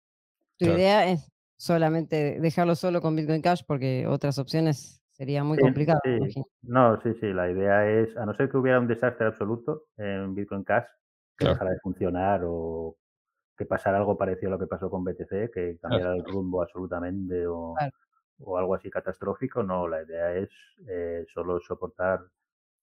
Tu 0.57 0.65
idea 0.65 1.05
es 1.11 1.29
solamente 1.57 2.39
dejarlo 2.39 2.75
solo 2.75 3.01
con 3.01 3.15
Bitcoin 3.15 3.41
Cash 3.41 3.63
porque 3.67 4.07
otras 4.07 4.39
opciones 4.39 5.03
sería 5.11 5.43
muy 5.43 5.57
complicado. 5.57 5.99
No, 6.61 7.01
sí, 7.01 7.13
sí, 7.19 7.33
la 7.33 7.51
idea 7.51 7.89
es, 7.89 8.15
a 8.15 8.25
no 8.25 8.33
ser 8.35 8.49
que 8.49 8.57
hubiera 8.57 8.79
un 8.79 8.87
desastre 8.87 9.27
absoluto 9.27 9.83
en 9.97 10.33
Bitcoin 10.33 10.63
Cash, 10.63 10.85
que 11.37 11.49
dejara 11.49 11.71
de 11.71 11.79
funcionar 11.79 12.41
o 12.45 12.95
que 13.57 13.65
pasara 13.65 13.97
algo 13.97 14.17
parecido 14.17 14.49
a 14.49 14.51
lo 14.51 14.59
que 14.59 14.67
pasó 14.67 14.89
con 14.89 15.03
BTC, 15.03 15.51
que 15.53 15.77
cambiara 15.81 16.15
el 16.15 16.23
rumbo 16.23 16.61
absolutamente 16.61 17.45
o, 17.47 17.75
o, 18.39 18.57
algo 18.57 18.75
así 18.75 18.89
catastrófico, 18.89 19.63
no, 19.63 19.87
la 19.87 20.03
idea 20.03 20.35
es 20.35 20.49
eh, 20.87 21.25
solo 21.33 21.59
soportar 21.59 22.21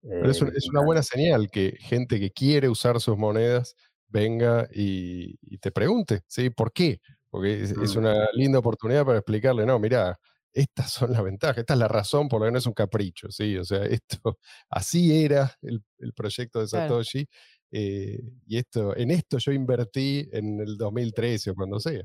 pero 0.07 0.31
es, 0.31 0.43
es, 0.43 0.69
una 0.69 0.83
buena 0.83 1.03
señal 1.03 1.49
que 1.51 1.79
gente 1.81 2.21
que 2.21 2.31
quiere 2.31 2.69
usar 2.69 3.01
sus 3.01 3.17
monedas 3.17 3.75
venga 4.09 4.69
y, 4.73 5.37
te 5.59 5.71
pregunte, 5.71 6.23
¿sí? 6.27 6.51
¿Por 6.51 6.73
qué? 6.73 7.01
Porque 7.31 7.63
es, 7.63 7.97
mm. 7.97 7.99
una 7.99 8.29
linda 8.33 8.59
oportunidad 8.59 9.05
para 9.05 9.19
explicarle, 9.19 9.67
no, 9.67 9.79
mira, 9.79 10.19
estas 10.53 10.91
son 10.91 11.13
las 11.13 11.23
ventajas, 11.23 11.59
esta 11.59 11.75
es 11.75 11.81
la 11.81 11.89
razón 11.89 12.29
por 12.29 12.41
la 12.41 12.47
que 12.47 12.53
no 12.53 12.59
es 12.59 12.67
un 12.67 12.75
capricho, 12.75 13.31
¿sí? 13.31 13.57
O 13.59 13.65
sea, 13.65 13.85
esto, 14.01 14.39
así 14.71 15.25
era 15.25 15.51
el, 15.63 15.83
proyecto 16.15 16.61
de 16.61 16.69
Satoshi, 16.69 17.27
eh, 17.71 18.21
y 18.47 18.59
esto, 18.59 18.97
en 18.97 19.11
esto 19.11 19.39
yo 19.39 19.53
invertí 19.53 20.29
en 20.33 20.61
el 20.61 20.77
2013 20.77 21.51
o 21.51 21.55
cuando 21.55 21.81
sea. 21.81 22.05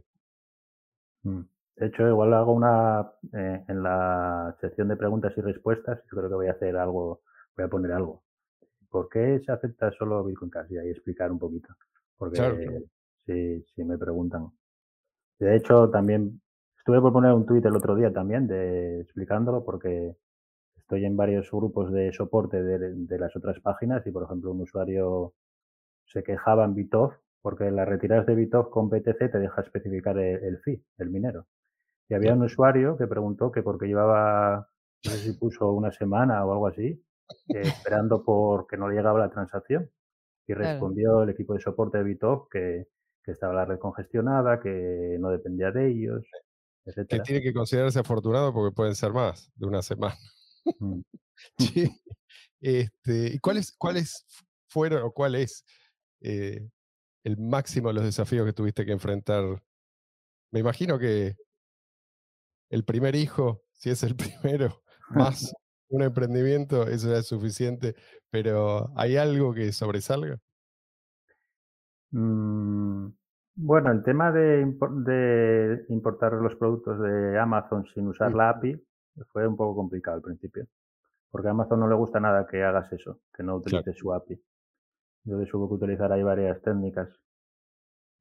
Mm. 1.23 1.41
De 1.75 1.87
hecho, 1.87 2.05
igual 2.05 2.33
hago 2.33 2.51
una, 2.51 3.09
eh, 3.31 3.63
en 3.67 3.83
la 3.83 4.57
sección 4.59 4.89
de 4.89 4.97
preguntas 4.97 5.31
y 5.37 5.41
respuestas, 5.41 5.99
yo 6.11 6.17
creo 6.17 6.29
que 6.29 6.35
voy 6.35 6.47
a 6.47 6.51
hacer 6.51 6.75
algo 6.75 7.21
voy 7.59 7.65
a 7.65 7.69
poner 7.69 7.91
algo. 7.91 8.23
¿Por 8.89 9.07
qué 9.09 9.39
se 9.45 9.51
acepta 9.51 9.91
solo 9.91 10.23
Bitcoin 10.23 10.49
Cash? 10.49 10.71
Y 10.71 10.77
ahí 10.77 10.89
explicar 10.89 11.31
un 11.31 11.39
poquito. 11.39 11.69
Porque 12.17 12.83
Si, 13.25 13.61
si 13.75 13.83
me 13.83 13.97
preguntan. 13.97 14.49
De 15.37 15.55
hecho, 15.55 15.89
también 15.89 16.41
estuve 16.77 16.99
por 16.99 17.13
poner 17.13 17.33
un 17.33 17.45
tuit 17.45 17.65
el 17.65 17.75
otro 17.75 17.95
día 17.95 18.11
también 18.11 18.47
de 18.47 19.01
explicándolo 19.01 19.63
porque 19.63 20.15
estoy 20.75 21.05
en 21.05 21.15
varios 21.15 21.49
grupos 21.51 21.91
de 21.91 22.11
soporte 22.11 22.63
de, 22.63 23.19
las 23.19 23.35
otras 23.35 23.59
páginas 23.59 24.05
y, 24.07 24.11
por 24.11 24.23
ejemplo, 24.23 24.51
un 24.51 24.61
usuario 24.61 25.33
se 26.05 26.23
quejaba 26.23 26.65
en 26.65 26.73
Bitoff 26.73 27.13
porque 27.41 27.69
las 27.69 27.87
retiradas 27.87 28.25
de 28.25 28.35
Bitoff 28.35 28.69
con 28.69 28.89
BTC 28.89 29.31
te 29.31 29.39
deja 29.39 29.61
especificar 29.61 30.17
el, 30.17 30.43
el 30.43 30.57
fee, 30.59 30.83
el 30.97 31.09
minero. 31.09 31.45
Y 32.09 32.15
había 32.15 32.33
un 32.33 32.41
usuario 32.41 32.97
que 32.97 33.05
preguntó 33.05 33.51
que 33.51 33.61
porque 33.61 33.85
llevaba, 33.85 34.67
no 35.05 35.11
sé 35.11 35.17
si 35.17 35.33
puso 35.33 35.71
una 35.71 35.91
semana 35.91 36.43
o 36.43 36.51
algo 36.51 36.67
así, 36.67 37.01
eh, 37.49 37.61
esperando 37.61 38.23
por 38.23 38.67
que 38.67 38.77
no 38.77 38.89
le 38.89 38.95
llegaba 38.95 39.19
la 39.19 39.30
transacción. 39.30 39.89
Y 40.47 40.53
respondió 40.53 41.23
el 41.23 41.30
equipo 41.30 41.53
de 41.53 41.59
soporte 41.59 41.99
de 41.99 42.03
Bitov 42.03 42.49
que, 42.49 42.88
que, 43.23 43.32
estaba 43.32 43.53
la 43.53 43.65
red 43.65 43.77
congestionada, 43.77 44.59
que 44.59 45.17
no 45.19 45.30
dependía 45.30 45.71
de 45.71 45.89
ellos, 45.91 46.25
etc. 46.86 47.07
Que 47.07 47.19
tiene 47.19 47.41
que 47.43 47.53
considerarse 47.53 47.99
afortunado 47.99 48.51
porque 48.51 48.73
pueden 48.73 48.95
ser 48.95 49.13
más 49.13 49.51
de 49.55 49.67
una 49.67 49.84
semana. 49.84 50.17
Mm. 50.80 51.01
sí. 51.59 51.89
Este, 52.61 53.27
¿Y 53.36 53.39
cuáles, 53.39 53.71
cuáles 53.71 54.25
fueron 54.67 55.03
o 55.03 55.11
cuál 55.11 55.36
es 55.36 55.65
eh, 56.21 56.67
el 57.23 57.38
máximo 57.38 57.89
de 57.89 57.95
los 57.95 58.03
desafíos 58.03 58.45
que 58.45 58.53
tuviste 58.53 58.86
que 58.86 58.91
enfrentar? 58.91 59.61
Me 60.51 60.59
imagino 60.59 60.97
que 60.97 61.36
el 62.69 62.84
primer 62.84 63.15
hijo, 63.15 63.63
si 63.73 63.89
es 63.89 64.03
el 64.03 64.15
primero, 64.41 64.84
más 65.09 65.53
un 65.89 66.03
emprendimiento, 66.03 66.87
eso 66.87 67.13
es 67.15 67.27
suficiente, 67.27 67.95
pero 68.29 68.91
¿hay 68.95 69.17
algo 69.17 69.53
que 69.53 69.71
sobresalga? 69.71 70.37
Mm, 72.11 73.07
bueno, 73.55 73.91
el 73.91 74.03
tema 74.03 74.31
de, 74.31 74.61
importar 75.89 76.33
los 76.33 76.55
productos 76.55 76.99
de 76.99 77.37
Amazon 77.37 77.85
sin 77.93 78.07
usar 78.07 78.33
la 78.33 78.49
API 78.49 78.81
fue 79.31 79.47
un 79.47 79.57
poco 79.57 79.75
complicado 79.75 80.17
al 80.17 80.23
principio, 80.23 80.65
porque 81.29 81.49
a 81.49 81.51
Amazon 81.51 81.79
no 81.79 81.89
le 81.89 81.95
gusta 81.95 82.19
nada 82.19 82.47
que 82.47 82.63
hagas 82.63 82.91
eso, 82.93 83.19
que 83.33 83.43
no 83.43 83.57
utilices 83.57 83.97
su 83.97 84.13
API. 84.13 84.41
Yo 85.25 85.37
hubo 85.37 85.67
que 85.67 85.75
utilizar 85.75 86.11
ahí 86.11 86.23
varias 86.23 86.61
técnicas. 86.61 87.09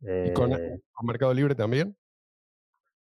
¿Y 0.01 0.33
con, 0.33 0.53
eh 0.53 0.81
con 0.93 1.07
Mercado 1.07 1.33
Libre 1.33 1.55
también? 1.55 1.97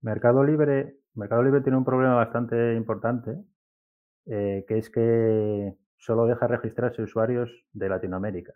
Mercado 0.01 0.45
Libre, 0.45 0.99
Mercado 1.15 1.43
Libre 1.43 1.61
tiene 1.61 1.79
un 1.79 1.85
problema 1.85 2.15
bastante 2.15 2.75
importante, 2.75 3.37
eh, 4.31 4.65
que 4.69 4.77
es 4.77 4.91
que 4.91 5.75
solo 5.97 6.27
deja 6.27 6.47
registrarse 6.47 7.03
usuarios 7.03 7.51
de 7.73 7.89
Latinoamérica. 7.89 8.53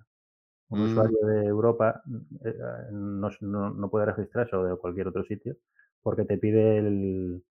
Un 0.68 0.80
mm. 0.80 0.84
usuario 0.84 1.18
de 1.26 1.46
Europa 1.46 2.02
eh, 2.44 2.54
no, 2.92 3.30
no, 3.40 3.90
puede 3.90 4.06
registrarse 4.06 4.54
o 4.54 4.64
de 4.64 4.76
cualquier 4.76 5.08
otro 5.08 5.24
sitio 5.24 5.56
porque 6.02 6.24
te 6.24 6.36
pide 6.36 6.78
el, 6.78 7.42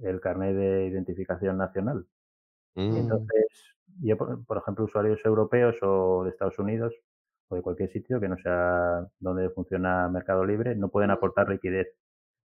el 0.00 0.20
carnet 0.20 0.54
de 0.54 0.86
identificación 0.86 1.56
nacional. 1.56 2.06
Mm. 2.74 2.96
entonces, 2.96 3.76
yo, 4.00 4.16
por 4.18 4.58
ejemplo, 4.58 4.84
usuarios 4.84 5.20
europeos 5.24 5.76
o 5.82 6.24
de 6.24 6.30
Estados 6.30 6.58
Unidos 6.58 6.94
o 7.48 7.54
de 7.54 7.62
cualquier 7.62 7.90
sitio 7.90 8.20
que 8.20 8.28
no 8.28 8.36
sea 8.36 9.06
donde 9.18 9.48
funciona 9.50 10.08
Mercado 10.08 10.44
Libre, 10.44 10.74
no 10.74 10.88
pueden 10.88 11.10
aportar 11.10 11.48
liquidez. 11.48 11.88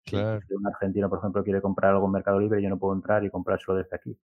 Si 0.05 0.17
un 0.17 0.67
argentino, 0.67 1.09
por 1.09 1.19
ejemplo, 1.19 1.45
quiere 1.45 1.61
comprar 1.61 1.93
algo 1.93 2.07
en 2.07 2.11
Mercado 2.11 2.39
Libre, 2.41 2.61
yo 2.61 2.69
no 2.69 2.77
puedo 2.77 2.93
entrar 2.93 3.23
y 3.23 3.29
comprárselo 3.29 3.77
desde 3.77 3.95
aquí 3.95 4.17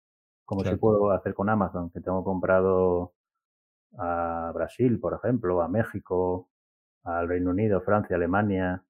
como 0.50 0.64
se 0.64 0.78
puedo 0.78 1.12
hacer 1.12 1.36
con 1.36 1.48
Amazon, 1.48 1.92
que 1.92 2.02
tengo 2.02 2.24
comprado 2.24 3.14
a 4.00 4.52
Brasil, 4.52 5.00
por 5.00 5.14
ejemplo, 5.14 5.62
a 5.62 5.68
México, 5.68 6.50
al 7.04 7.28
Reino 7.28 7.52
Unido, 7.52 7.82
Francia, 7.82 8.16
Alemania. 8.16 8.84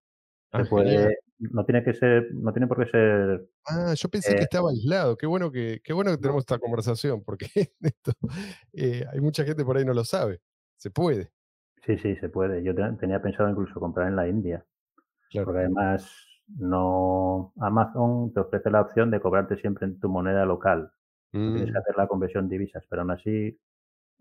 se 0.53 0.57
ah, 0.61 0.65
puede, 0.69 1.17
no 1.39 1.65
tiene 1.65 1.83
que 1.83 1.93
ser, 1.93 2.29
no 2.31 2.53
tiene 2.53 2.65
por 2.65 2.77
qué 2.77 2.89
ser. 2.89 3.49
Ah, 3.67 3.93
yo 3.93 4.07
pensé 4.07 4.35
que 4.35 4.39
eh 4.39 4.43
estaba 4.43 4.69
aislado. 4.69 5.17
Qué 5.17 5.27
bueno 5.27 5.51
que, 5.51 5.81
qué 5.83 5.91
bueno 5.91 6.11
que 6.11 6.17
tenemos 6.17 6.43
esta 6.43 6.59
conversación, 6.59 7.25
porque 7.25 7.47
esto, 7.81 8.13
eh, 8.71 9.03
hay 9.11 9.19
mucha 9.19 9.43
gente 9.43 9.65
por 9.65 9.75
ahí 9.75 9.83
no 9.83 9.93
lo 9.93 10.05
sabe. 10.05 10.39
Se 10.77 10.89
puede. 10.89 11.29
Sí, 11.85 11.97
sí, 11.97 12.15
se 12.15 12.29
puede. 12.29 12.63
Yo 12.63 12.73
tenía 12.73 13.21
pensado 13.21 13.49
incluso 13.49 13.81
comprar 13.81 14.07
en 14.07 14.15
la 14.15 14.29
India. 14.29 14.65
Porque 15.33 15.59
además 15.59 16.09
no 16.47 17.51
Amazon 17.59 18.31
te 18.33 18.39
ofrece 18.39 18.71
la 18.71 18.79
opción 18.79 19.11
de 19.11 19.19
cobrarte 19.19 19.57
siempre 19.57 19.87
en 19.87 19.99
tu 19.99 20.07
moneda 20.07 20.45
local. 20.45 20.93
Tienes 21.31 21.65
que 21.65 21.71
mm. 21.71 21.77
hacer 21.77 21.95
la 21.97 22.07
conversión 22.07 22.47
de 22.47 22.57
divisas, 22.57 22.83
pero 22.89 23.01
aún 23.03 23.11
así, 23.11 23.57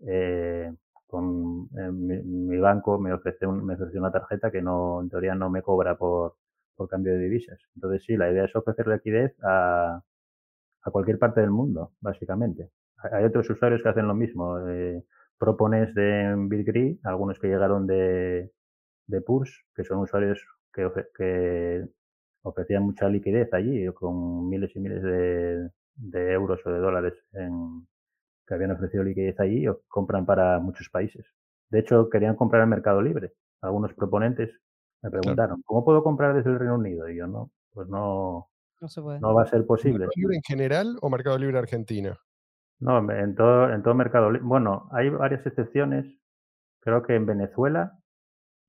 eh, 0.07 0.71
con 1.07 1.69
eh, 1.77 1.91
mi, 1.91 2.57
banco 2.57 2.99
me 2.99 3.13
ofrece, 3.13 3.47
me 3.47 3.73
ofrece 3.73 3.97
una 3.97 4.11
tarjeta 4.11 4.51
que 4.51 4.61
no, 4.61 5.01
en 5.01 5.09
teoría 5.09 5.33
no 5.33 5.49
me 5.49 5.63
cobra 5.63 5.97
por, 5.97 6.35
por 6.75 6.87
cambio 6.87 7.13
de 7.13 7.19
divisas. 7.19 7.59
Entonces 7.75 8.03
sí, 8.05 8.15
la 8.15 8.31
idea 8.31 8.45
es 8.45 8.55
ofrecer 8.55 8.87
liquidez 8.87 9.35
a, 9.43 10.03
a 10.83 10.91
cualquier 10.91 11.17
parte 11.17 11.41
del 11.41 11.51
mundo, 11.51 11.93
básicamente. 11.99 12.69
Hay 13.11 13.23
otros 13.25 13.49
usuarios 13.49 13.81
que 13.81 13.89
hacen 13.89 14.07
lo 14.07 14.13
mismo. 14.15 14.59
Eh, 14.67 15.03
propones 15.37 15.95
de 15.95 16.35
Bitgree, 16.37 16.99
algunos 17.03 17.39
que 17.39 17.47
llegaron 17.47 17.87
de, 17.87 18.51
de 19.07 19.21
PURS, 19.21 19.65
que 19.75 19.83
son 19.83 19.99
usuarios 19.99 20.45
que, 20.73 20.89
que 21.15 21.87
ofrecían 22.43 22.83
mucha 22.83 23.09
liquidez 23.09 23.51
allí, 23.53 23.87
con 23.93 24.49
miles 24.49 24.75
y 24.75 24.79
miles 24.79 25.01
de, 25.01 25.69
de 25.99 26.33
euros 26.33 26.59
o 26.65 26.71
de 26.71 26.79
dólares 26.79 27.13
en, 27.33 27.87
que 28.47 28.53
habían 28.55 28.71
ofrecido 28.71 29.03
liquidez 29.03 29.39
allí 29.39 29.67
o 29.67 29.81
compran 29.87 30.25
para 30.25 30.59
muchos 30.59 30.89
países. 30.89 31.25
De 31.69 31.79
hecho, 31.79 32.09
querían 32.09 32.35
comprar 32.35 32.63
en 32.63 32.69
Mercado 32.69 33.01
Libre. 33.01 33.33
Algunos 33.61 33.93
proponentes 33.93 34.49
me 35.01 35.11
preguntaron, 35.11 35.61
¿cómo 35.65 35.85
puedo 35.85 36.03
comprar 36.03 36.33
desde 36.33 36.49
el 36.49 36.59
Reino 36.59 36.75
Unido? 36.75 37.07
Y 37.07 37.17
yo, 37.17 37.27
no, 37.27 37.51
pues 37.71 37.87
no, 37.87 38.49
no, 39.21 39.33
va 39.33 39.43
a 39.43 39.45
ser 39.45 39.65
posible. 39.65 39.99
¿Mercado 39.99 40.13
Libre 40.15 40.35
en 40.37 40.43
general 40.43 40.97
o 41.01 41.09
Mercado 41.09 41.37
Libre 41.37 41.59
Argentina? 41.59 42.17
No, 42.79 43.11
en 43.11 43.35
todo, 43.35 43.69
en 43.71 43.83
todo 43.83 43.93
Mercado 43.93 44.31
Libre. 44.31 44.47
Bueno, 44.47 44.89
hay 44.91 45.09
varias 45.09 45.45
excepciones. 45.45 46.05
Creo 46.81 47.03
que 47.03 47.15
en 47.15 47.25
Venezuela 47.25 47.99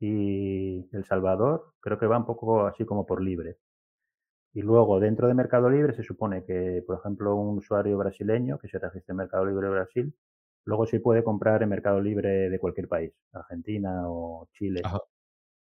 y 0.01 0.89
El 0.95 1.05
Salvador, 1.05 1.75
creo 1.81 1.99
que 1.99 2.07
va 2.07 2.19
un 2.19 2.27
poco 2.27 2.67
así 2.67 2.85
como 2.85 3.07
por 3.07 3.23
libre. 3.23 3.57
Y 4.53 4.63
luego, 4.63 4.99
dentro 4.99 5.29
de 5.29 5.35
Mercado 5.35 5.71
Libre, 5.71 5.95
se 5.95 6.03
supone 6.03 6.45
que, 6.45 6.83
por 6.87 6.99
ejemplo, 6.99 7.37
un 7.37 7.59
usuario 7.59 7.97
brasileño 7.99 8.59
que 8.59 8.69
se 8.69 8.79
registre 8.79 9.13
en 9.13 9.19
Mercado 9.19 9.47
Libre 9.47 9.69
Brasil, 9.69 10.13
luego 10.65 10.87
sí 10.87 10.99
puede 10.99 11.23
comprar 11.23 11.63
en 11.63 11.69
Mercado 11.69 12.01
Libre 12.01 12.51
de 12.51 12.59
cualquier 12.59 12.89
país, 12.89 13.13
Argentina 13.33 14.03
o 14.07 14.49
Chile. 14.53 14.83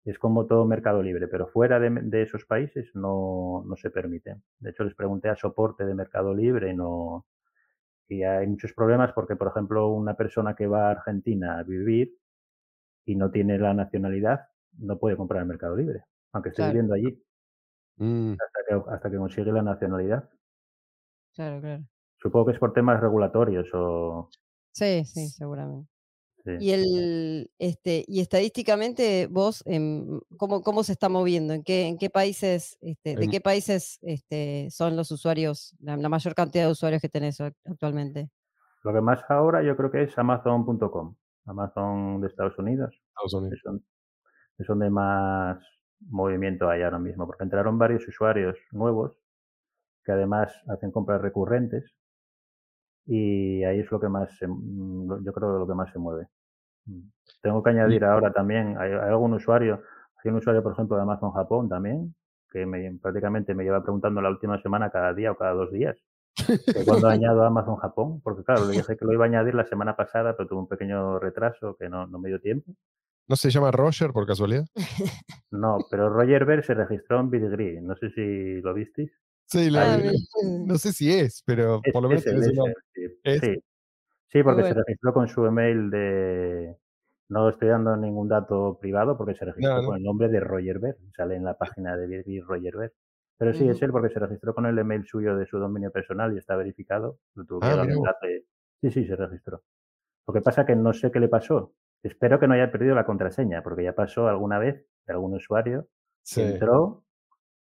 Es 0.05 0.19
como 0.19 0.45
todo 0.45 0.65
Mercado 0.65 1.01
Libre, 1.01 1.27
pero 1.27 1.47
fuera 1.47 1.79
de, 1.79 2.21
esos 2.21 2.45
países 2.45 2.91
no, 2.93 3.63
no, 3.65 3.75
se 3.75 3.89
permite. 3.89 4.35
De 4.59 4.69
hecho, 4.69 4.83
les 4.83 4.95
pregunté 4.95 5.29
a 5.29 5.35
soporte 5.35 5.85
de 5.85 5.95
Mercado 5.95 6.33
Libre 6.33 6.71
y 6.71 6.75
no, 6.75 7.25
y 8.07 8.23
hay 8.23 8.47
muchos 8.47 8.73
problemas 8.73 9.11
porque, 9.13 9.35
por 9.35 9.49
ejemplo, 9.49 9.89
una 9.89 10.15
persona 10.15 10.55
que 10.55 10.67
va 10.67 10.87
a 10.87 10.91
Argentina 10.91 11.59
a 11.59 11.63
vivir 11.63 12.15
y 13.05 13.15
no 13.15 13.31
tiene 13.31 13.57
la 13.57 13.73
nacionalidad, 13.73 14.47
no 14.77 14.97
puede 14.97 15.17
comprar 15.17 15.41
en 15.41 15.49
Mercado 15.49 15.75
Libre, 15.75 16.03
aunque 16.31 16.49
esté 16.49 16.61
Claro. 16.61 16.73
viviendo 16.73 16.93
allí, 16.93 17.21
Mm, 17.97 18.33
hasta 18.33 18.59
que, 18.67 18.91
hasta 18.91 19.11
que 19.11 19.17
consigue 19.17 19.51
la 19.51 19.61
nacionalidad. 19.61 20.29
Claro, 21.35 21.61
claro. 21.61 21.83
Supongo 22.19 22.47
que 22.47 22.51
es 22.53 22.59
por 22.59 22.73
temas 22.73 22.99
regulatorios 22.99 23.67
o... 23.73 24.29
Sí, 24.71 25.05
sí, 25.05 25.27
seguramente. 25.29 25.89
sí. 26.43 26.51
Y 26.59 26.71
el, 26.71 27.51
este, 27.59 28.03
y 28.07 28.21
estadísticamente, 28.21 29.27
vos, 29.27 29.63
em, 29.65 30.19
¿cómo, 30.37 30.61
cómo 30.61 30.83
se 30.83 30.93
está 30.93 31.09
moviendo? 31.09 31.53
¿En 31.53 31.63
qué, 31.63 31.87
en 31.87 31.97
qué 31.97 32.09
países, 32.09 32.77
este, 32.81 33.15
de 33.15 33.27
qué 33.27 33.41
países 33.41 33.99
este, 34.01 34.69
son 34.71 34.95
los 34.95 35.11
usuarios, 35.11 35.75
la, 35.79 35.97
la 35.97 36.09
mayor 36.09 36.33
cantidad 36.35 36.65
de 36.65 36.71
usuarios 36.71 37.01
que 37.01 37.09
tenés 37.09 37.39
ac- 37.39 37.55
actualmente? 37.65 38.29
Lo 38.83 38.93
que 38.93 39.01
más 39.01 39.19
ahora 39.29 39.61
yo 39.63 39.75
creo 39.75 39.91
que 39.91 40.03
es 40.03 40.17
Amazon.com, 40.17 41.15
Amazon 41.45 42.21
de 42.21 42.27
Estados 42.27 42.57
Unidos. 42.57 42.95
Estados 43.09 43.33
Unidos. 43.33 43.59
Es 44.57 44.65
donde 44.67 44.89
más 44.89 45.59
movimiento 46.09 46.69
hay 46.69 46.83
ahora 46.83 46.99
mismo, 46.99 47.25
porque 47.25 47.43
entraron 47.43 47.77
varios 47.77 48.07
usuarios 48.07 48.57
nuevos 48.71 49.13
que 50.03 50.11
además 50.13 50.53
hacen 50.69 50.91
compras 50.91 51.21
recurrentes 51.21 51.95
y 53.05 53.63
ahí 53.63 53.79
es 53.79 53.91
lo 53.91 53.99
que 53.99 54.09
más, 54.09 54.35
se- 54.37 54.47
mm, 54.47 55.23
yo 55.23 55.33
creo 55.33 55.59
lo 55.59 55.67
que 55.67 55.73
más 55.73 55.91
se 55.91 55.99
mueve. 55.99 56.27
Mm. 56.85 57.01
Tengo 57.41 57.63
que 57.63 57.69
añadir 57.71 58.03
ahora 58.05 58.31
también, 58.33 58.77
hay, 58.77 58.91
hay 58.91 59.09
algún 59.09 59.33
usuario, 59.33 59.81
hay 60.23 60.31
un 60.31 60.37
usuario 60.37 60.63
por 60.63 60.73
ejemplo 60.73 60.97
de 60.97 61.03
Amazon 61.03 61.31
Japón 61.31 61.69
también, 61.69 62.15
que 62.51 62.65
me, 62.65 62.97
prácticamente 63.01 63.53
me 63.55 63.63
lleva 63.63 63.83
preguntando 63.83 64.21
la 64.21 64.29
última 64.29 64.61
semana 64.61 64.89
cada 64.89 65.13
día 65.13 65.31
o 65.31 65.37
cada 65.37 65.53
dos 65.53 65.71
días. 65.71 65.97
cuando 66.85 67.07
añado 67.09 67.43
Amazon 67.43 67.77
Japón, 67.77 68.21
porque 68.23 68.43
claro, 68.43 68.67
le 68.67 68.75
dije 68.75 68.97
que 68.97 69.05
lo 69.05 69.13
iba 69.13 69.25
a 69.25 69.27
añadir 69.27 69.55
la 69.55 69.65
semana 69.65 69.95
pasada, 69.95 70.35
pero 70.37 70.49
tuve 70.49 70.59
un 70.59 70.67
pequeño 70.67 71.19
retraso 71.19 71.75
que 71.77 71.89
no, 71.89 72.07
no 72.07 72.19
me 72.19 72.29
dio 72.29 72.41
tiempo. 72.41 72.73
¿No 73.27 73.35
se 73.35 73.49
llama 73.49 73.71
Roger 73.71 74.11
por 74.11 74.25
casualidad? 74.25 74.65
No, 75.51 75.77
pero 75.89 76.09
Roger 76.09 76.45
Ver 76.45 76.63
se 76.63 76.73
registró 76.73 77.19
en 77.21 77.29
BitGree. 77.29 77.81
No 77.81 77.95
sé 77.95 78.09
si 78.11 78.61
lo 78.61 78.73
visteis. 78.73 79.11
Sí, 79.45 79.69
Ah, 79.75 79.97
no 80.43 80.77
sé 80.77 80.91
si 80.91 81.11
es, 81.13 81.41
pero 81.45 81.79
Es, 81.83 81.93
por 81.93 82.03
lo 82.03 82.09
menos 82.09 82.25
es 82.27 82.33
es 82.33 82.47
él, 82.47 82.73
sí. 82.93 83.01
¿Es? 83.23 83.39
Sí. 83.39 83.63
Sí, 84.29 84.43
porque 84.43 84.63
se 84.63 84.73
registró 84.73 85.13
con 85.13 85.29
su 85.29 85.45
email 85.45 85.89
de... 85.89 86.75
No 87.29 87.47
estoy 87.49 87.69
dando 87.69 87.95
ningún 87.95 88.27
dato 88.27 88.77
privado 88.79 89.17
porque 89.17 89.35
se 89.35 89.45
registró 89.45 89.75
No, 89.75 89.81
no. 89.81 89.87
con 89.87 89.97
el 89.97 90.03
nombre 90.03 90.27
de 90.27 90.41
Roger 90.41 90.79
Ver. 90.79 90.97
Sale 91.15 91.35
en 91.37 91.45
la 91.45 91.57
página 91.57 91.95
de 91.95 92.07
BitGree 92.07 92.41
Roger 92.41 92.75
Ver. 92.75 92.93
Pero 93.37 93.53
sí, 93.53 93.69
es 93.69 93.81
él 93.81 93.91
porque 93.91 94.13
se 94.13 94.19
registró 94.19 94.53
con 94.53 94.65
el 94.65 94.77
email 94.79 95.05
suyo 95.05 95.37
de 95.37 95.45
su 95.45 95.57
dominio 95.59 95.91
personal 95.91 96.33
y 96.33 96.39
está 96.39 96.55
verificado. 96.57 97.19
Lo 97.35 97.45
tuvo 97.45 97.61
que 97.61 97.67
Ah, 97.67 97.75
dar. 97.77 97.87
Sí, 98.81 98.91
sí, 98.91 99.05
se 99.07 99.15
registró. 99.15 99.63
Lo 100.27 100.33
que 100.33 100.41
pasa 100.41 100.65
que 100.65 100.75
no 100.75 100.91
sé 100.93 101.09
qué 101.09 101.19
le 101.21 101.29
pasó. 101.29 101.73
Espero 102.07 102.39
que 102.39 102.47
no 102.47 102.53
haya 102.53 102.71
perdido 102.71 102.95
la 102.95 103.05
contraseña, 103.05 103.61
porque 103.63 103.83
ya 103.83 103.93
pasó 103.93 104.27
alguna 104.27 104.59
vez 104.59 104.85
de 105.05 105.13
algún 105.13 105.35
usuario 105.35 105.81
que 105.83 105.89
Sí. 106.23 106.41
entró, 106.41 107.03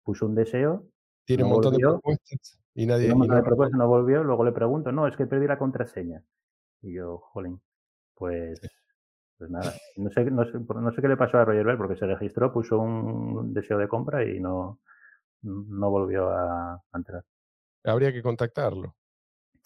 puso 0.03 0.25
un 0.25 0.36
deseo, 0.36 0.86
Tiene 1.25 1.43
un 1.43 1.49
no 1.49 1.55
montón 1.55 1.73
de 1.73 1.84
volvió, 1.84 1.99
propuestas 2.01 2.59
y 2.75 2.86
nadie. 2.86 3.01
tiene 3.01 3.13
un 3.13 3.19
montón 3.19 3.38
de 3.38 3.43
propuestas, 3.43 3.77
no 3.79 3.88
volvió, 3.88 4.23
luego 4.23 4.43
le 4.45 4.51
pregunto, 4.51 4.91
no, 4.91 5.07
es 5.07 5.15
que 5.15 5.25
perdí 5.27 5.47
la 5.47 5.57
contraseña. 5.57 6.23
Y 6.81 6.93
yo, 6.95 7.17
jolín, 7.19 7.61
pues, 8.15 8.59
pues 9.38 9.49
nada. 9.51 9.73
No 9.97 10.09
sé, 10.11 10.25
no, 10.31 10.45
sé, 10.45 10.59
no 10.59 10.91
sé 10.93 11.01
qué 11.01 11.07
le 11.07 11.17
pasó 11.17 11.38
a 11.39 11.45
Roger 11.45 11.65
Bell, 11.65 11.77
porque 11.77 11.95
se 11.97 12.05
registró, 12.07 12.51
puso 12.53 12.79
un 12.79 13.53
deseo 13.53 13.77
de 13.77 13.88
compra 13.88 14.25
y 14.25 14.39
no, 14.39 14.79
no 15.43 15.89
volvió 15.91 16.29
a, 16.29 16.73
a 16.75 16.97
entrar. 16.97 17.23
Habría 17.86 18.11
que 18.11 18.21
contactarlo. 18.21 18.95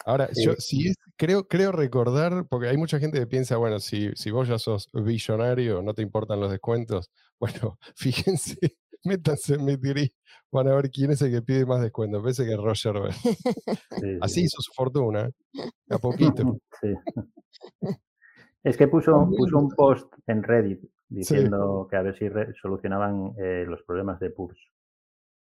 Ahora, 0.06 0.30
Sí. 0.32 0.46
yo 0.46 0.54
sí 0.58 0.88
es, 0.90 0.96
creo, 1.18 1.48
creo 1.48 1.72
recordar, 1.72 2.46
porque 2.50 2.68
hay 2.70 2.78
mucha 2.78 3.00
gente 3.00 3.20
que 3.20 3.28
piensa, 3.28 3.58
bueno, 3.58 3.80
si, 3.80 4.12
si 4.16 4.32
vos 4.32 4.48
ya 4.48 4.58
sos 4.60 4.90
billonario, 4.94 5.82
no 5.82 5.94
te 5.94 6.02
importan 6.02 6.40
los 6.40 6.52
descuentos. 6.52 7.10
Bueno, 7.40 7.78
fíjense, 7.96 8.58
métanse 9.04 9.54
en 9.56 9.66
Midgrid, 9.66 10.10
van 10.52 10.68
a 10.70 10.76
ver 10.76 10.90
quién 10.90 11.12
es 11.12 11.22
el 11.22 11.32
que 11.32 11.44
pide 11.44 11.68
más 11.68 11.82
descuentos. 11.82 12.20
Parece 12.24 12.46
que 12.46 12.54
es 12.54 12.58
Roger 12.58 12.94
Ver. 13.00 13.14
Sí, 13.14 13.36
sí, 14.02 14.18
Así 14.22 14.34
sí. 14.34 14.42
hizo 14.46 14.58
su 14.60 14.72
fortuna, 14.74 15.30
¿eh? 15.54 15.70
a 15.92 15.98
poquito. 16.00 16.58
Sí. 16.82 16.94
Es 18.64 18.76
que 18.76 18.88
puso, 18.88 19.30
puso 19.38 19.58
un 19.60 19.70
post 19.70 20.12
en 20.28 20.42
Reddit 20.44 20.82
Sí. 20.82 20.88
diciendo 21.10 21.88
que 21.90 21.96
a 21.96 22.02
ver 22.02 22.18
si 22.18 22.26
solucionaban 22.62 23.34
eh, 23.38 23.64
los 23.68 23.82
problemas 23.84 24.20
de 24.20 24.30
PURS. 24.32 24.58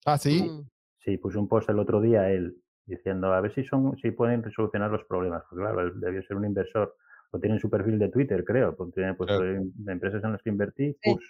Ah, 0.06 0.18
sí. 0.18 0.42
Mm, 0.42 0.68
Sí, 1.04 1.16
puso 1.18 1.38
un 1.40 1.48
post 1.48 1.68
el 1.68 1.78
otro 1.80 2.00
día 2.00 2.30
él 2.30 2.56
diciendo 2.96 3.32
a 3.32 3.40
ver 3.40 3.54
si 3.54 3.64
son 3.64 3.96
si 3.98 4.10
pueden 4.12 4.42
solucionar 4.52 4.90
los 4.90 5.04
problemas. 5.04 5.42
Porque 5.50 5.62
claro, 5.64 5.90
debió 5.94 6.22
ser 6.22 6.36
un 6.36 6.46
inversor. 6.46 6.96
O 7.34 7.38
tiene 7.40 7.56
en 7.56 7.60
su 7.60 7.70
perfil 7.70 7.98
de 7.98 8.10
Twitter, 8.10 8.44
creo. 8.44 8.76
Porque 8.76 8.92
tiene 8.94 9.14
pues, 9.14 9.28
Claro. 9.28 9.44
eh, 9.44 9.60
de 9.62 9.92
empresas 9.92 10.22
en 10.24 10.32
las 10.32 10.42
que 10.42 10.50
invertí, 10.50 10.92
Sí. 11.02 11.10
PURS. 11.10 11.24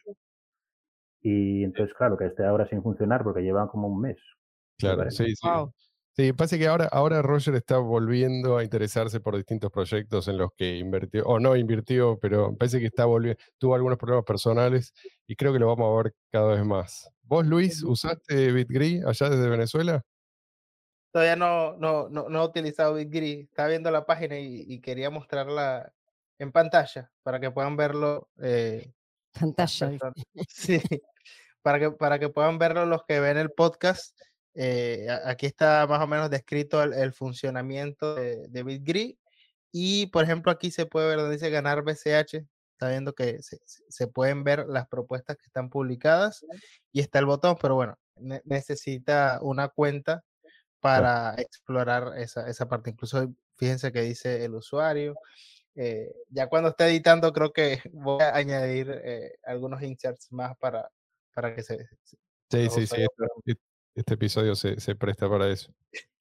Y 1.23 1.63
entonces, 1.65 1.95
claro, 1.97 2.17
que 2.17 2.27
esté 2.27 2.45
ahora 2.45 2.69
sin 2.69 2.83
funcionar 2.83 3.23
porque 3.23 3.43
llevan 3.43 3.69
como 3.69 3.89
un 3.89 4.01
mes. 4.01 4.17
me 4.17 4.79
Claro, 4.79 4.99
parece. 4.99 5.25
sí, 5.27 5.35
sí. 5.37 5.49
Wow. 5.49 5.73
Sí, 6.15 6.33
pasa 6.35 6.59
que 6.59 6.67
ahora, 6.67 6.87
ahora 6.93 7.23
Roger 7.23 7.55
está 7.55 7.79
volviendo 7.79 8.59
a 8.59 8.65
interesarse 8.65 9.21
por 9.21 9.35
distintos 9.37 9.71
proyectos 9.71 10.29
en 10.29 10.37
los 10.39 10.51
que 10.57 10.77
invirtió, 10.77 11.25
o 11.25 11.39
no 11.41 11.57
invirtió, 11.57 12.19
pero 12.21 12.55
parece 12.57 12.81
que 12.81 12.87
está 12.87 13.07
volviendo, 13.07 13.41
tuvo 13.59 13.75
algunos 13.77 13.97
problemas 13.99 14.25
personales 14.27 14.93
y 15.27 15.37
creo 15.37 15.55
que 15.55 15.59
lo 15.59 15.69
vamos 15.69 15.91
a 15.91 16.03
ver 16.03 16.15
cada 16.31 16.55
vez 16.55 16.65
más. 16.67 17.09
¿Vos, 17.23 17.47
Luis, 17.47 17.83
usaste 17.83 18.53
BitGree 18.53 19.03
allá 19.07 19.31
desde 19.31 19.49
Venezuela? 19.49 20.03
Todavía 21.13 21.37
no, 21.37 21.77
no, 21.77 22.09
no, 22.09 22.29
no 22.29 22.43
he 22.43 22.47
utilizado 22.47 22.95
BitGree. 22.95 23.43
Estaba 23.43 23.69
viendo 23.69 23.91
la 23.91 24.07
página 24.07 24.39
y, 24.39 24.65
y 24.67 24.81
quería 24.81 25.11
mostrarla 25.11 25.93
en 26.39 26.51
pantalla 26.53 27.11
para 27.23 27.39
que 27.39 27.51
puedan 27.51 27.77
verlo. 27.77 28.29
eh, 28.43 28.93
Pantalla. 29.35 29.91
Sí, 30.49 30.81
para 31.63 31.79
que, 31.79 31.91
para 31.93 32.19
que 32.19 32.29
puedan 32.31 32.59
verlo 32.59 32.87
los 32.87 33.05
que 33.05 33.21
ven 33.21 33.37
el 33.37 33.51
podcast. 33.53 34.19
eh, 34.55 35.07
aquí 35.25 35.47
está 35.47 35.87
más 35.87 36.01
o 36.03 36.07
menos 36.07 36.29
descrito 36.31 36.83
el, 36.83 36.93
el 36.95 37.13
funcionamiento 37.13 38.15
de, 38.15 38.49
de 38.49 38.63
BitGree. 38.63 39.19
Y 39.71 40.07
por 40.09 40.25
ejemplo, 40.25 40.51
aquí 40.53 40.71
se 40.71 40.87
puede 40.87 41.09
ver 41.09 41.19
donde 41.19 41.35
dice 41.37 41.51
ganar 41.51 41.83
BCH. 41.83 42.35
Está 42.73 42.89
viendo 42.89 43.15
que 43.15 43.41
se, 43.43 43.59
se- 43.65 44.09
pueden 44.09 44.43
ver 44.45 44.67
las 44.67 44.89
propuestas 44.89 45.37
que 45.37 45.47
están 45.47 45.71
publicadas 45.71 46.45
y 46.91 47.01
está 47.01 47.19
el 47.21 47.27
botón, 47.27 47.57
pero 47.61 47.75
bueno, 47.77 47.97
ne- 48.17 48.43
necesita 48.45 49.39
una 49.41 49.69
cuenta 49.69 50.23
para 50.83 51.35
explorar 51.39 52.19
esa, 52.19 52.47
esa 52.49 52.69
parte. 52.69 52.91
Incluso 52.91 53.33
fíjense 53.57 53.93
que 53.93 54.03
dice 54.03 54.45
el 54.45 54.55
usuario. 54.57 55.15
Eh, 55.75 56.13
ya 56.29 56.49
cuando 56.49 56.71
esté 56.71 56.85
editando, 56.87 57.33
creo 57.33 57.53
que 57.53 57.81
voy 57.93 58.21
a 58.21 58.35
añadir 58.37 58.91
eh, 59.05 59.37
algunos 59.45 59.81
inserts 59.83 60.31
más 60.33 60.57
para, 60.59 60.91
para 61.35 61.55
que 61.55 61.63
se. 61.63 61.79
se- 62.03 62.17
Sí, 62.51 62.65
sí, 62.69 62.69
sí. 62.69 62.83
usuarios 62.83 63.09
Este, 63.47 63.63
este 63.95 64.15
episodio 64.15 64.55
se, 64.55 64.79
se 64.79 64.95
presta 64.95 65.29
para 65.31 65.49
eso. 65.49 65.73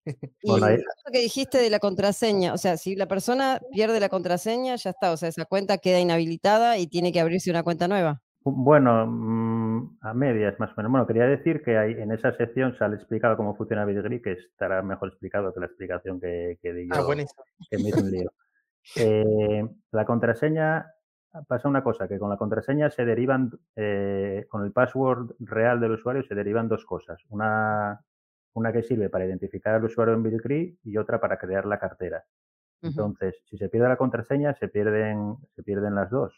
Y 0.43 0.49
eso 0.51 1.11
que 1.11 1.19
dijiste 1.19 1.57
de 1.59 1.69
la 1.69 1.77
contraseña, 1.79 2.53
o 2.53 2.57
sea, 2.57 2.77
si 2.77 2.95
la 2.95 3.07
persona 3.07 3.59
pierde 3.71 3.99
la 3.99 4.09
contraseña, 4.09 4.75
ya 4.75 4.89
está, 4.91 5.11
o 5.11 5.17
sea, 5.17 5.29
esa 5.29 5.45
cuenta 5.45 5.77
queda 5.77 5.99
inhabilitada 5.99 6.77
y 6.79 6.87
tiene 6.87 7.11
que 7.11 7.19
abrirse 7.19 7.51
una 7.51 7.61
cuenta 7.63 7.87
nueva. 7.87 8.21
Bueno, 8.43 9.05
mm, 9.05 9.60
a 10.01 10.13
medias 10.13 10.59
más 10.59 10.71
o 10.71 10.73
menos. 10.77 10.91
Bueno, 10.91 11.07
quería 11.07 11.25
decir 11.25 11.61
que 11.63 11.77
hay, 11.77 11.93
en 11.93 12.11
esa 12.11 12.31
sección 12.33 12.75
sale 12.77 12.95
explicado 12.95 13.37
cómo 13.37 13.55
funciona 13.55 13.85
BitGree, 13.85 14.21
que 14.21 14.33
estará 14.33 14.81
mejor 14.81 15.09
explicado 15.09 15.53
que 15.53 15.59
la 15.59 15.65
explicación 15.67 16.19
que, 16.19 16.57
que 16.61 16.73
di 16.73 16.87
yo, 16.87 16.95
Ah, 16.95 17.03
buenísimo. 17.05 17.43
que 17.69 17.77
me 17.77 17.89
hizo 17.89 18.01
un 18.01 18.11
lío. 18.11 18.31
Eh, 18.95 19.63
la 19.91 20.05
contraseña, 20.05 20.91
pasa 21.47 21.69
una 21.69 21.83
cosa, 21.83 22.07
que 22.07 22.17
con 22.19 22.29
la 22.29 22.37
contraseña 22.37 22.89
se 22.89 23.05
derivan, 23.05 23.51
eh, 23.75 24.45
con 24.49 24.65
el 24.65 24.71
password 24.71 25.35
real 25.39 25.79
del 25.79 25.91
usuario 25.91 26.23
se 26.23 26.35
derivan 26.35 26.67
dos 26.67 26.85
cosas. 26.85 27.21
Una, 27.29 28.01
una 28.53 28.73
que 28.73 28.83
sirve 28.83 29.09
para 29.09 29.25
identificar 29.25 29.75
al 29.75 29.85
usuario 29.85 30.13
en 30.13 30.23
BitGree 30.23 30.77
y 30.83 30.97
otra 30.97 31.19
para 31.21 31.37
crear 31.37 31.65
la 31.65 31.79
cartera. 31.79 32.23
Entonces, 32.83 33.35
si 33.47 33.57
se 33.59 33.69
pierde 33.69 33.87
la 33.89 33.95
contraseña, 33.97 34.55
se 34.55 34.67
pierden, 34.67 35.35
se 35.55 35.61
pierden 35.61 35.93
las 35.93 36.09
dos. 36.09 36.33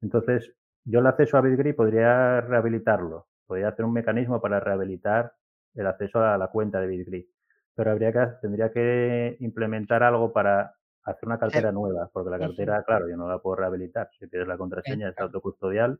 Entonces, 0.00 0.50
yo 0.84 1.00
el 1.00 1.06
acceso 1.06 1.36
a 1.36 1.40
BitGree 1.40 1.74
podría 1.74 2.40
rehabilitarlo. 2.40 3.26
Podría 3.46 3.68
hacer 3.68 3.84
un 3.84 3.92
mecanismo 3.92 4.40
para 4.40 4.60
rehabilitar 4.60 5.34
el 5.74 5.86
acceso 5.86 6.20
a 6.20 6.38
la 6.38 6.48
cuenta 6.48 6.80
de 6.80 6.86
BitGree. 6.86 7.28
Pero 7.74 7.90
habría 7.90 8.12
que, 8.12 8.26
tendría 8.40 8.72
que 8.72 9.36
implementar 9.40 10.02
algo 10.02 10.32
para 10.32 10.74
hacer 11.02 11.26
una 11.26 11.38
cartera 11.38 11.72
nueva, 11.72 12.08
porque 12.12 12.30
la 12.30 12.38
cartera, 12.38 12.82
claro, 12.84 13.08
yo 13.08 13.16
no 13.16 13.28
la 13.28 13.38
puedo 13.38 13.56
rehabilitar. 13.56 14.08
Si 14.18 14.26
pierdes 14.26 14.48
la 14.48 14.56
contraseña, 14.56 15.08
es 15.08 15.18
autocustodial. 15.18 15.98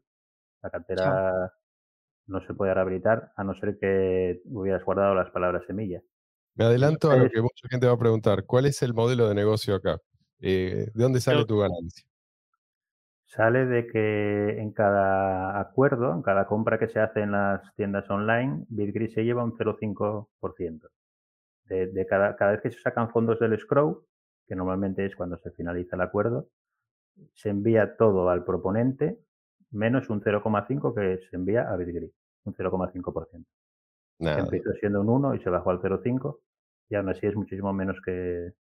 La 0.62 0.70
cartera 0.70 1.52
no 2.26 2.40
se 2.46 2.54
puede 2.54 2.72
rehabilitar, 2.72 3.32
a 3.36 3.44
no 3.44 3.54
ser 3.54 3.78
que 3.78 4.40
hubieras 4.46 4.84
guardado 4.84 5.14
las 5.14 5.30
palabras 5.30 5.64
semilla. 5.66 6.00
Me 6.54 6.64
adelanto 6.64 7.10
a 7.10 7.16
lo 7.16 7.28
que 7.28 7.42
mucha 7.42 7.68
gente 7.68 7.86
va 7.86 7.94
a 7.94 7.98
preguntar. 7.98 8.44
¿Cuál 8.46 8.66
es 8.66 8.80
el 8.82 8.94
modelo 8.94 9.28
de 9.28 9.34
negocio 9.34 9.74
acá? 9.74 9.98
Eh, 10.40 10.90
¿De 10.94 11.02
dónde 11.02 11.20
sale 11.20 11.40
Yo- 11.40 11.46
tu 11.46 11.58
ganancia? 11.58 12.06
Sale 13.34 13.66
de 13.66 13.88
que 13.88 14.60
en 14.60 14.70
cada 14.70 15.58
acuerdo, 15.58 16.14
en 16.14 16.22
cada 16.22 16.46
compra 16.46 16.78
que 16.78 16.86
se 16.86 17.00
hace 17.00 17.22
en 17.22 17.32
las 17.32 17.74
tiendas 17.74 18.08
online, 18.08 18.64
BitGree 18.68 19.08
se 19.08 19.24
lleva 19.24 19.42
un 19.42 19.56
0,5%. 19.56 20.88
De, 21.64 21.88
de 21.88 22.06
cada, 22.06 22.36
cada 22.36 22.52
vez 22.52 22.60
que 22.60 22.70
se 22.70 22.78
sacan 22.78 23.10
fondos 23.10 23.40
del 23.40 23.54
escrow, 23.54 24.06
que 24.46 24.54
normalmente 24.54 25.04
es 25.04 25.16
cuando 25.16 25.36
se 25.38 25.50
finaliza 25.50 25.96
el 25.96 26.02
acuerdo, 26.02 26.46
se 27.32 27.48
envía 27.48 27.96
todo 27.96 28.28
al 28.28 28.44
proponente 28.44 29.18
menos 29.72 30.08
un 30.10 30.20
0,5 30.20 30.94
que 30.94 31.18
se 31.28 31.34
envía 31.34 31.68
a 31.68 31.76
BitGrid, 31.76 32.10
un 32.44 32.54
0,5%. 32.54 33.44
Nada. 34.20 34.38
Empezó 34.38 34.72
siendo 34.74 35.00
un 35.00 35.08
1 35.08 35.34
y 35.34 35.40
se 35.40 35.50
bajó 35.50 35.70
al 35.70 35.80
0,5 35.80 36.38
y 36.88 36.94
aún 36.94 37.08
así 37.08 37.26
es 37.26 37.34
muchísimo 37.34 37.72
menos 37.72 38.00
que, 38.00 38.52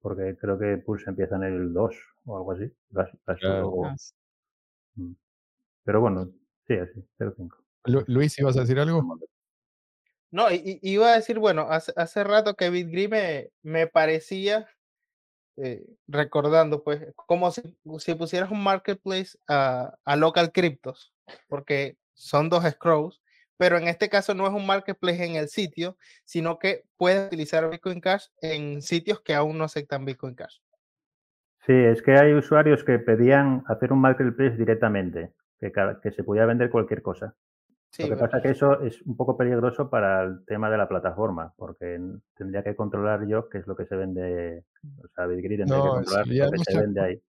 porque 0.00 0.36
creo 0.40 0.58
que 0.58 0.78
Pulse 0.78 1.10
empieza 1.10 1.36
en 1.36 1.44
el 1.44 1.72
2 1.72 1.94
o 2.26 2.36
algo 2.38 2.52
así. 2.52 2.70
Claro. 3.40 3.68
o- 3.68 3.86
Ah, 3.86 3.96
Mm. 4.96 5.12
Pero 5.84 6.00
bueno, 6.00 6.30
sí, 6.66 6.74
así, 6.74 7.04
0,5. 7.18 7.56
Lu- 7.84 8.04
Luis, 8.08 8.38
¿ibas 8.38 8.56
a 8.56 8.60
decir 8.60 8.78
algo? 8.78 9.02
No, 10.32 10.46
iba 10.52 11.12
a 11.12 11.16
decir, 11.16 11.38
bueno, 11.38 11.62
hace, 11.70 11.92
hace 11.96 12.22
rato 12.22 12.54
que 12.54 12.70
BitGree 12.70 13.08
me, 13.08 13.50
me 13.62 13.86
parecía, 13.88 14.68
eh, 15.56 15.84
recordando, 16.06 16.84
pues, 16.84 17.12
como 17.16 17.50
si, 17.50 17.76
si 17.98 18.14
pusieras 18.14 18.50
un 18.50 18.62
marketplace 18.62 19.38
a, 19.48 19.94
a 20.04 20.16
local 20.16 20.52
cryptos, 20.52 21.12
porque 21.48 21.96
son 22.14 22.48
dos 22.48 22.64
scrolls, 22.64 23.20
pero 23.60 23.76
en 23.76 23.88
este 23.88 24.08
caso 24.08 24.32
no 24.32 24.46
es 24.46 24.54
un 24.54 24.66
marketplace 24.66 25.22
en 25.22 25.36
el 25.36 25.48
sitio, 25.48 25.98
sino 26.24 26.58
que 26.58 26.84
puedes 26.96 27.26
utilizar 27.26 27.68
Bitcoin 27.68 28.00
Cash 28.00 28.28
en 28.40 28.80
sitios 28.80 29.20
que 29.20 29.34
aún 29.34 29.58
no 29.58 29.64
aceptan 29.64 30.06
Bitcoin 30.06 30.34
Cash. 30.34 30.60
Sí, 31.66 31.74
es 31.74 32.00
que 32.00 32.12
hay 32.12 32.32
usuarios 32.32 32.82
que 32.84 32.98
pedían 32.98 33.62
hacer 33.66 33.92
un 33.92 34.00
marketplace 34.00 34.56
directamente, 34.56 35.34
que, 35.60 36.10
se 36.10 36.24
podía 36.24 36.46
vender 36.46 36.70
cualquier 36.70 37.02
cosa. 37.02 37.36
Sí, 37.90 38.04
Lo 38.04 38.08
que 38.08 38.16
pasa 38.16 38.38
es 38.38 38.42
que 38.44 38.48
eso 38.48 38.80
es 38.80 39.02
un 39.02 39.18
poco 39.18 39.36
peligroso 39.36 39.90
para 39.90 40.22
el 40.22 40.42
tema 40.46 40.70
de 40.70 40.78
la 40.78 40.88
plataforma, 40.88 41.52
porque 41.58 42.00
tendría 42.34 42.62
que 42.64 42.74
controlar 42.74 43.26
yo 43.26 43.50
qué 43.50 43.58
es 43.58 43.66
lo 43.66 43.76
que 43.76 43.84
se 43.84 43.94
vende, 43.94 44.64
o 45.04 45.08
sea, 45.14 45.26
BitGrid 45.26 45.58
tendría 45.58 45.76
No, 45.76 45.82
que 45.82 45.88
es- 45.88 45.94
controlar 46.06 46.26
lo 46.28 46.50
que 46.52 46.64
se 46.64 46.78
vende 46.78 47.00
ahí. 47.02 47.22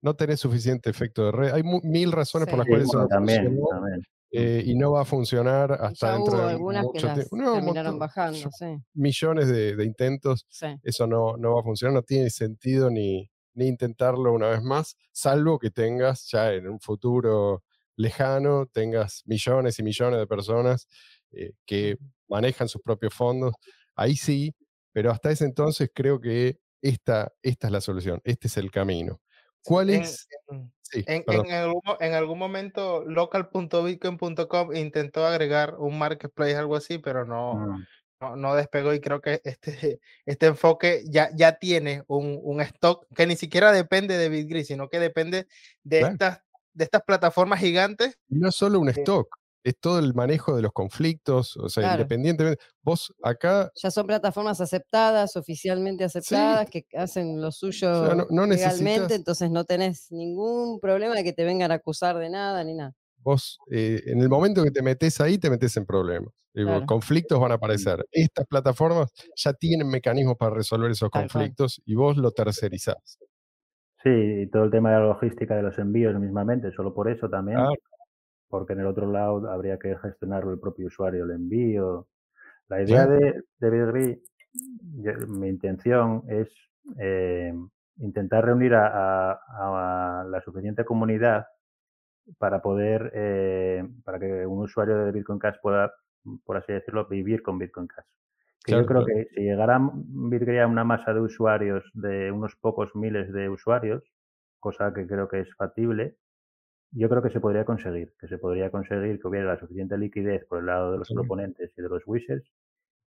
No 0.00 0.16
tenés 0.16 0.40
suficiente 0.40 0.88
efecto 0.88 1.26
de 1.26 1.32
red. 1.32 1.52
Hay 1.52 1.62
mil 1.62 2.10
razones 2.10 2.48
por 2.48 2.58
las 2.58 2.64
Sí, 2.64 2.70
cuales 2.70 2.88
eso 2.88 2.98
no 3.00 3.08
también, 3.08 3.44
funcionó, 3.44 3.68
también. 3.68 4.02
Eh, 4.34 4.62
y 4.66 4.74
no 4.74 4.92
va 4.92 5.02
a 5.02 5.04
funcionar 5.04 5.72
hasta 5.72 6.08
ya 6.08 6.12
dentro 6.12 6.38
hubo 6.38 6.46
de 6.46 6.52
algunas 6.52 6.88
que 6.92 7.00
mucho 7.00 7.06
las 7.06 7.14
tiempo. 7.14 7.36
No, 7.36 7.54
un 7.54 7.60
terminaron 7.60 7.98
bajando, 7.98 8.50
sí, 8.50 8.66
millones 8.94 9.48
de, 9.48 9.76
de 9.76 9.84
intentos, 9.84 10.46
sí. 10.48 10.66
eso 10.82 11.06
no, 11.06 11.36
no 11.36 11.54
va 11.54 11.60
a 11.60 11.64
funcionar, 11.64 11.94
no 11.94 12.02
tiene 12.02 12.30
sentido 12.30 12.90
ni, 12.90 13.30
ni 13.54 13.68
intentarlo 13.68 14.32
una 14.32 14.48
vez 14.48 14.62
más, 14.62 14.96
salvo 15.12 15.58
que 15.58 15.70
tengas 15.70 16.28
ya 16.30 16.52
en 16.52 16.68
un 16.68 16.80
futuro 16.80 17.62
lejano, 17.96 18.66
tengas 18.66 19.22
millones 19.26 19.78
y 19.78 19.82
millones 19.84 20.18
de 20.18 20.26
personas 20.26 20.88
eh, 21.32 21.52
que 21.66 21.96
manejan 22.28 22.68
sus 22.68 22.82
propios 22.82 23.14
fondos. 23.14 23.54
Ahí 23.94 24.16
sí, 24.16 24.54
pero 24.92 25.10
hasta 25.12 25.30
ese 25.30 25.44
entonces 25.44 25.90
creo 25.94 26.20
que 26.20 26.58
esta, 26.82 27.32
esta 27.42 27.68
es 27.68 27.72
la 27.72 27.80
solución, 27.80 28.20
este 28.24 28.48
es 28.48 28.56
el 28.56 28.70
camino. 28.70 29.20
¿Cuál 29.64 29.90
en- 29.90 30.02
es? 30.02 30.28
en- 30.50 30.72
Sí, 30.82 31.02
En, 31.08 31.24
en 31.26 31.50
algún, 31.50 31.80
en 31.98 32.12
algún 32.14 32.38
momento 32.38 33.02
local.bitcoin.com 33.04 34.76
intentó 34.76 35.26
agregar 35.26 35.74
un 35.78 35.98
marketplace, 35.98 36.54
algo 36.56 36.76
así, 36.76 36.98
pero 36.98 37.24
no, 37.24 37.54
Mm. 37.54 37.84
no, 38.20 38.36
no 38.36 38.54
despegó 38.54 38.94
y 38.94 39.00
creo 39.00 39.20
que 39.20 39.40
este, 39.44 39.58
este 40.26 40.46
enfoque 40.46 41.02
ya, 41.08 41.30
ya 41.34 41.58
tiene 41.58 42.04
un, 42.06 42.38
un 42.42 42.60
stock 42.60 43.06
que 43.14 43.26
ni 43.26 43.34
siquiera 43.34 43.72
depende 43.72 44.16
de 44.18 44.28
BitGrid, 44.28 44.64
sino 44.64 44.88
que 44.88 45.00
depende 45.00 45.48
de, 45.82 45.98
Claro. 46.00 46.12
estas, 46.12 46.42
de 46.74 46.84
estas 46.84 47.02
plataformas 47.02 47.58
gigantes. 47.58 48.18
No 48.28 48.52
solo 48.52 48.78
un 48.78 48.90
stock, 48.90 49.26
es 49.64 49.78
todo 49.80 49.98
el 49.98 50.14
manejo 50.14 50.54
de 50.54 50.62
los 50.62 50.72
conflictos, 50.72 51.56
o 51.56 51.68
sea, 51.68 51.82
Claro. 51.82 52.02
independientemente, 52.02 52.62
vos 52.82 53.12
acá 53.22 53.70
Ya 53.82 53.90
son 53.90 54.06
plataformas 54.06 54.60
aceptadas, 54.60 55.36
oficialmente 55.36 56.04
aceptadas, 56.04 56.70
que 56.70 56.84
hacen 56.96 57.40
lo 57.40 57.50
suyo 57.50 58.14
no- 58.14 58.26
no 58.30 58.46
legalmente, 58.46 59.00
necesitas- 59.00 59.12
entonces 59.16 59.50
no 59.50 59.64
tenés 59.64 60.12
ningún 60.12 60.78
problema 60.80 61.14
de 61.16 61.24
que 61.24 61.32
te 61.32 61.44
vengan 61.44 61.72
a 61.72 61.76
acusar 61.76 62.16
de 62.18 62.30
nada 62.30 62.62
ni 62.62 62.74
nada. 62.74 62.92
vos 63.26 63.58
eh, 63.72 64.02
en 64.06 64.20
el 64.20 64.28
momento 64.28 64.62
que 64.62 64.70
te 64.70 64.82
metes 64.82 65.18
ahí, 65.20 65.38
te 65.38 65.48
metes 65.48 65.74
en 65.78 65.86
problemas. 65.86 66.30
Claro. 66.52 66.84
Conflictos 66.86 67.40
van 67.40 67.52
a 67.52 67.54
aparecer. 67.54 68.04
Estas 68.12 68.46
plataformas 68.46 69.10
ya 69.34 69.54
tienen 69.54 69.88
mecanismos 69.88 70.36
para 70.38 70.54
resolver 70.54 70.90
esos 70.90 71.08
conflictos 71.10 71.80
y 71.86 71.94
vos 71.94 72.18
lo 72.18 72.30
tercerizás. 72.32 73.18
Sí, 74.02 74.10
y 74.10 74.46
todo 74.50 74.64
el 74.64 74.70
tema 74.70 74.90
de 74.92 74.98
la 74.98 75.06
logística 75.06 75.56
de 75.56 75.62
los 75.62 75.78
envíos 75.78 76.14
mismamente, 76.20 76.70
solo 76.72 76.92
por 76.92 77.08
eso 77.10 77.28
también. 77.30 77.58
Porque 78.48 78.74
en 78.74 78.80
el 78.80 78.86
otro 78.86 79.10
lado 79.10 79.50
habría 79.50 79.78
que 79.78 79.96
gestionarlo 79.98 80.52
el 80.52 80.60
propio 80.60 80.86
usuario, 80.88 81.24
el 81.24 81.32
envío. 81.32 82.08
La 82.68 82.82
idea 82.82 83.06
de, 83.06 83.44
de 83.60 84.20
yo- 85.02 85.26
mi 85.28 85.48
intención 85.48 86.22
es 86.28 86.48
eh, 86.98 87.52
intentar 87.98 88.44
reunir 88.44 88.74
a, 88.74 89.32
a- 89.32 90.20
a 90.20 90.24
la 90.24 90.40
suficiente 90.42 90.84
comunidad 90.84 91.46
para 92.38 92.62
poder, 92.62 93.10
eh, 93.14 93.84
para 94.04 94.18
que 94.18 94.46
un 94.46 94.60
usuario 94.62 94.98
de 94.98 95.12
Bitcoin 95.12 95.38
Cash 95.38 95.56
pueda, 95.62 95.92
por 96.44 96.56
así 96.56 96.72
decirlo, 96.72 97.06
vivir 97.06 97.42
con 97.42 97.58
Bitcoin 97.58 97.86
Cash. 97.86 98.04
Que 98.64 98.72
Claro, 98.72 98.84
yo 98.84 98.86
creo 98.86 99.04
claro. 99.04 99.20
que 99.20 99.28
si 99.34 99.40
llegara 99.42 99.78
BitGrid 99.92 100.60
a 100.60 100.66
una 100.66 100.84
masa 100.84 101.12
de 101.12 101.20
usuarios 101.20 101.84
de 101.94 102.32
unos 102.32 102.56
pocos 102.56 102.94
miles 102.96 103.32
de 103.32 103.48
usuarios, 103.50 104.02
cosa 104.58 104.92
que 104.94 105.06
creo 105.06 105.28
que 105.28 105.40
es 105.40 105.54
factible, 105.56 106.16
yo 106.96 107.08
creo 107.08 107.22
que 107.22 107.30
se 107.30 107.40
podría 107.40 107.64
conseguir, 107.64 108.14
que 108.18 108.28
se 108.28 108.38
podría 108.38 108.70
conseguir 108.70 109.20
que 109.20 109.28
hubiera 109.28 109.46
la 109.46 109.58
suficiente 109.58 109.98
liquidez 109.98 110.44
por 110.46 110.60
el 110.60 110.66
lado 110.66 110.92
de 110.92 110.98
los 110.98 111.08
Sí. 111.08 111.14
proponentes 111.14 111.72
y 111.76 111.82
de 111.82 111.88
los 111.88 112.02
wishers 112.06 112.44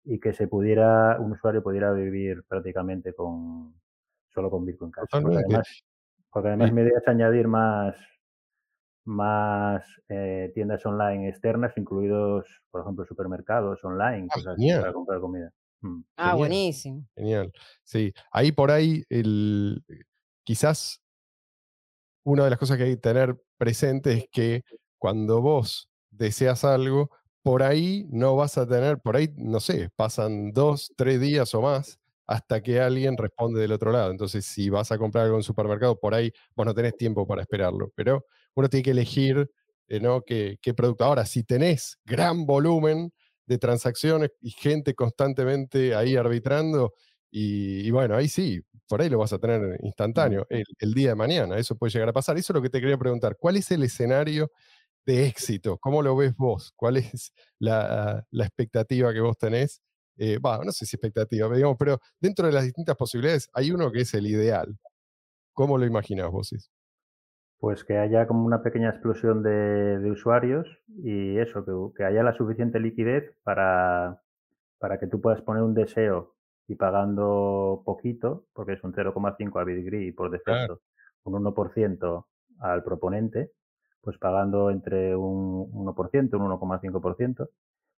y 0.03 0.19
que 0.19 0.33
se 0.33 0.47
pudiera, 0.47 1.17
un 1.19 1.31
usuario 1.31 1.63
pudiera 1.63 1.91
vivir 1.93 2.43
prácticamente 2.47 3.13
con 3.13 3.73
solo 4.29 4.49
con 4.51 4.65
Bitcoin 4.65 4.91
Cash. 4.91 5.07
Porque 5.11 5.38
además, 5.38 5.83
porque 6.31 6.47
además 6.49 6.69
Y- 6.69 6.73
mi 6.73 6.81
idea 6.81 6.97
es 6.99 7.07
añadir 7.07 7.47
más, 7.47 7.95
más 9.05 9.83
eh, 10.09 10.51
tiendas 10.53 10.85
online 10.85 11.29
externas, 11.29 11.73
incluidos, 11.77 12.45
por 12.69 12.81
ejemplo, 12.81 13.05
supermercados 13.05 13.83
online, 13.83 14.27
Ah, 14.29 14.33
cosas 14.35 14.57
para 14.81 14.93
comprar 14.93 15.19
comida. 15.21 15.51
Mm. 15.81 16.01
Ah, 16.17 16.23
Genial. 16.31 16.38
buenísimo. 16.38 17.05
Genial. 17.15 17.53
Sí, 17.83 18.13
ahí 18.31 18.51
por 18.51 18.71
ahí, 18.71 19.03
el, 19.09 19.83
quizás 20.43 21.01
una 22.25 22.43
de 22.43 22.49
las 22.49 22.59
cosas 22.59 22.77
que 22.77 22.83
hay 22.83 22.95
que 22.95 23.01
tener 23.01 23.38
presente 23.58 24.14
es 24.14 24.26
que 24.32 24.64
cuando 24.97 25.41
vos 25.41 25.89
deseas 26.12 26.64
algo, 26.64 27.12
por 27.43 27.64
ahí 27.64 28.05
no 28.10 28.36
vas 28.36 28.58
a 28.58 28.68
tener, 28.68 28.99
por 28.99 29.16
ahí, 29.16 29.30
no 29.38 29.60
sé, 29.60 29.89
pasan 29.95 30.51
dos, 30.51 30.91
tres 30.97 31.22
días 31.22 31.53
o 31.55 31.62
más 31.62 31.99
hasta 32.28 32.62
que 32.62 32.82
alguien 32.82 33.16
responde 33.18 33.62
del 33.62 33.72
otro 33.72 33.91
lado. 33.91 34.12
Entonces, 34.12 34.45
si 34.45 34.70
vas 34.70 34.91
a 34.91 34.97
comprar 34.97 35.24
algo 35.26 35.36
en 35.36 35.39
un 35.39 35.43
supermercado, 35.43 35.97
por 35.97 36.14
ahí 36.14 36.32
vos 36.55 36.66
no 36.66 36.74
tenés 36.74 36.97
tiempo 36.97 37.26
para 37.26 37.41
esperarlo, 37.41 37.91
pero 37.95 38.26
uno 38.55 38.68
tiene 38.68 38.84
que 38.84 38.91
elegir 38.91 39.49
eh, 39.88 39.99
¿no? 40.01 40.22
qué, 40.22 40.58
qué 40.62 40.74
producto. 40.74 41.05
Ahora, 41.05 41.26
si 41.26 41.43
tenés 41.43 41.97
gran 42.05 42.45
volumen 42.45 43.14
de 43.45 43.58
transacciones 43.58 44.32
y 44.41 44.51
gente 44.51 44.93
constantemente 44.93 45.95
ahí 45.95 46.18
arbitrando, 46.18 46.93
y, 47.32 47.88
y 47.88 47.91
bueno, 47.91 48.15
ahí 48.15 48.28
sí, 48.28 48.61
por 48.88 49.01
ahí 49.01 49.09
lo 49.09 49.19
vas 49.19 49.34
a 49.34 49.39
tener 49.39 49.78
instantáneo, 49.84 50.45
el, 50.49 50.63
el 50.80 50.93
día 50.93 51.09
de 51.09 51.15
mañana, 51.15 51.57
eso 51.57 51.75
puede 51.78 51.91
llegar 51.91 52.09
a 52.09 52.13
pasar. 52.13 52.38
Eso 52.38 52.53
es 52.53 52.55
lo 52.55 52.61
que 52.61 52.69
te 52.69 52.80
quería 52.80 52.97
preguntar, 52.97 53.36
¿cuál 53.39 53.57
es 53.57 53.69
el 53.71 53.84
escenario 53.84 54.51
de 55.05 55.28
éxito? 55.28 55.78
¿Cómo 55.78 56.01
lo 56.01 56.15
ves 56.15 56.36
vos? 56.36 56.73
¿Cuál 56.75 56.97
es 56.97 57.34
la, 57.59 58.25
la 58.32 58.45
expectativa 58.45 59.13
que 59.13 59.21
vos 59.21 59.38
tenés? 59.38 59.82
Eh, 60.17 60.39
no 60.41 60.71
sé 60.71 60.86
si 60.86 60.95
expectativa, 60.95 61.47
pero 61.47 61.57
digamos, 61.57 61.78
pero 61.78 61.99
dentro 62.19 62.47
de 62.47 62.53
las 62.53 62.63
distintas 62.63 62.95
posibilidades 62.95 63.49
hay 63.53 63.71
uno 63.71 63.91
que 63.91 64.01
es 64.01 64.13
el 64.13 64.25
ideal. 64.25 64.78
¿Cómo 65.53 65.78
lo 65.78 65.86
imaginas 65.86 66.32
vos? 66.32 66.53
Is? 66.53 66.71
Pues 67.59 67.84
que 67.84 67.97
haya 67.97 68.28
como 68.28 68.45
una 68.45 68.63
pequeña 68.63 68.89
explosión 68.89 69.43
de, 69.43 69.99
de 69.99 70.11
usuarios 70.11 70.67
y 71.03 71.38
eso, 71.38 71.65
que, 71.65 71.71
que 71.97 72.03
haya 72.03 72.23
la 72.23 72.34
suficiente 72.34 72.80
liquidez 72.80 73.32
para, 73.43 74.23
para 74.80 74.99
que 74.99 75.07
tú 75.07 75.21
puedas 75.21 75.41
poner 75.41 75.63
un 75.63 75.73
deseo 75.73 76.36
y 76.68 76.76
pagando 76.76 77.82
poquito, 77.86 78.45
porque 78.53 78.74
es 78.74 78.84
un 78.84 78.93
0,5 78.93 79.59
a 79.59 79.63
BitGrid 79.63 80.07
y 80.07 80.11
por 80.11 80.30
defecto 80.30 80.82
un 81.24 81.34
1% 81.43 82.26
al 82.59 82.84
proponente, 82.84 83.51
pues 84.01 84.18
pagando 84.18 84.70
entre 84.70 85.15
un 85.15 85.72
1%, 85.72 86.38
un 86.38 86.43
1,5%, 86.43 87.49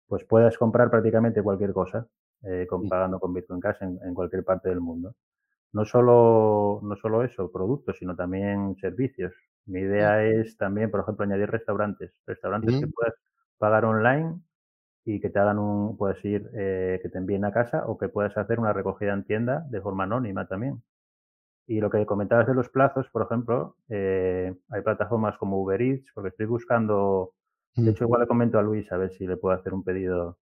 pues 0.08 0.24
puedas 0.26 0.58
comprar 0.58 0.90
prácticamente 0.90 1.42
cualquier 1.44 1.74
cosa 1.74 2.08
eh, 2.44 2.66
con, 2.70 2.82
Sí. 2.84 2.90
pagando 2.90 3.20
con 3.20 3.34
Bitcoin 3.34 3.60
Cash 3.60 3.78
en, 3.82 4.00
en 4.04 4.14
cualquier 4.14 4.44
parte 4.44 4.70
del 4.70 4.82
mundo. 4.82 5.16
No 5.72 5.86
solo, 5.86 6.80
no 6.84 6.96
solo 6.96 7.24
eso, 7.24 7.52
productos, 7.52 7.98
sino 7.98 8.16
también 8.16 8.76
servicios. 8.78 9.34
Mi 9.66 9.82
idea 9.82 10.24
es 10.24 10.58
también, 10.58 10.90
por 10.90 11.02
ejemplo, 11.02 11.26
añadir 11.26 11.50
restaurantes. 11.52 12.12
Restaurantes 12.26 12.80
que 12.80 12.88
puedas 12.88 13.14
pagar 13.60 13.86
online 13.86 14.42
y 15.06 15.20
que 15.20 15.30
te 15.30 15.40
hagan 15.40 15.60
un, 15.60 15.98
puedes 15.98 16.24
ir, 16.26 16.50
eh, 16.54 17.00
que 17.02 17.10
te 17.10 17.18
envíen 17.18 17.46
a 17.46 17.52
casa 17.52 17.86
o 17.88 17.98
que 17.98 18.10
puedas 18.10 18.38
hacer 18.38 18.60
una 18.60 18.74
recogida 18.74 19.14
en 19.14 19.24
tienda 19.24 19.66
de 19.70 19.82
forma 19.82 20.04
anónima 20.04 20.48
también. 20.48 20.82
Y 21.68 21.80
lo 21.82 21.90
que 21.90 22.06
comentabas 22.06 22.48
de 22.48 22.56
los 22.56 22.70
plazos, 22.70 23.08
por 23.10 23.22
ejemplo, 23.24 23.76
eh, 23.90 24.54
hay 24.70 24.82
plataformas 24.82 25.38
como 25.38 25.62
Uber 25.62 25.82
Eats, 25.82 26.12
porque 26.14 26.30
estoy 26.30 26.48
buscando, 26.48 27.34
de 27.76 27.84
Mm. 27.84 27.90
hecho 27.90 28.04
igual 28.06 28.22
le 28.22 28.28
comento 28.28 28.58
a 28.58 28.64
Luis 28.64 28.92
a 28.92 28.98
ver 28.98 29.12
si 29.12 29.28
le 29.28 29.38
puedo 29.38 29.56
hacer 29.56 29.74
un 29.74 29.84
pedido 29.84 30.38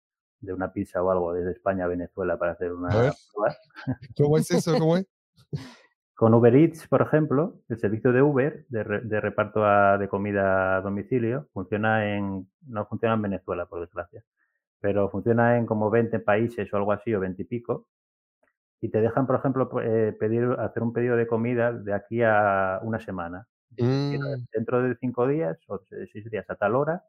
de 0.41 0.53
una 0.53 0.73
pizza 0.73 1.01
o 1.01 1.09
algo 1.09 1.33
desde 1.33 1.51
España 1.51 1.85
a 1.85 1.87
Venezuela 1.87 2.37
para 2.37 2.51
hacer 2.51 2.73
una. 2.73 2.89
¿Cómo 4.17 4.37
es 4.37 4.51
eso? 4.51 4.77
¿Cómo 4.77 4.97
es? 4.97 5.07
Con 6.15 6.33
Uber 6.33 6.55
Eats, 6.55 6.87
por 6.87 7.01
ejemplo, 7.01 7.61
el 7.69 7.79
servicio 7.79 8.11
de 8.11 8.21
Uber 8.21 8.65
de, 8.69 8.83
de 8.83 9.21
reparto 9.21 9.61
de 9.97 10.07
comida 10.07 10.77
a 10.77 10.81
domicilio 10.81 11.47
funciona 11.53 12.15
en, 12.15 12.47
no 12.67 12.85
funciona 12.85 13.15
en 13.15 13.21
Venezuela, 13.23 13.65
por 13.65 13.79
desgracia, 13.79 14.23
pero 14.84 15.09
funciona 15.09 15.57
en 15.57 15.65
como 15.65 15.89
20 15.89 16.19
países 16.19 16.71
o 16.73 16.75
algo 16.75 16.91
así, 16.91 17.15
o 17.15 17.21
20 17.21 17.41
y 17.41 17.45
pico, 17.45 17.88
y 18.81 18.89
te 18.89 18.99
dejan, 18.99 19.25
por 19.25 19.38
ejemplo, 19.38 19.69
eh, 19.81 20.11
pedir, 20.19 20.43
hacer 20.59 20.84
un 20.84 20.91
pedido 20.91 21.15
de 21.15 21.25
comida 21.25 21.71
de 21.71 21.93
aquí 21.93 22.21
a 22.21 22.81
una 22.84 22.99
semana. 22.99 23.47
Mm. 23.77 24.43
Dentro 24.51 24.84
de 24.84 24.97
cinco 24.97 25.25
días 25.25 25.57
o 25.67 25.79
seis 25.88 26.29
días 26.29 26.45
a 26.49 26.55
tal 26.55 26.75
hora, 26.75 27.05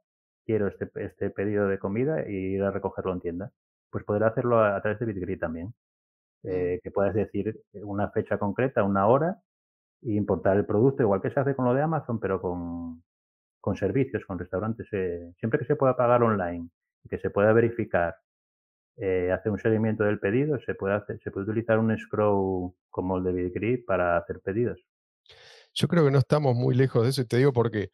quiero 0.46 0.68
este, 0.68 0.88
este 0.94 1.30
pedido 1.30 1.66
de 1.66 1.80
comida 1.80 2.22
y 2.28 2.54
ir 2.54 2.62
a 2.62 2.70
recogerlo 2.70 3.12
en 3.12 3.20
tienda. 3.20 3.50
Pues 3.90 4.04
poder 4.04 4.22
hacerlo 4.22 4.60
a, 4.60 4.80
través 4.80 5.00
de 5.00 5.06
BitGrid 5.06 5.40
también. 5.40 5.74
Mm. 6.44 6.48
Eh, 6.48 6.80
que 6.80 6.92
puedas 6.92 7.12
decir 7.12 7.60
una 7.72 8.08
fecha 8.10 8.38
concreta, 8.38 8.84
una 8.84 9.08
hora, 9.08 9.42
e 10.00 10.12
importar 10.12 10.56
el 10.58 10.64
producto, 10.64 11.02
igual 11.02 11.20
que 11.20 11.32
se 11.32 11.40
hace 11.40 11.56
con 11.56 11.64
lo 11.64 11.74
de 11.74 11.82
Amazon, 11.82 12.20
pero 12.20 12.40
con, 12.40 13.02
con 13.60 13.74
servicios, 13.76 14.24
con 14.26 14.38
restaurantes. 14.38 14.86
Eh, 14.92 15.32
siempre 15.40 15.58
que 15.58 15.66
se 15.66 15.74
pueda 15.74 15.96
pagar 15.96 16.22
online 16.22 16.68
y 16.68 16.83
que 17.08 17.18
se 17.18 17.30
pueda 17.30 17.52
verificar, 17.52 18.16
eh, 18.96 19.30
hacer 19.32 19.50
un 19.52 19.58
seguimiento 19.58 20.04
del 20.04 20.20
pedido, 20.20 20.58
se 20.60 20.74
puede, 20.74 21.00
se 21.22 21.30
puede 21.30 21.46
utilizar 21.46 21.78
un 21.78 21.96
scroll 21.98 22.72
como 22.90 23.18
el 23.18 23.24
de 23.24 23.32
BitGrid 23.32 23.84
para 23.84 24.16
hacer 24.16 24.40
pedidos. 24.40 24.80
Yo 25.72 25.88
creo 25.88 26.04
que 26.04 26.10
no 26.10 26.18
estamos 26.18 26.54
muy 26.54 26.74
lejos 26.74 27.02
de 27.02 27.10
eso 27.10 27.22
y 27.22 27.26
te 27.26 27.38
digo 27.38 27.52
porque 27.52 27.90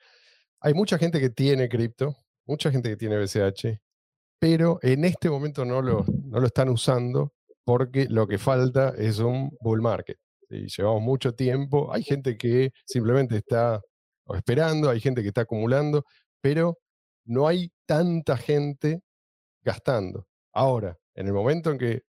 hay 0.61 0.75
mucha 0.75 0.99
gente 0.99 1.21
que 1.21 1.31
tiene 1.31 1.69
cripto, 1.69 2.15
mucha 2.45 2.71
gente 2.71 2.91
que 2.91 2.97
tiene 2.97 3.17
BCH, 3.17 3.81
pero 4.39 4.79
en 4.83 5.05
este 5.05 5.31
momento 5.31 5.65
no 5.65 5.81
lo, 5.81 6.05
no 6.25 6.41
lo 6.41 6.47
están 6.47 6.69
usando 6.69 7.33
porque 7.65 8.07
lo 8.11 8.27
que 8.27 8.39
falta 8.39 8.95
es 8.99 9.19
un 9.21 9.57
bull 9.61 9.81
market. 9.81 10.19
Y 10.51 10.67
llevamos 10.67 11.03
mucho 11.03 11.35
tiempo, 11.35 11.93
hay 11.93 12.03
gente 12.03 12.37
que 12.37 12.73
simplemente 12.85 13.37
está 13.37 13.81
esperando, 14.35 14.91
hay 14.91 15.01
gente 15.01 15.23
que 15.23 15.29
está 15.29 15.43
acumulando, 15.43 16.05
pero 16.41 16.79
no 17.31 17.47
hay 17.47 17.73
tanta 17.87 18.37
gente 18.37 19.03
gastando. 19.63 20.27
Ahora, 20.53 20.99
en 21.15 21.29
el 21.29 21.33
momento 21.33 21.71
en 21.71 21.79
que 21.79 22.03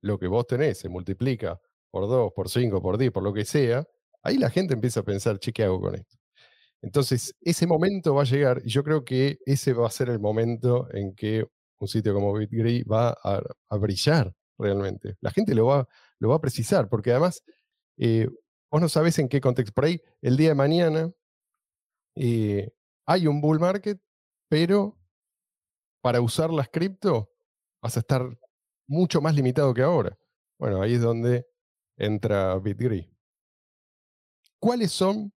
lo 0.00 0.18
que 0.18 0.26
vos 0.26 0.46
tenés 0.48 0.78
se 0.78 0.88
multiplica 0.88 1.60
por 1.90 2.08
2, 2.08 2.32
por 2.34 2.50
5, 2.50 2.82
por 2.82 2.98
10, 2.98 3.12
por 3.12 3.22
lo 3.22 3.32
que 3.32 3.44
sea, 3.44 3.86
ahí 4.22 4.36
la 4.36 4.50
gente 4.50 4.74
empieza 4.74 5.00
a 5.00 5.04
pensar, 5.04 5.38
che, 5.38 5.52
¿qué 5.52 5.62
hago 5.62 5.80
con 5.80 5.94
esto? 5.94 6.18
Entonces, 6.82 7.34
ese 7.40 7.68
momento 7.68 8.16
va 8.16 8.22
a 8.22 8.24
llegar 8.24 8.62
y 8.64 8.70
yo 8.70 8.82
creo 8.82 9.04
que 9.04 9.38
ese 9.46 9.72
va 9.74 9.86
a 9.86 9.90
ser 9.90 10.08
el 10.10 10.18
momento 10.18 10.88
en 10.92 11.14
que 11.14 11.46
un 11.78 11.88
sitio 11.88 12.12
como 12.12 12.32
BitGree 12.34 12.82
va 12.84 13.16
a, 13.22 13.76
brillar 13.78 14.34
realmente. 14.58 15.16
La 15.20 15.30
gente 15.30 15.54
lo 15.54 15.66
va, 15.66 15.86
lo 16.18 16.30
va 16.30 16.36
a 16.36 16.40
precisar, 16.40 16.88
porque 16.88 17.12
además, 17.12 17.44
eh, 17.96 18.28
vos 18.72 18.80
no 18.80 18.88
sabés 18.88 19.20
en 19.20 19.28
qué 19.28 19.40
contexto. 19.40 19.72
Por 19.72 19.84
ahí, 19.84 20.00
el 20.20 20.36
día 20.36 20.48
de 20.48 20.54
mañana 20.56 21.12
eh, 22.16 22.70
hay 23.06 23.26
un 23.28 23.40
bull 23.40 23.60
market, 23.60 24.00
pero 24.48 24.98
para 26.00 26.20
usar 26.20 26.50
las 26.50 26.68
cripto 26.68 27.30
vas 27.82 27.96
a 27.96 28.00
estar 28.00 28.22
mucho 28.86 29.20
más 29.20 29.34
limitado 29.34 29.72
que 29.74 29.82
ahora. 29.82 30.18
Bueno, 30.58 30.82
ahí 30.82 30.94
es 30.94 31.00
donde 31.00 31.46
entra 31.96 32.58
BitGree. 32.58 33.10
¿Cuáles 34.58 34.92
son? 34.92 35.32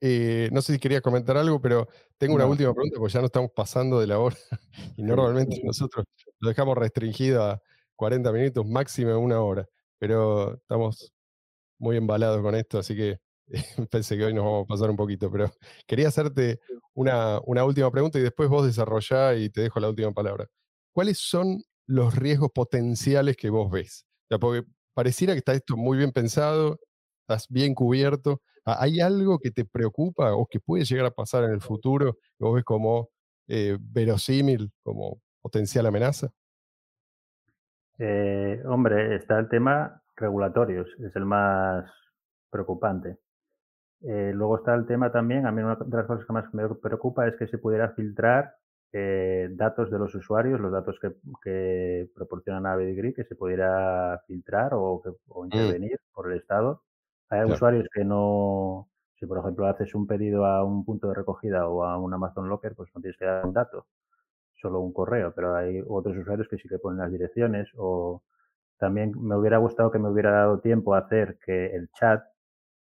Eh, 0.00 0.50
no 0.52 0.60
sé 0.60 0.74
si 0.74 0.78
quería 0.78 1.00
comentar 1.00 1.36
algo, 1.36 1.60
pero 1.60 1.88
tengo 2.18 2.34
una 2.34 2.46
última 2.46 2.74
pregunta 2.74 2.98
porque 2.98 3.14
ya 3.14 3.20
no 3.20 3.26
estamos 3.26 3.50
pasando 3.52 3.98
de 4.00 4.06
la 4.06 4.18
hora 4.18 4.36
y 4.96 5.02
normalmente 5.02 5.60
nosotros 5.64 6.04
lo 6.40 6.48
dejamos 6.48 6.76
restringido 6.76 7.42
a 7.42 7.62
40 7.96 8.32
minutos, 8.32 8.66
máximo 8.66 9.16
una 9.18 9.40
hora, 9.40 9.66
pero 9.98 10.54
estamos 10.56 11.12
muy 11.78 11.96
embalados 11.96 12.42
con 12.42 12.54
esto, 12.54 12.78
así 12.78 12.94
que 12.94 13.18
pensé 13.90 14.16
que 14.16 14.24
hoy 14.24 14.34
nos 14.34 14.44
vamos 14.44 14.64
a 14.64 14.68
pasar 14.68 14.90
un 14.90 14.96
poquito, 14.96 15.30
pero 15.30 15.50
quería 15.86 16.08
hacerte 16.08 16.60
una, 16.94 17.40
una 17.44 17.64
última 17.64 17.90
pregunta 17.90 18.18
y 18.18 18.22
después 18.22 18.48
vos 18.48 18.66
desarrollá 18.66 19.34
y 19.34 19.50
te 19.50 19.62
dejo 19.62 19.80
la 19.80 19.88
última 19.88 20.12
palabra. 20.12 20.48
¿cuáles 20.94 21.18
son 21.18 21.62
los 21.86 22.14
riesgos 22.14 22.50
potenciales 22.54 23.36
que 23.36 23.50
vos 23.50 23.70
ves? 23.70 24.06
porque 24.40 24.66
pareciera 24.94 25.34
que 25.34 25.38
está 25.38 25.52
esto 25.52 25.76
muy 25.76 25.98
bien 25.98 26.10
pensado, 26.10 26.80
estás 27.20 27.46
bien 27.48 27.74
cubierto. 27.74 28.40
¿Hay 28.64 29.00
algo 29.00 29.38
que 29.38 29.50
te 29.50 29.64
preocupa 29.64 30.34
o 30.34 30.46
que 30.46 30.58
puede 30.58 30.84
llegar 30.84 31.06
a 31.06 31.10
pasar 31.10 31.44
en 31.44 31.52
el 31.52 31.60
futuro 31.60 32.14
que 32.14 32.44
vos 32.44 32.54
ves 32.54 32.64
como 32.64 33.10
eh, 33.46 33.76
verosímil, 33.80 34.72
como 34.82 35.20
potencial 35.40 35.86
amenaza? 35.86 36.30
Eh, 37.98 38.60
hombre, 38.66 39.14
está 39.14 39.38
el 39.38 39.48
tema 39.48 40.02
regulatorios, 40.16 40.88
es 40.98 41.14
el 41.14 41.26
más 41.26 41.88
preocupante. 42.50 43.18
Eh, 44.06 44.32
luego 44.34 44.58
está 44.58 44.74
el 44.74 44.86
tema 44.86 45.10
también, 45.10 45.46
a 45.46 45.52
mí 45.52 45.62
una 45.62 45.76
de 45.76 45.96
las 45.96 46.06
cosas 46.06 46.26
que 46.26 46.32
más 46.34 46.52
me 46.52 46.68
preocupa 46.68 47.26
es 47.26 47.36
que 47.36 47.46
se 47.46 47.56
pudiera 47.56 47.88
filtrar 47.90 48.54
eh, 48.92 49.48
datos 49.52 49.90
de 49.90 49.98
los 49.98 50.14
usuarios, 50.14 50.60
los 50.60 50.70
datos 50.70 51.00
que, 51.00 52.08
proporcionan 52.14 52.66
a 52.66 52.76
que 52.76 53.24
se 53.24 53.34
pudiera 53.34 54.22
filtrar 54.26 54.74
o, 54.74 55.02
mm. 55.26 55.44
intervenir 55.44 55.98
por 56.12 56.30
el 56.30 56.38
Estado. 56.38 56.82
Hay 57.30 57.50
usuarios 57.50 57.88
que 57.92 58.04
no, 58.04 58.88
si 59.18 59.24
por 59.26 59.38
ejemplo 59.38 59.66
haces 59.66 59.94
un 59.94 60.06
pedido 60.06 60.44
a 60.44 60.62
un 60.62 60.84
punto 60.84 61.08
de 61.08 61.14
recogida 61.14 61.66
o 61.66 61.84
a 61.84 61.98
un 61.98 62.12
Amazon 62.12 62.48
Locker, 62.48 62.74
pues 62.74 62.90
no 62.94 63.00
tienes 63.00 63.18
que 63.18 63.24
dar 63.24 63.46
un 63.46 63.54
dato, 63.54 63.86
solo 64.52 64.80
un 64.80 64.92
correo, 64.92 65.32
pero 65.34 65.56
hay 65.56 65.82
otros 65.88 66.16
usuarios 66.18 66.46
que 66.48 66.58
sí 66.58 66.68
que 66.68 66.78
ponen 66.78 67.00
las 67.00 67.10
direcciones 67.10 67.70
o 67.76 68.22
también 68.76 69.12
me 69.18 69.34
hubiera 69.34 69.56
gustado 69.56 69.90
que 69.90 69.98
me 69.98 70.10
hubiera 70.10 70.30
dado 70.30 70.60
tiempo 70.60 70.94
a 70.94 70.98
hacer 70.98 71.38
que 71.44 71.74
el 71.74 71.88
chat 71.92 72.22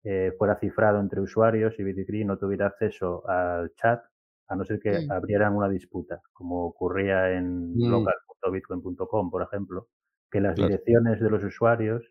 eh, 0.03 0.33
fuera 0.37 0.57
cifrado 0.59 0.99
entre 0.99 1.21
usuarios 1.21 1.77
y 1.77 1.83
BitGrid 1.83 2.25
no 2.25 2.37
tuviera 2.37 2.67
acceso 2.67 3.27
al 3.27 3.73
chat 3.75 4.01
a 4.47 4.55
no 4.55 4.63
ser 4.63 4.79
que 4.79 5.05
mm. 5.05 5.11
abrieran 5.11 5.55
una 5.55 5.69
disputa, 5.69 6.21
como 6.33 6.65
ocurría 6.65 7.31
en 7.31 7.73
mm. 7.75 7.89
local.bitcoin.com, 7.89 9.29
por 9.29 9.43
ejemplo, 9.43 9.87
que 10.31 10.41
las 10.41 10.55
direcciones 10.55 11.19
de 11.19 11.29
los 11.29 11.43
usuarios, 11.43 12.03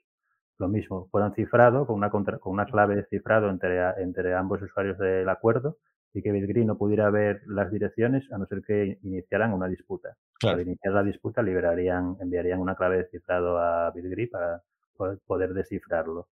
lo 0.58 0.68
mismo, 0.68 1.08
fueran 1.10 1.34
cifrado 1.34 1.86
con 1.86 1.96
una, 1.96 2.10
con 2.10 2.24
una 2.44 2.66
clave 2.66 2.96
de 2.96 3.06
cifrado 3.06 3.50
entre, 3.50 3.80
entre 4.02 4.34
ambos 4.34 4.62
usuarios 4.62 4.98
del 4.98 5.28
acuerdo 5.28 5.78
y 6.14 6.22
que 6.22 6.32
BitGreen 6.32 6.66
no 6.66 6.78
pudiera 6.78 7.10
ver 7.10 7.42
las 7.46 7.70
direcciones 7.70 8.30
a 8.32 8.38
no 8.38 8.46
ser 8.46 8.62
que 8.62 8.98
iniciaran 9.02 9.52
una 9.52 9.68
disputa. 9.68 10.16
Al 10.42 10.60
iniciar 10.60 10.94
la 10.94 11.02
disputa 11.02 11.42
liberarían, 11.42 12.16
enviarían 12.20 12.60
una 12.60 12.76
clave 12.76 12.98
de 12.98 13.08
cifrado 13.08 13.58
a 13.58 13.90
BitGreen 13.90 14.30
para 14.30 14.62
poder 15.26 15.54
descifrarlo. 15.54 16.28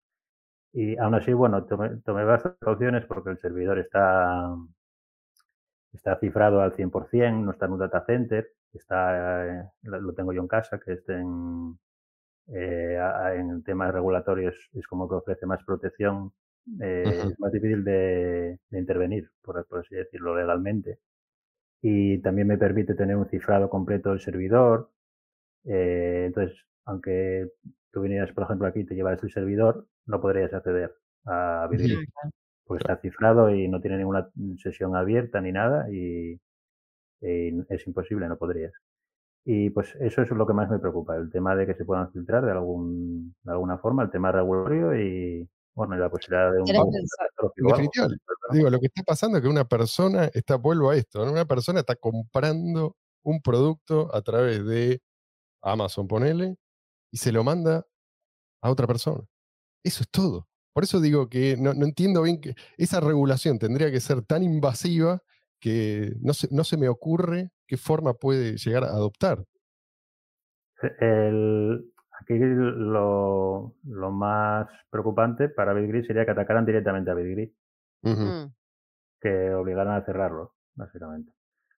Y 0.72 0.96
aún 0.98 1.14
así, 1.14 1.32
bueno, 1.32 1.64
tomé, 1.64 1.96
tomé 2.04 2.24
bastantes 2.24 2.58
precauciones 2.60 3.04
porque 3.06 3.30
el 3.30 3.38
servidor 3.38 3.78
está 3.78 4.54
está 5.92 6.18
cifrado 6.18 6.60
al 6.60 6.74
100%, 6.74 7.44
no 7.44 7.50
está 7.52 7.66
en 7.66 7.72
un 7.72 7.78
data 7.78 8.04
center, 8.06 8.48
está, 8.72 9.60
eh, 9.62 9.64
lo 9.82 10.12
tengo 10.14 10.32
yo 10.32 10.42
en 10.42 10.48
casa, 10.48 10.78
que 10.78 10.92
esté 10.92 11.14
en, 11.14 11.78
eh, 12.48 12.98
en 13.36 13.62
temas 13.62 13.92
regulatorios 13.92 14.54
es 14.74 14.86
como 14.86 15.08
que 15.08 15.16
ofrece 15.16 15.46
más 15.46 15.64
protección, 15.64 16.32
eh, 16.80 17.04
es 17.06 17.40
más 17.40 17.52
difícil 17.52 17.84
de, 17.84 18.58
intervenir, 18.72 19.30
por, 19.42 19.58
así 19.58 19.94
decirlo, 19.94 20.36
legalmente. 20.36 20.98
Y 21.82 22.18
también 22.20 22.48
me 22.48 22.58
permite 22.58 22.94
tener 22.94 23.16
un 23.16 23.28
cifrado 23.28 23.70
completo 23.70 24.10
del 24.10 24.20
servidor. 24.20 24.90
entonces, 25.64 26.66
aunque 26.84 27.50
tú 27.92 28.02
vinieras, 28.02 28.32
por 28.32 28.44
ejemplo, 28.44 28.66
aquí 28.66 28.80
y 28.80 28.86
te 28.86 28.94
llevaras 28.94 29.22
el 29.22 29.30
servidor, 29.30 29.86
no 30.06 30.20
podrías 30.20 30.52
acceder 30.52 30.94
a 31.26 31.68
Bitcoin 31.70 32.06
pues 32.70 32.82
está 32.82 32.96
cifrado 32.98 33.52
y 33.52 33.66
no 33.66 33.80
tiene 33.80 33.98
ninguna 33.98 34.30
sesión 34.62 34.94
abierta 34.94 35.40
ni 35.40 35.50
nada 35.50 35.90
y, 35.90 36.40
es 37.20 37.86
imposible, 37.88 38.28
no 38.28 38.38
podrías. 38.38 38.72
Y 39.44 39.70
pues 39.70 39.92
eso 39.98 40.22
es 40.22 40.30
lo 40.30 40.46
que 40.46 40.52
más 40.52 40.70
me 40.70 40.78
preocupa, 40.78 41.16
el 41.16 41.32
tema 41.32 41.56
de 41.56 41.66
que 41.66 41.74
se 41.74 41.84
puedan 41.84 42.12
filtrar 42.12 42.44
de, 42.44 42.52
algún, 42.52 43.34
de 43.42 43.50
alguna 43.50 43.76
forma, 43.78 44.04
el 44.04 44.10
tema 44.10 44.30
regulatorio 44.30 44.94
y, 44.94 45.48
bueno, 45.74 45.96
la 45.96 46.08
posibilidad 46.08 46.52
de 46.52 46.60
un... 46.60 46.66
digo, 48.52 48.70
lo 48.70 48.78
que 48.78 48.86
está 48.86 49.02
pasando 49.02 49.38
es 49.38 49.42
que 49.42 49.50
una 49.50 49.64
persona 49.64 50.30
está, 50.32 50.54
vuelvo 50.54 50.90
a 50.90 50.96
esto, 50.96 51.24
una 51.28 51.46
persona 51.46 51.80
está 51.80 51.96
comprando 51.96 52.94
un 53.24 53.42
producto 53.42 54.14
a 54.14 54.22
través 54.22 54.64
de 54.64 55.02
Amazon, 55.60 56.06
ponele, 56.06 56.54
y 57.10 57.16
se 57.16 57.32
lo 57.32 57.44
manda 57.44 57.86
a 58.62 58.70
otra 58.70 58.86
persona. 58.86 59.22
Eso 59.82 60.02
es 60.02 60.10
todo. 60.10 60.48
Por 60.72 60.84
eso 60.84 61.00
digo 61.00 61.28
que 61.28 61.56
no, 61.58 61.72
entiendo 61.72 62.22
bien 62.22 62.40
que 62.40 62.54
esa 62.78 63.00
regulación 63.00 63.58
tendría 63.58 63.90
que 63.90 64.00
ser 64.00 64.22
tan 64.22 64.42
invasiva 64.42 65.20
que 65.58 66.14
no 66.20 66.32
se, 66.32 66.48
no 66.54 66.64
se 66.64 66.76
me 66.76 66.88
ocurre 66.88 67.50
qué 67.66 67.76
forma 67.76 68.14
puede 68.14 68.56
llegar 68.56 68.84
a 68.84 68.88
adoptar. 68.88 69.44
aquí 70.80 72.38
lo, 72.38 73.74
más 73.84 74.68
preocupante 74.90 75.48
para 75.48 75.72
BitGrid 75.72 76.06
sería 76.06 76.24
que 76.24 76.30
atacaran 76.30 76.64
directamente 76.64 77.10
a 77.10 77.14
BitGrid. 77.14 77.50
Mm. 78.02 78.46
Que 79.20 79.54
obligaran 79.54 79.96
a 79.96 80.04
cerrarlo, 80.04 80.54
básicamente. 80.74 81.32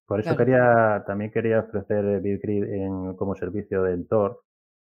Por 0.06 0.20
eso 0.20 0.36
quería, 0.36 1.02
también 1.06 1.32
quería 1.32 1.60
ofrecer 1.60 2.20
BitGrid 2.20 2.64
en, 2.64 3.16
como 3.16 3.34
servicio 3.34 3.82
de 3.82 4.04
Tor. 4.04 4.42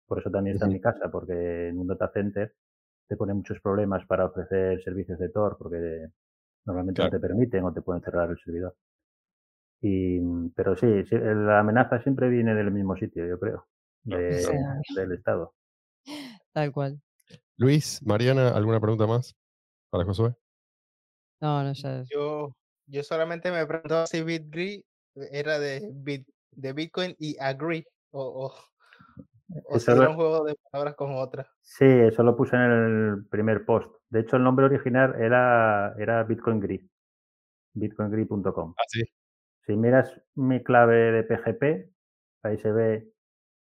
Por 0.06 0.20
eso 0.20 0.30
también 0.30 0.54
está 0.56 0.66
en 0.66 0.72
mi 0.72 0.80
casa, 0.80 1.10
porque 1.10 1.68
en 1.68 1.78
un 1.78 1.86
data 1.88 2.10
center 2.12 2.54
te 3.08 3.16
pone 3.16 3.34
muchos 3.34 3.60
problemas 3.60 4.04
para 4.06 4.26
ofrecer 4.26 4.82
servicios 4.82 5.18
de 5.18 5.28
Tor 5.28 5.56
porque 5.58 6.08
normalmente 6.64 7.02
no 7.02 7.10
te 7.10 7.18
permiten 7.20 7.64
o 7.64 7.72
te 7.72 7.82
pueden 7.82 8.02
cerrar 8.02 8.30
el 8.30 8.38
servidor. 8.38 8.76
Y, 9.80 10.18
mm, 10.20 10.52
pero 10.54 10.76
sí, 10.76 10.86
sí, 11.08 11.16
la 11.20 11.60
amenaza 11.60 12.00
siempre 12.02 12.28
viene 12.28 12.54
del 12.54 12.70
mismo 12.70 12.96
sitio, 12.96 13.26
yo 13.26 13.38
creo, 13.38 13.66
de- 14.04 14.40
Sí. 14.40 14.94
del 14.96 15.12
Estado. 15.12 15.54
Tal 16.52 16.72
cual. 16.72 17.00
Luis, 17.56 18.00
Mariana, 18.04 18.50
¿alguna 18.50 18.80
pregunta 18.80 19.06
más 19.06 19.34
para 19.90 20.04
Josué? 20.04 20.34
No, 21.40 21.62
no, 21.62 21.72
ya. 21.72 22.04
Yo, 22.10 22.54
yo 22.86 23.02
solamente 23.02 23.50
me 23.50 23.66
preguntaba 23.66 24.06
si 24.06 24.22
BitGree 24.22 24.84
era 25.30 25.58
de, 25.58 25.90
Bit- 25.92 26.28
de 26.52 26.72
Bitcoin 26.72 27.14
y 27.18 27.36
Agree 27.38 27.84
o, 28.10 28.46
o, 28.46 28.54
o 29.48 29.76
Eso 29.76 29.92
era 29.92 30.10
un 30.10 30.16
juego 30.16 30.44
de 30.44 30.56
palabras 30.70 30.96
con 30.96 31.14
otra. 31.14 31.48
Sí, 31.60 31.84
eso 31.84 32.22
lo 32.22 32.36
puse 32.36 32.56
en 32.56 32.62
el 32.62 33.26
primer 33.28 33.64
post. 33.64 33.90
De 34.10 34.20
hecho, 34.20 34.36
el 34.36 34.44
nombre 34.44 34.66
original 34.66 35.14
era, 35.20 35.94
era 35.98 36.22
Bitcoin 36.24 36.60
Gree, 36.60 36.86
bitcoingree.com. 37.74 38.74
Ah, 38.76 38.82
sí. 38.88 39.02
Si 39.66 39.76
miras 39.76 40.20
mi 40.34 40.62
clave 40.62 41.12
de 41.12 41.24
PGP, 41.24 41.90
ahí 42.44 42.58
se 42.58 42.70
ve, 42.70 43.08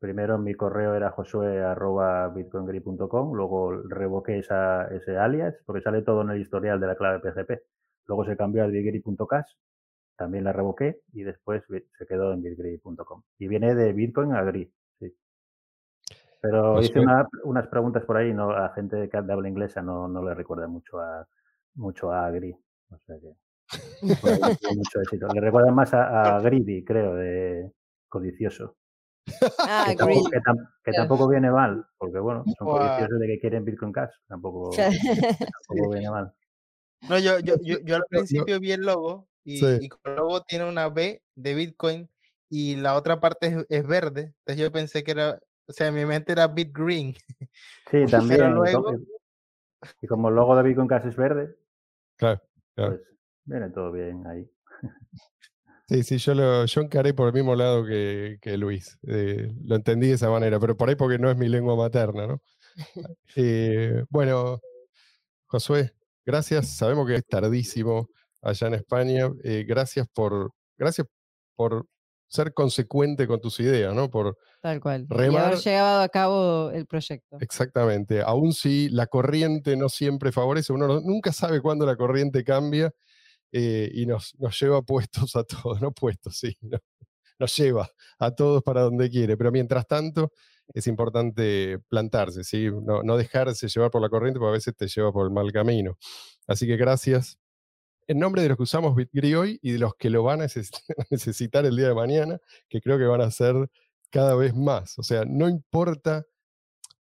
primero 0.01 0.39
mi 0.39 0.55
correo 0.55 0.95
era 0.95 1.11
josue.bitcoingree.com, 1.11 3.35
luego 3.35 3.83
revoqué 3.89 4.39
esa, 4.39 4.87
ese 4.89 5.17
alias, 5.17 5.55
porque 5.65 5.83
sale 5.83 6.03
todo 6.03 6.23
en 6.23 6.31
el 6.31 6.41
historial 6.41 6.81
de 6.81 6.87
la 6.89 6.97
clave 6.97 7.21
PGP. 7.21 7.63
Luego 8.07 8.25
se 8.25 8.37
cambió 8.37 8.65
a 8.65 8.67
bitgree.cash, 8.67 9.53
también 10.17 10.45
la 10.45 10.53
revoqué 10.53 11.01
y 11.13 11.23
después 11.23 11.63
se 11.69 12.07
quedó 12.07 12.33
en 12.33 12.43
bitgree.com. 12.43 13.23
Y 13.39 13.49
viene 13.49 13.75
de 13.75 13.93
Bitcoin 13.93 14.33
a 14.33 14.43
Gree, 14.43 14.71
Pero 16.45 16.79
hice 16.81 16.89
Josué. 16.95 17.03
una- 17.03 17.29
unas 17.45 17.67
preguntas 17.69 18.05
por 18.05 18.17
ahí, 18.19 18.33
no, 18.35 18.51
a 18.51 18.69
gente 18.75 19.09
que 19.09 19.17
habla 19.17 19.49
inglesa 19.49 19.81
no, 19.83 20.09
no 20.09 20.23
le 20.23 20.35
recuerda 20.35 20.67
mucho 20.69 20.99
a, 21.01 21.27
mucho 21.75 22.13
a 22.13 22.31
Gree. 22.31 22.57
O 22.91 22.99
sea 22.99 23.17
que 23.19 23.35
mucho 24.77 25.01
éxito. 25.01 25.27
Le 25.29 25.41
recuerda 25.41 25.71
más 25.73 25.95
a, 25.95 26.37
a 26.37 26.41
Greedy, 26.41 26.85
creo, 26.85 27.15
de 27.15 27.71
codicioso. 28.09 28.77
Ah, 29.59 29.87
Que, 29.89 29.97
tampoco, 29.97 30.31
que 30.31 30.39
tam- 30.41 30.69
que 30.85 30.91
claro. 30.91 31.09
tampoco 31.09 31.29
viene 31.29 31.51
mal, 31.51 31.87
porque 31.97 32.19
bueno, 32.19 32.45
son 32.59 32.69
O 32.69 32.77
a- 32.77 32.81
codiciosos 32.89 33.19
de 33.21 33.27
que 33.27 33.39
quieren 33.41 33.65
Bitcoin 33.65 33.91
Cash, 33.93 34.13
tampoco, 34.29 34.71
viene 35.91 36.11
mal. 36.11 36.33
No, 37.09 37.19
yo, 37.19 37.39
yo, 37.41 37.55
yo, 37.63 37.79
yo 37.85 37.97
al 37.97 38.03
no- 38.03 38.07
principio 38.09 38.61
vi 38.61 38.73
el 38.73 38.83
logo 38.83 39.27
y, 39.45 39.59
Sí. 39.59 39.67
y 39.81 39.89
el 40.05 40.17
logo 40.17 40.43
tiene 40.43 40.69
una 40.69 40.89
B 40.89 41.23
de 41.35 41.55
Bitcoin 41.55 42.09
y 42.51 42.77
la 42.77 42.95
otra 42.97 43.19
parte 43.21 43.47
es, 43.47 43.67
es 43.71 43.87
verde. 43.87 44.35
Entonces 44.41 44.59
yo 44.63 44.71
pensé 44.73 45.03
que 45.05 45.13
era, 45.13 45.39
o 45.67 45.73
sea, 45.73 45.89
en 45.89 45.95
mi 45.95 46.05
mente 46.05 46.33
era 46.33 46.47
BitGreen. 46.49 47.15
Sí, 47.91 48.05
también. 48.11 48.55
luego- 48.55 48.93
Y 50.01 50.07
como 50.07 50.29
el 50.29 50.35
logo 50.35 50.57
de 50.57 50.63
Bitcoin 50.63 50.89
Cash 50.89 51.07
es 51.07 51.17
verde, 51.17 51.57
Claro, 52.17 52.41
claro. 52.75 52.97
pues 52.97 53.03
viene 53.45 53.71
todo 53.71 53.93
bien 53.93 54.27
ahí. 54.27 54.51
Sí, 55.87 56.03
sí, 56.03 56.17
yo, 56.17 56.35
lo, 56.35 56.65
yo 56.65 56.81
encaré 56.81 57.13
por 57.13 57.29
el 57.29 57.35
mismo 57.35 57.55
lado 57.55 57.85
que, 57.85 58.39
que 58.41 58.57
Luis. 58.57 58.99
eh, 59.07 59.53
lo 59.65 59.77
entendí 59.77 60.09
de 60.09 60.15
esa 60.15 60.31
manera, 60.31 60.59
pero 60.59 60.77
por 60.77 60.89
ahí 60.89 60.95
porque 60.95 61.19
no 61.19 61.31
es 61.31 61.37
mi 61.37 61.49
lengua 61.49 61.77
materna, 61.77 62.27
¿no? 62.27 62.41
Eh, 63.37 64.03
bueno, 64.09 64.61
Josué, 65.47 65.93
gracias. 66.25 66.69
Sabemos 66.77 67.07
que 67.07 67.17
es 67.17 67.27
tardísimo 67.27 68.09
allá 68.41 68.69
en 68.69 68.75
España. 68.75 69.31
eh, 69.45 69.65
gracias 69.69 70.09
por, 70.09 70.51
gracias 70.79 71.07
por 71.55 71.87
ser 72.29 72.53
consecuente 72.55 73.27
con 73.27 73.41
tus 73.41 73.61
ideas, 73.61 73.95
¿no? 73.95 74.11
Por 74.11 74.37
Tal 74.61 74.81
cual. 74.81 75.07
Y 75.11 75.37
haber 75.37 75.59
llevado 75.59 76.01
a 76.03 76.09
cabo 76.09 76.71
el 76.71 76.87
proyecto. 76.87 77.37
exactamente. 77.41 78.23
Aun 78.23 78.53
si 78.53 78.89
la 78.89 79.07
corriente 79.07 79.77
no 79.77 79.89
siempre 79.89 80.33
favorece, 80.33 80.73
uno 80.73 80.87
no- 80.89 81.01
nunca 81.01 81.33
sabe 81.33 81.61
cuándo 81.61 81.85
la 81.87 81.97
corriente 81.97 82.43
cambia 82.45 82.93
eh, 83.53 83.91
y 83.95 84.07
nos, 84.07 84.35
nos 84.39 84.59
lleva 84.61 84.83
puestos 84.83 85.37
a 85.37 85.45
todos, 85.45 85.81
no 85.83 85.93
puestos, 85.93 86.37
sí, 86.39 86.57
no, 86.63 86.79
nos 87.39 87.57
lleva 87.57 87.89
a 88.19 88.31
todos 88.33 88.63
para 88.63 88.83
donde 88.83 89.11
quiere. 89.11 89.37
Pero 89.37 89.53
mientras 89.53 89.87
tanto, 89.87 90.33
es 90.73 90.87
importante 90.87 91.79
plantarse, 91.89 92.43
¿sí? 92.45 92.69
no, 92.71 93.03
no 93.03 93.17
dejarse 93.17 93.69
llevar 93.69 93.91
por 93.91 94.01
la 94.03 94.09
corriente, 94.09 94.39
porque 94.41 94.51
a 94.51 94.53
veces 94.55 94.75
te 94.77 94.89
lleva 94.89 95.13
por 95.13 95.27
el 95.27 95.33
mal 95.33 95.53
camino. 95.53 95.97
Así 96.47 96.67
que 96.67 96.77
gracias. 96.77 97.39
En 98.07 98.19
nombre 98.19 98.43
de 98.43 98.49
los 98.49 98.57
que 98.57 98.65
usamos 98.65 98.95
BitGree 98.95 99.37
hoy 99.37 99.59
y 99.63 99.73
de 99.73 99.79
los 99.79 99.95
que 99.97 100.11
lo 100.11 100.23
van 100.23 100.43
a 100.43 100.45
neces- 100.45 100.71
necesitar 101.11 101.65
el 101.67 101.77
día 101.77 101.89
de 101.89 101.95
mañana, 101.95 102.39
que 102.69 102.81
creo 102.81 102.99
que 102.99 103.05
van 103.05 103.21
a 103.23 103.31
ser 103.31 103.55
cada 104.11 104.35
vez 104.35 104.55
más. 104.55 104.99
O 104.99 105.03
sea, 105.03 105.25
no 105.27 105.49
importa 105.49 106.25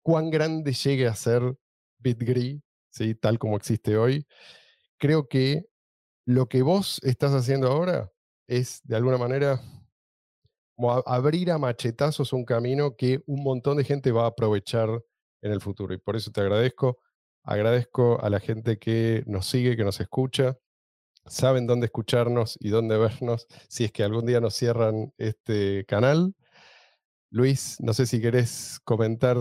cuán 0.03 0.31
grande 0.31 0.73
llegue 0.73 1.07
a 1.09 1.15
ser 1.15 1.43
BitGree, 1.99 2.63
¿sí? 2.91 3.15
tal 3.15 3.39
como 3.39 3.57
existe 3.57 3.97
hoy, 3.97 4.27
creo 4.99 5.29
que 5.29 5.67
lo 6.27 6.49
que 6.49 6.63
vos 6.63 7.01
estás 7.03 7.33
haciendo 7.33 7.69
ahora 7.69 8.13
es, 8.49 8.81
de 8.85 8.97
alguna 8.97 9.19
manera, 9.19 9.61
abrir 11.07 11.51
a 11.51 11.59
machetazos 11.59 12.33
un 12.33 12.45
camino 12.45 12.97
que 12.97 13.23
un 13.27 13.43
montón 13.43 13.79
de 13.79 13.85
gente 13.85 14.13
va 14.13 14.25
a 14.25 14.29
aprovechar 14.29 14.89
en 15.43 15.53
el 15.53 15.61
futuro. 15.61 15.95
Y 15.95 15.99
por 15.99 16.17
eso 16.17 16.31
te 16.31 16.41
agradezco. 16.41 16.99
Agradezco 17.43 18.21
a 18.23 18.29
la 18.29 18.41
gente 18.41 18.79
que 18.79 19.23
nos 19.27 19.47
sigue, 19.47 19.77
que 19.77 19.85
nos 19.85 20.01
escucha. 20.01 20.59
Saben 21.29 21.67
dónde 21.67 21.87
escucharnos 21.87 22.57
y 22.61 22.69
dónde 22.69 22.97
vernos 22.99 23.47
si 23.69 23.85
es 23.85 23.93
que 23.93 24.05
algún 24.05 24.27
día 24.27 24.41
nos 24.41 24.55
cierran 24.55 25.13
este 25.19 25.85
canal. 25.87 26.35
Luis, 27.31 27.77
no 27.81 27.93
sé 27.93 28.07
si 28.07 28.21
querés 28.21 28.79
comentar 28.85 29.37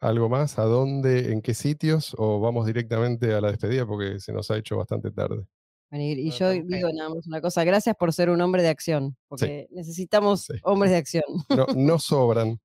algo 0.00 0.28
más, 0.28 0.58
a 0.58 0.64
dónde, 0.64 1.32
en 1.32 1.42
qué 1.42 1.52
sitios, 1.54 2.14
o 2.18 2.40
vamos 2.40 2.66
directamente 2.66 3.34
a 3.34 3.40
la 3.40 3.48
despedida 3.50 3.86
porque 3.86 4.18
se 4.20 4.32
nos 4.32 4.50
ha 4.50 4.56
hecho 4.56 4.78
bastante 4.78 5.10
tarde. 5.10 5.46
Bueno, 5.90 6.04
Y, 6.04 6.30
yo 6.30 6.50
digo 6.50 6.88
nada 6.92 7.10
más 7.10 7.26
una 7.26 7.40
cosa, 7.40 7.62
gracias 7.62 7.94
por 7.96 8.12
ser 8.12 8.30
un 8.30 8.40
hombre 8.40 8.62
de 8.62 8.68
acción, 8.68 9.16
porque 9.28 9.68
necesitamos 9.70 10.46
Sí. 10.46 10.54
hombres 10.62 10.90
de 10.90 10.96
acción. 10.96 11.24
No, 11.50 11.66
no 11.76 11.98
sobran. 11.98 12.58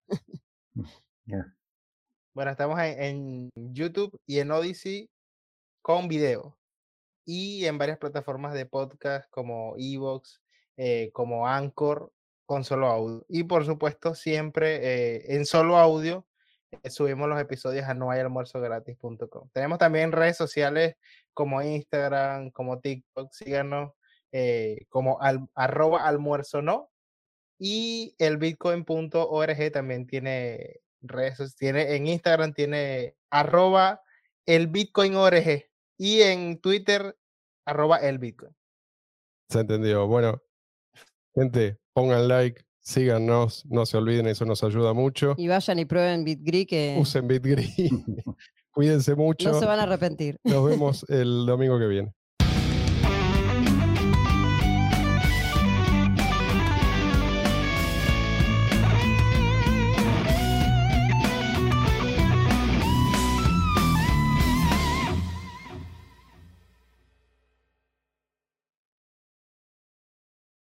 Bueno, 2.34 2.52
estamos 2.52 2.80
en, 2.80 3.50
en 3.56 3.74
YouTube 3.74 4.18
y 4.26 4.40
en 4.40 4.52
Odyssey 4.52 5.10
con 5.82 6.08
video. 6.08 6.58
Y 7.26 7.66
en 7.66 7.78
varias 7.78 7.98
plataformas 7.98 8.54
de 8.54 8.66
podcast 8.66 9.30
como 9.30 9.76
Evox, 9.78 10.42
eh, 10.78 11.12
como 11.14 11.48
Anchor, 11.48 12.12
con 12.46 12.64
solo 12.64 12.88
audio. 12.88 13.26
Y 13.30 13.44
por 13.44 13.66
supuesto, 13.66 14.16
siempre 14.16 14.80
eh, 14.82 15.36
en 15.36 15.46
solo 15.46 15.78
audio 15.78 16.26
eh, 16.72 16.90
subimos 16.90 17.30
los 17.30 17.40
episodios 17.40 17.86
a 17.86 17.94
nohayalmuerzogratis.com. 17.94 19.50
Tenemos 19.54 19.78
también 19.78 20.12
redes 20.12 20.38
sociales 20.38 20.96
como 21.34 21.62
Instagram, 21.62 22.52
como 22.52 22.80
TikTok. 22.80 23.32
Síganos 23.32 23.92
como 24.90 25.20
arroba 25.56 26.08
almuerzo 26.08 26.62
no. 26.62 26.90
Y 27.60 28.16
el 28.18 28.38
bitcoin.org 28.38 29.72
también 29.72 30.08
tiene 30.08 30.82
redes, 31.02 31.56
tiene 31.56 31.96
en 31.96 32.08
Instagram 32.08 32.54
tiene 32.54 33.16
arroba 33.30 34.02
el 34.46 34.68
bitcoin 34.68 35.16
org 35.16 35.66
y 35.98 36.22
en 36.22 36.60
Twitter 36.60 37.16
arroba 37.72 37.98
el 37.98 38.20
bitcoin. 38.20 38.56
Se 39.50 39.60
entendió. 39.60 40.08
Bueno, 40.08 40.42
gente, 41.36 41.78
pongan 41.94 42.28
like, 42.28 42.64
síganos, 42.80 43.66
no 43.66 43.86
se 43.86 43.98
olviden, 43.98 44.28
eso 44.28 44.46
nos 44.46 44.64
ayuda 44.64 44.94
mucho. 44.94 45.36
Y 45.38 45.48
vayan 45.48 45.80
y 45.80 45.86
prueben 45.86 46.24
BitGree 46.24 46.66
que 46.66 46.98
Usen 47.00 47.28
BitGree. 47.28 47.68
Cuídense 48.72 49.16
mucho. 49.16 49.52
no 49.52 49.60
se 49.60 49.66
van 49.66 49.80
a 49.80 49.84
arrepentir. 49.84 50.38
Nos 50.44 50.66
vemos 50.66 51.06
el 51.10 51.46
domingo 51.46 51.78
que 51.78 51.88
viene. 51.88 52.14